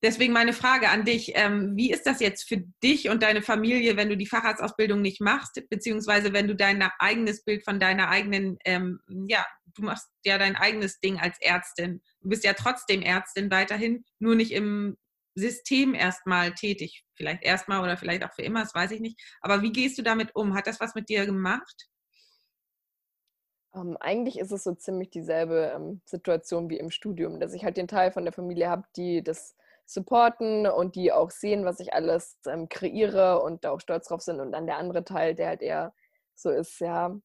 Deswegen 0.03 0.33
meine 0.33 0.55
Frage 0.55 0.89
an 0.89 1.05
dich. 1.05 1.33
Ähm, 1.35 1.77
wie 1.77 1.91
ist 1.91 2.07
das 2.07 2.21
jetzt 2.21 2.49
für 2.49 2.57
dich 2.83 3.11
und 3.11 3.23
deine 3.23 3.43
Familie, 3.43 3.97
wenn 3.97 4.09
du 4.09 4.17
die 4.17 4.27
Facharztausbildung 4.27 5.03
nicht 5.03 5.21
machst, 5.21 5.63
beziehungsweise 5.69 6.33
wenn 6.33 6.49
du 6.49 6.57
dein 6.57 6.83
eigenes 6.99 7.45
Bild 7.45 7.65
von 7.65 7.79
deiner 7.79 8.09
eigenen, 8.09 8.59
ähm, 8.65 9.01
ja, 9.29 9.47
du 9.75 9.83
machst 9.83 10.09
ja 10.25 10.39
dein 10.39 10.57
eigenes 10.57 11.01
Ding 11.01 11.19
als 11.19 11.37
Ärztin. 11.41 12.01
Du 12.23 12.31
bist 12.31 12.45
ja 12.45 12.55
trotzdem 12.55 13.03
Ärztin 13.03 13.51
weiterhin, 13.51 14.05
nur 14.19 14.35
nicht 14.35 14.53
im 14.53 14.97
System 15.35 15.95
erstmal 15.95 16.55
tätig. 16.55 17.05
Vielleicht 17.15 17.43
erstmal 17.43 17.83
oder 17.83 17.97
vielleicht 17.97 18.25
auch 18.25 18.33
für 18.33 18.43
immer, 18.43 18.61
das 18.61 18.75
weiß 18.75 18.93
ich 18.93 19.01
nicht. 19.01 19.21
Aber 19.41 19.63
wie 19.63 19.73
gehst 19.73 19.99
du 19.99 20.03
damit 20.03 20.35
um? 20.35 20.55
Hat 20.55 20.67
das 20.67 20.81
was 20.81 20.95
mit 20.95 21.09
dir 21.09 21.27
gemacht? 21.27 21.89
Um, 23.73 23.91
ähm, 23.91 23.97
eigentlich 23.99 24.39
ist 24.39 24.51
es 24.51 24.65
so 24.65 24.75
ziemlich 24.75 25.11
dieselbe 25.11 25.73
ähm, 25.75 26.01
Situation 26.05 26.71
wie 26.71 26.79
im 26.79 26.91
Studium, 26.91 27.39
dass 27.39 27.55
ich 27.55 27.65
halt 27.65 27.77
den 27.77 27.87
Teil 27.87 28.11
von 28.13 28.25
der 28.25 28.33
Familie 28.33 28.69
habe, 28.69 28.85
die 28.97 29.23
das 29.23 29.55
supporten 29.91 30.69
und 30.69 30.95
die 30.95 31.13
auch 31.13 31.31
sehen, 31.31 31.65
was 31.65 31.81
ich 31.81 31.93
alles 31.93 32.39
ähm, 32.47 32.69
kreiere 32.69 33.43
und 33.43 33.65
da 33.65 33.73
auch 33.73 33.81
stolz 33.81 34.07
drauf 34.07 34.23
sind. 34.23 34.41
Und 34.41 34.53
dann 34.53 34.67
der 34.67 34.79
andere 34.79 35.05
Teil, 35.05 35.35
der 35.35 35.49
halt 35.49 35.63
eher 35.63 35.93
so 36.37 36.51
ist, 36.51 36.79
ja, 36.81 37.19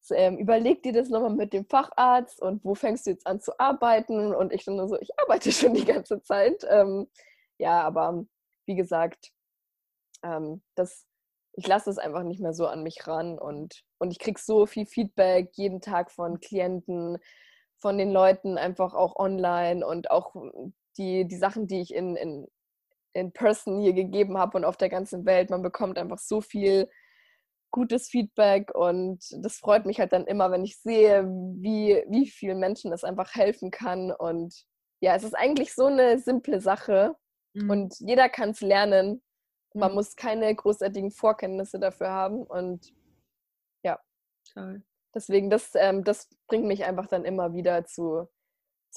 so, 0.00 0.14
ähm, 0.14 0.38
überleg 0.38 0.82
dir 0.84 0.92
das 0.92 1.08
nochmal 1.08 1.34
mit 1.34 1.52
dem 1.52 1.66
Facharzt 1.66 2.40
und 2.40 2.64
wo 2.64 2.76
fängst 2.76 3.06
du 3.06 3.10
jetzt 3.10 3.26
an 3.26 3.40
zu 3.40 3.58
arbeiten? 3.58 4.32
Und 4.32 4.52
ich 4.52 4.64
nur 4.66 4.88
so, 4.88 4.96
ich 5.00 5.10
arbeite 5.18 5.50
schon 5.52 5.74
die 5.74 5.84
ganze 5.84 6.22
Zeit. 6.22 6.64
Ähm, 6.68 7.08
ja, 7.58 7.82
aber 7.82 8.24
wie 8.66 8.76
gesagt, 8.76 9.32
ähm, 10.22 10.62
das, 10.76 11.04
ich 11.54 11.66
lasse 11.66 11.90
es 11.90 11.98
einfach 11.98 12.22
nicht 12.22 12.40
mehr 12.40 12.54
so 12.54 12.68
an 12.68 12.84
mich 12.84 13.08
ran 13.08 13.38
und, 13.40 13.82
und 13.98 14.12
ich 14.12 14.20
kriege 14.20 14.40
so 14.40 14.66
viel 14.66 14.86
Feedback 14.86 15.50
jeden 15.54 15.80
Tag 15.80 16.12
von 16.12 16.38
Klienten, 16.38 17.18
von 17.78 17.98
den 17.98 18.12
Leuten 18.12 18.56
einfach 18.56 18.94
auch 18.94 19.16
online 19.16 19.84
und 19.84 20.12
auch 20.12 20.34
die, 20.98 21.26
die 21.26 21.36
Sachen, 21.36 21.66
die 21.66 21.80
ich 21.80 21.94
in, 21.94 22.16
in, 22.16 22.46
in 23.12 23.32
Person 23.32 23.80
hier 23.80 23.92
gegeben 23.92 24.36
habe 24.38 24.58
und 24.58 24.64
auf 24.64 24.76
der 24.76 24.88
ganzen 24.88 25.24
Welt. 25.24 25.50
Man 25.50 25.62
bekommt 25.62 25.98
einfach 25.98 26.18
so 26.18 26.40
viel 26.40 26.88
gutes 27.70 28.08
Feedback 28.08 28.74
und 28.74 29.24
das 29.42 29.58
freut 29.58 29.86
mich 29.86 30.00
halt 30.00 30.12
dann 30.12 30.26
immer, 30.26 30.50
wenn 30.50 30.64
ich 30.64 30.78
sehe, 30.78 31.24
wie, 31.26 32.02
wie 32.08 32.26
vielen 32.26 32.58
Menschen 32.58 32.92
es 32.92 33.04
einfach 33.04 33.34
helfen 33.34 33.70
kann. 33.70 34.10
Und 34.10 34.64
ja, 35.00 35.14
es 35.14 35.24
ist 35.24 35.34
eigentlich 35.34 35.74
so 35.74 35.86
eine 35.86 36.18
simple 36.18 36.60
Sache 36.60 37.14
mhm. 37.54 37.70
und 37.70 37.94
jeder 38.00 38.28
kann 38.28 38.50
es 38.50 38.60
lernen. 38.60 39.22
Man 39.74 39.90
mhm. 39.90 39.96
muss 39.96 40.16
keine 40.16 40.54
großartigen 40.54 41.10
Vorkenntnisse 41.10 41.78
dafür 41.78 42.10
haben 42.10 42.42
und 42.42 42.92
ja. 43.82 43.98
Toll. 44.52 44.82
Deswegen, 45.14 45.50
das, 45.50 45.70
ähm, 45.74 46.04
das 46.04 46.28
bringt 46.46 46.66
mich 46.66 46.84
einfach 46.84 47.06
dann 47.06 47.24
immer 47.24 47.54
wieder 47.54 47.84
zu, 47.84 48.28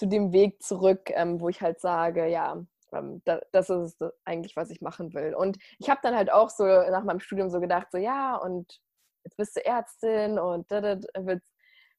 zu 0.02 0.08
dem 0.08 0.32
Weg 0.34 0.64
zurück, 0.64 1.12
ähm, 1.12 1.40
wo 1.40 1.48
ich 1.48 1.62
halt 1.62 1.80
sage, 1.80 2.26
ja, 2.26 2.60
ähm, 2.92 3.22
da, 3.24 3.40
das 3.52 3.70
ist 3.70 4.04
eigentlich, 4.26 4.56
was 4.56 4.72
ich 4.72 4.82
machen 4.82 5.14
will. 5.14 5.36
Und 5.36 5.60
ich 5.78 5.92
habe 5.92 6.00
dann 6.02 6.16
halt 6.16 6.32
auch 6.32 6.50
so 6.50 6.66
nach 6.66 7.04
meinem 7.04 7.20
Studium 7.20 7.52
so 7.52 7.60
gedacht, 7.60 7.86
so 7.92 8.00
ja, 8.00 8.36
und 8.36 8.82
jetzt 9.24 9.38
bist 9.38 9.56
du 9.56 9.64
Ärztin 9.64 10.40
und 10.40 10.72
da, 10.72 10.82
da, 10.82 11.00
willst, 11.20 11.46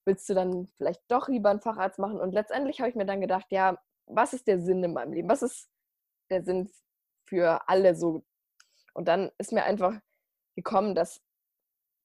willst 0.04 0.28
du 0.28 0.34
dann 0.34 0.66
vielleicht 0.78 1.00
doch 1.06 1.28
lieber 1.28 1.50
einen 1.50 1.60
Facharzt 1.60 2.00
machen? 2.00 2.18
Und 2.18 2.32
letztendlich 2.32 2.80
habe 2.80 2.90
ich 2.90 2.96
mir 2.96 3.06
dann 3.06 3.20
gedacht, 3.20 3.46
ja, 3.50 3.78
was 4.06 4.32
ist 4.32 4.48
der 4.48 4.60
Sinn 4.60 4.82
in 4.82 4.94
meinem 4.94 5.12
Leben? 5.12 5.28
Was 5.28 5.42
ist 5.42 5.68
der 6.28 6.42
Sinn 6.42 6.68
für 7.28 7.68
alle 7.68 7.94
so? 7.94 8.24
Und 8.94 9.06
dann 9.06 9.30
ist 9.38 9.52
mir 9.52 9.62
einfach 9.62 9.94
gekommen, 10.56 10.96
dass 10.96 11.20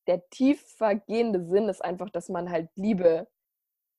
der 0.06 0.30
tiefer 0.30 0.94
gehende 0.94 1.44
Sinn 1.48 1.70
ist 1.70 1.84
einfach, 1.84 2.12
dass 2.12 2.30
man 2.30 2.52
halt 2.52 2.70
Liebe 2.76 3.28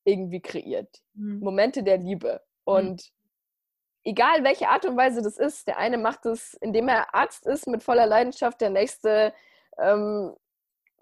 irgendwie 0.09 0.41
kreiert. 0.41 1.01
Mhm. 1.13 1.39
Momente 1.39 1.83
der 1.83 1.97
Liebe. 1.97 2.41
Mhm. 2.65 2.73
Und 2.73 2.91
mhm. 2.91 4.11
egal 4.11 4.43
welche 4.43 4.69
Art 4.69 4.85
und 4.85 4.97
Weise 4.97 5.21
das 5.21 5.37
ist, 5.37 5.67
der 5.67 5.77
eine 5.77 5.97
macht 5.97 6.25
es, 6.25 6.53
indem 6.55 6.87
er 6.87 7.13
Arzt 7.13 7.45
ist 7.45 7.67
mit 7.67 7.83
voller 7.83 8.05
Leidenschaft, 8.05 8.61
der 8.61 8.69
nächste 8.69 9.33
ähm, 9.77 10.35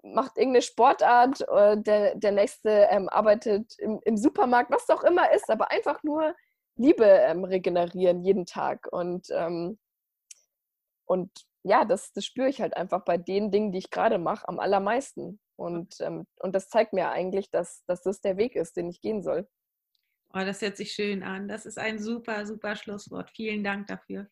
macht 0.02 0.38
irgendeine 0.38 0.62
Sportart, 0.62 1.40
der, 1.40 2.14
der 2.14 2.32
nächste 2.32 2.70
ähm, 2.90 3.08
arbeitet 3.08 3.78
im, 3.78 4.00
im, 4.04 4.16
Supermarkt, 4.16 4.70
was 4.70 4.88
auch 4.90 5.02
immer 5.04 5.32
ist, 5.32 5.50
aber 5.50 5.70
einfach 5.70 6.02
nur 6.02 6.34
Liebe 6.76 7.04
ähm, 7.04 7.44
regenerieren 7.44 8.22
jeden 8.22 8.46
Tag. 8.46 8.88
Und, 8.90 9.28
ähm, 9.30 9.78
und 11.06 11.30
ja, 11.64 11.84
das, 11.84 12.12
das 12.12 12.24
spüre 12.24 12.48
ich 12.48 12.60
halt 12.60 12.76
einfach 12.76 13.04
bei 13.04 13.18
den 13.18 13.50
Dingen, 13.50 13.72
die 13.72 13.78
ich 13.78 13.90
gerade 13.90 14.18
mache, 14.18 14.48
am 14.48 14.60
allermeisten. 14.60 15.40
Und, 15.58 15.96
ähm, 16.00 16.26
und 16.36 16.54
das 16.54 16.68
zeigt 16.68 16.92
mir 16.92 17.10
eigentlich, 17.10 17.50
dass, 17.50 17.84
dass 17.86 18.02
das 18.02 18.20
der 18.20 18.36
Weg 18.36 18.54
ist, 18.54 18.76
den 18.76 18.88
ich 18.88 19.00
gehen 19.00 19.22
soll. 19.22 19.48
Oh, 20.32 20.38
das 20.40 20.62
hört 20.62 20.76
sich 20.76 20.92
schön 20.92 21.22
an. 21.22 21.48
Das 21.48 21.66
ist 21.66 21.78
ein 21.78 21.98
super, 21.98 22.46
super 22.46 22.76
Schlusswort. 22.76 23.30
Vielen 23.34 23.64
Dank 23.64 23.88
dafür. 23.88 24.28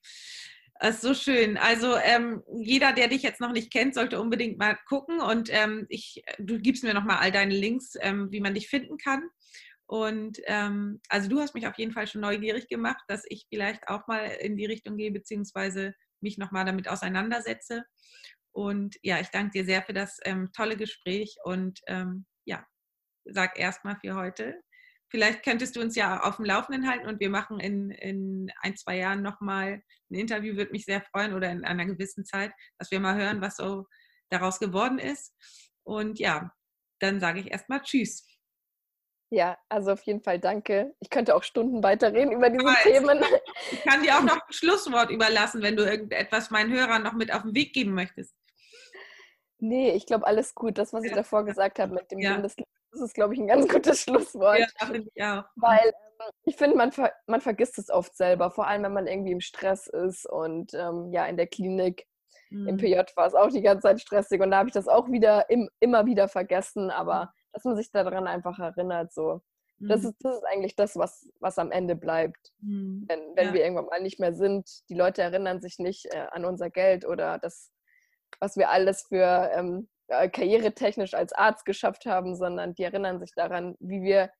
Das 0.79 0.97
ist 0.97 1.03
so 1.03 1.15
schön. 1.15 1.57
Also 1.57 1.97
ähm, 1.97 2.43
jeder, 2.55 2.93
der 2.93 3.09
dich 3.09 3.23
jetzt 3.23 3.41
noch 3.41 3.53
nicht 3.53 3.73
kennt, 3.73 3.95
sollte 3.95 4.21
unbedingt 4.21 4.59
mal 4.59 4.79
gucken. 4.89 5.21
Und 5.21 5.49
ähm, 5.53 5.87
ich, 5.89 6.23
du 6.39 6.61
gibst 6.61 6.85
mir 6.85 6.95
nochmal 6.95 7.19
all 7.19 7.33
deine 7.33 7.55
Links, 7.55 7.95
ähm, 8.01 8.31
wie 8.31 8.41
man 8.41 8.55
dich 8.55 8.69
finden 8.69 8.99
kann. 8.99 9.29
Und 9.87 10.39
ähm, 10.45 11.01
also 11.09 11.29
du 11.29 11.41
hast 11.41 11.55
mich 11.55 11.67
auf 11.67 11.79
jeden 11.79 11.93
Fall 11.93 12.07
schon 12.07 12.21
neugierig 12.21 12.69
gemacht, 12.69 13.03
dass 13.09 13.25
ich 13.29 13.47
vielleicht 13.49 13.89
auch 13.89 14.07
mal 14.07 14.27
in 14.27 14.57
die 14.57 14.67
Richtung 14.67 14.97
gehe, 14.97 15.11
beziehungsweise 15.11 15.95
mich 16.21 16.39
nochmal 16.39 16.65
damit 16.65 16.89
auseinandersetze. 16.89 17.85
Und 18.57 18.97
ja, 19.03 19.21
ich 19.21 19.29
danke 19.29 19.51
dir 19.51 19.67
sehr 19.67 19.83
für 19.83 19.93
das 19.93 20.19
ähm, 20.25 20.51
tolle 20.57 20.79
Gespräch 20.79 21.37
und 21.45 21.79
ähm, 21.89 22.25
ja, 22.47 22.65
sag 23.27 23.59
erstmal 23.59 23.99
für 24.01 24.15
heute. 24.15 24.63
Vielleicht 25.11 25.45
könntest 25.45 25.77
du 25.77 25.83
uns 25.83 25.95
ja 25.95 26.23
auf 26.23 26.37
dem 26.37 26.47
Laufenden 26.47 26.89
halten 26.89 27.07
und 27.07 27.21
wir 27.21 27.29
machen 27.29 27.61
in, 27.61 27.91
in 27.91 28.51
ein, 28.63 28.75
zwei 28.75 28.97
Jahren 28.97 29.21
nochmal 29.21 29.83
ein 30.11 30.15
Interview, 30.15 30.57
würde 30.57 30.73
mich 30.73 30.87
sehr 30.87 31.03
freuen 31.03 31.35
oder 31.35 31.51
in 31.51 31.67
einer 31.67 31.85
gewissen 31.85 32.25
Zeit, 32.25 32.51
dass 32.79 32.91
wir 32.91 32.99
mal 32.99 33.15
hören, 33.15 33.43
was 33.43 33.57
so 33.57 33.85
daraus 34.31 34.59
geworden 34.59 34.99
ist. 34.99 35.35
Und 35.85 36.19
ja, 36.19 36.51
dann 36.99 37.21
sage 37.21 37.41
ich 37.41 37.51
erstmal 37.51 37.83
Tschüss. 37.83 38.27
Ja, 39.31 39.59
also 39.69 39.93
auf 39.93 40.03
jeden 40.05 40.23
Fall 40.23 40.41
danke. 40.41 40.95
Ich 41.01 41.11
könnte 41.11 41.35
auch 41.35 41.43
Stunden 41.43 41.83
weiterreden 41.83 42.33
über 42.33 42.49
diese 42.49 42.67
Aber 42.67 42.79
Themen. 42.85 43.23
Ich 43.71 43.83
kann 43.83 44.03
dir 44.03 44.17
auch 44.17 44.23
noch 44.25 44.37
ein 44.37 44.53
Schlusswort 44.53 45.11
überlassen, 45.11 45.61
wenn 45.61 45.77
du 45.77 45.85
irgendetwas 45.85 46.51
meinen 46.51 46.73
Hörern 46.73 47.03
noch 47.03 47.13
mit 47.13 47.35
auf 47.35 47.43
den 47.43 47.55
Weg 47.55 47.75
geben 47.75 47.93
möchtest. 47.93 48.35
Nee, 49.59 49.93
ich 49.93 50.07
glaube, 50.07 50.27
alles 50.27 50.55
gut. 50.55 50.79
Das, 50.79 50.93
was 50.93 51.05
ich 51.05 51.13
davor 51.13 51.45
gesagt 51.45 51.79
habe 51.79 51.95
mit 51.95 52.11
dem 52.11 52.19
ja. 52.19 52.35
Bundesland, 52.35 52.69
das 52.93 53.01
ist, 53.01 53.15
glaube 53.15 53.35
ich, 53.35 53.41
ein 53.41 53.47
ganz 53.47 53.69
gutes 53.73 54.03
Schlusswort. 54.03 54.59
Ja, 54.59 54.87
finde 54.87 55.09
ich 55.15 55.23
auch. 55.23 55.45
Weil 55.57 55.87
ähm, 55.87 56.31
ich 56.45 56.57
finde, 56.57 56.77
man, 56.77 56.93
ver 56.93 57.13
man 57.27 57.41
vergisst 57.41 57.79
es 57.79 57.91
oft 57.91 58.17
selber, 58.17 58.51
vor 58.51 58.67
allem 58.67 58.83
wenn 58.83 58.93
man 58.93 59.07
irgendwie 59.07 59.33
im 59.33 59.41
Stress 59.41 59.87
ist 59.87 60.29
und 60.29 60.75
ähm, 60.75 61.13
ja, 61.13 61.27
in 61.27 61.37
der 61.37 61.47
Klinik. 61.47 62.07
Mhm. 62.51 62.69
Im 62.69 62.77
PJ 62.77 63.01
war 63.17 63.27
es 63.27 63.35
auch 63.35 63.49
die 63.49 63.63
ganze 63.63 63.83
Zeit 63.83 64.01
stressig 64.01 64.41
und 64.41 64.51
da 64.51 64.59
habe 64.59 64.69
ich 64.69 64.75
das 64.75 64.89
auch 64.89 65.11
wieder 65.11 65.51
im, 65.51 65.69
immer 65.81 66.07
wieder 66.07 66.29
vergessen, 66.29 66.91
aber 66.91 67.25
mhm. 67.25 67.29
dass 67.53 67.65
man 67.65 67.77
sich 67.77 67.91
daran 67.91 68.27
einfach 68.27 68.59
erinnert, 68.59 69.13
so. 69.13 69.41
Mhm. 69.79 69.89
Das, 69.89 70.05
ist, 70.05 70.15
das 70.21 70.37
ist 70.37 70.45
eigentlich 70.45 70.77
das, 70.77 70.97
was, 70.97 71.29
was 71.41 71.59
am 71.59 71.71
Ende 71.71 71.97
bleibt. 71.97 72.53
Mhm. 72.61 73.05
Wenn, 73.09 73.21
wenn 73.35 73.49
ja. 73.49 73.55
wir 73.55 73.63
irgendwann 73.63 73.87
mal 73.87 74.01
nicht 74.01 74.21
mehr 74.21 74.35
sind, 74.35 74.89
die 74.89 74.95
Leute 74.95 75.23
erinnern 75.23 75.61
sich 75.61 75.79
nicht 75.79 76.07
äh, 76.07 76.27
an 76.31 76.45
unser 76.45 76.71
Geld 76.71 77.05
oder 77.05 77.39
das 77.39 77.71
was 78.41 78.57
wir 78.57 78.71
alles 78.71 79.03
für 79.09 79.51
ähm, 79.55 79.89
äh, 80.09 80.29
karrieretechnisch 80.29 81.15
als 81.15 81.33
Arzt 81.33 81.65
geschafft 81.65 82.07
haben, 82.07 82.37
sondern 82.37 82.75
die 82.75 82.85
erinnern 82.85 83.19
sich 83.21 83.33
daran, 83.35 83.77
wie 83.81 84.03
wir, 84.03 84.31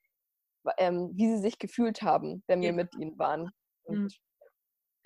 ähm, 0.79 1.11
wie 1.15 1.29
sie 1.29 1.39
sich 1.39 1.59
gefühlt 1.59 2.03
haben, 2.03 2.43
wenn 2.47 2.61
wir 2.61 2.71
ja. 2.71 2.75
mit 2.75 2.95
ihnen 2.97 3.19
waren. 3.19 3.51
Und 3.85 4.03
mhm. 4.03 4.09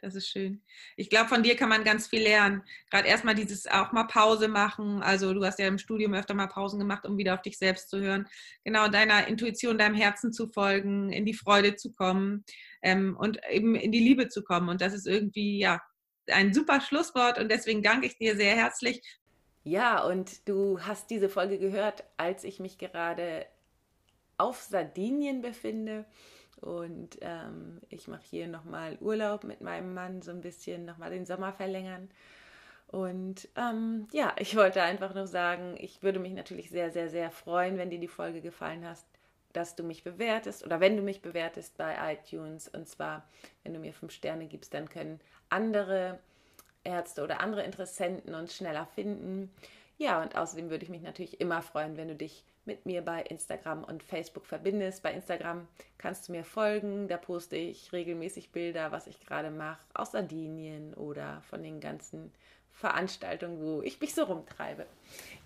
Das 0.03 0.15
ist 0.15 0.29
schön. 0.29 0.63
Ich 0.97 1.11
glaube, 1.11 1.29
von 1.29 1.43
dir 1.43 1.57
kann 1.57 1.69
man 1.69 1.85
ganz 1.85 2.07
viel 2.07 2.23
lernen. 2.23 2.63
Gerade 2.91 3.09
erstmal 3.09 3.35
dieses 3.35 3.67
auch 3.67 3.93
mal 3.93 4.05
Pause 4.05 4.49
machen. 4.49 5.03
Also 5.03 5.35
du 5.35 5.45
hast 5.45 5.59
ja 5.59 5.67
im 5.67 5.79
Studium 5.79 6.15
öfter 6.15 6.35
mal 6.35 6.47
Pausen 6.47 6.79
gemacht, 6.79 7.05
um 7.05 7.19
wieder 7.19 7.35
auf 7.35 7.43
dich 7.43 7.59
selbst 7.59 7.91
zu 7.91 8.01
hören. 8.01 8.27
Genau 8.65 8.89
deiner 8.89 9.27
Intuition, 9.29 9.77
deinem 9.77 9.95
Herzen 9.95 10.33
zu 10.33 10.49
folgen, 10.49 11.13
in 11.13 11.27
die 11.27 11.35
Freude 11.35 11.77
zu 11.77 11.93
kommen 11.93 12.45
ähm, 12.83 13.17
und 13.19 13.41
eben 13.51 13.75
in 13.75 13.93
die 13.93 14.01
Liebe 14.01 14.29
zu 14.29 14.43
kommen. 14.43 14.71
Und 14.71 14.81
das 14.81 14.95
ist 14.95 15.07
irgendwie, 15.07 15.59
ja, 15.59 15.81
ein 16.29 16.55
super 16.55 16.81
Schlusswort 16.81 17.39
und 17.39 17.51
deswegen 17.51 17.83
danke 17.83 18.07
ich 18.07 18.19
dir 18.19 18.37
sehr 18.37 18.57
herzlich. 18.57 19.03
Ja, 19.63 20.05
und 20.05 20.49
du 20.49 20.81
hast 20.81 21.11
diese 21.11 21.29
Folge 21.29 21.59
gehört, 21.59 22.05
als 22.17 22.45
ich 22.45 22.61
mich 22.61 22.79
gerade 22.79 23.47
auf 24.39 24.63
Sardinien 24.63 25.43
befinde. 25.43 26.07
Und 26.61 27.19
ähm, 27.21 27.81
ich 27.89 28.09
mache 28.09 28.25
hier 28.25 28.47
nochmal 28.47 28.99
Urlaub 29.01 29.45
mit 29.45 29.61
meinem 29.61 29.95
Mann, 29.95 30.23
so 30.23 30.31
ein 30.31 30.41
bisschen 30.41 30.85
nochmal 30.85 31.11
den 31.11 31.27
Sommer 31.27 31.53
verlängern. 31.53 32.11
Und 32.87 33.49
ähm, 33.57 34.09
ja, 34.13 34.35
ich 34.39 34.57
wollte 34.57 34.83
einfach 34.83 35.15
nur 35.15 35.27
sagen, 35.27 35.77
ich 35.79 36.03
würde 36.03 36.19
mich 36.19 36.33
natürlich 36.33 36.71
sehr, 36.71 36.91
sehr, 36.91 37.09
sehr 37.09 37.31
freuen, 37.31 37.79
wenn 37.79 37.91
dir 37.91 38.01
die 38.01 38.09
Folge 38.09 38.41
gefallen 38.41 38.85
hast, 38.85 39.07
dass 39.53 39.77
du 39.77 39.83
mich 39.83 40.05
bewertest 40.05 40.65
oder 40.65 40.81
wenn 40.81 40.97
du 40.97 41.03
mich 41.03 41.23
bewertest 41.23 41.77
bei 41.77 42.15
iTunes. 42.15 42.69
Und 42.69 42.89
zwar, 42.89 43.29
wenn 43.63 43.75
du 43.75 43.81
mir 43.81 43.93
fünf 43.93 44.13
Sterne 44.13 44.47
gibst, 44.47 44.75
dann 44.75 44.89
können 44.89 45.21
andere 45.49 46.19
Ärzte 46.85 47.23
oder 47.23 47.41
andere 47.41 47.63
Interessenten 47.63 48.35
uns 48.35 48.57
schneller 48.57 48.87
finden. 48.87 49.51
Ja, 49.99 50.23
und 50.23 50.37
außerdem 50.37 50.71
würde 50.71 50.85
ich 50.85 50.91
mich 50.91 51.03
natürlich 51.03 51.41
immer 51.41 51.61
freuen, 51.61 51.97
wenn 51.97 52.09
du 52.09 52.15
dich 52.15 52.45
mit 52.65 52.87
mir 52.87 53.03
bei 53.03 53.23
Instagram 53.23 53.85
und 53.85 54.03
Facebook 54.03 54.47
verbindest. 54.47 55.03
Bei 55.03 55.13
Instagram 55.13 55.67
kannst 55.99 56.29
du 56.29 56.33
mir 56.33 56.45
folgen, 56.45 57.09
da 57.09 57.17
poste 57.17 57.57
ich 57.57 57.93
regelmäßig 57.93 58.51
Bilder, 58.51 58.93
was 58.93 59.07
ich 59.07 59.21
gerade 59.21 59.51
mache, 59.51 59.83
aus 59.93 60.13
Sardinien 60.13 60.95
oder 60.95 61.43
von 61.43 61.63
den 61.63 61.81
ganzen 61.81 62.33
Veranstaltungen, 62.73 63.61
wo 63.61 63.83
ich 63.83 64.01
mich 64.01 64.15
so 64.15 64.25
rumtreibe. 64.25 64.87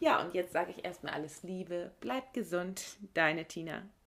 Ja, 0.01 0.23
und 0.23 0.35
jetzt 0.35 0.53
sage 0.53 0.71
ich 0.71 0.85
erstmal 0.85 1.15
alles 1.15 1.43
Liebe, 1.43 1.93
bleib 2.01 2.33
gesund, 2.33 2.97
deine 3.15 3.47
Tina. 3.47 3.83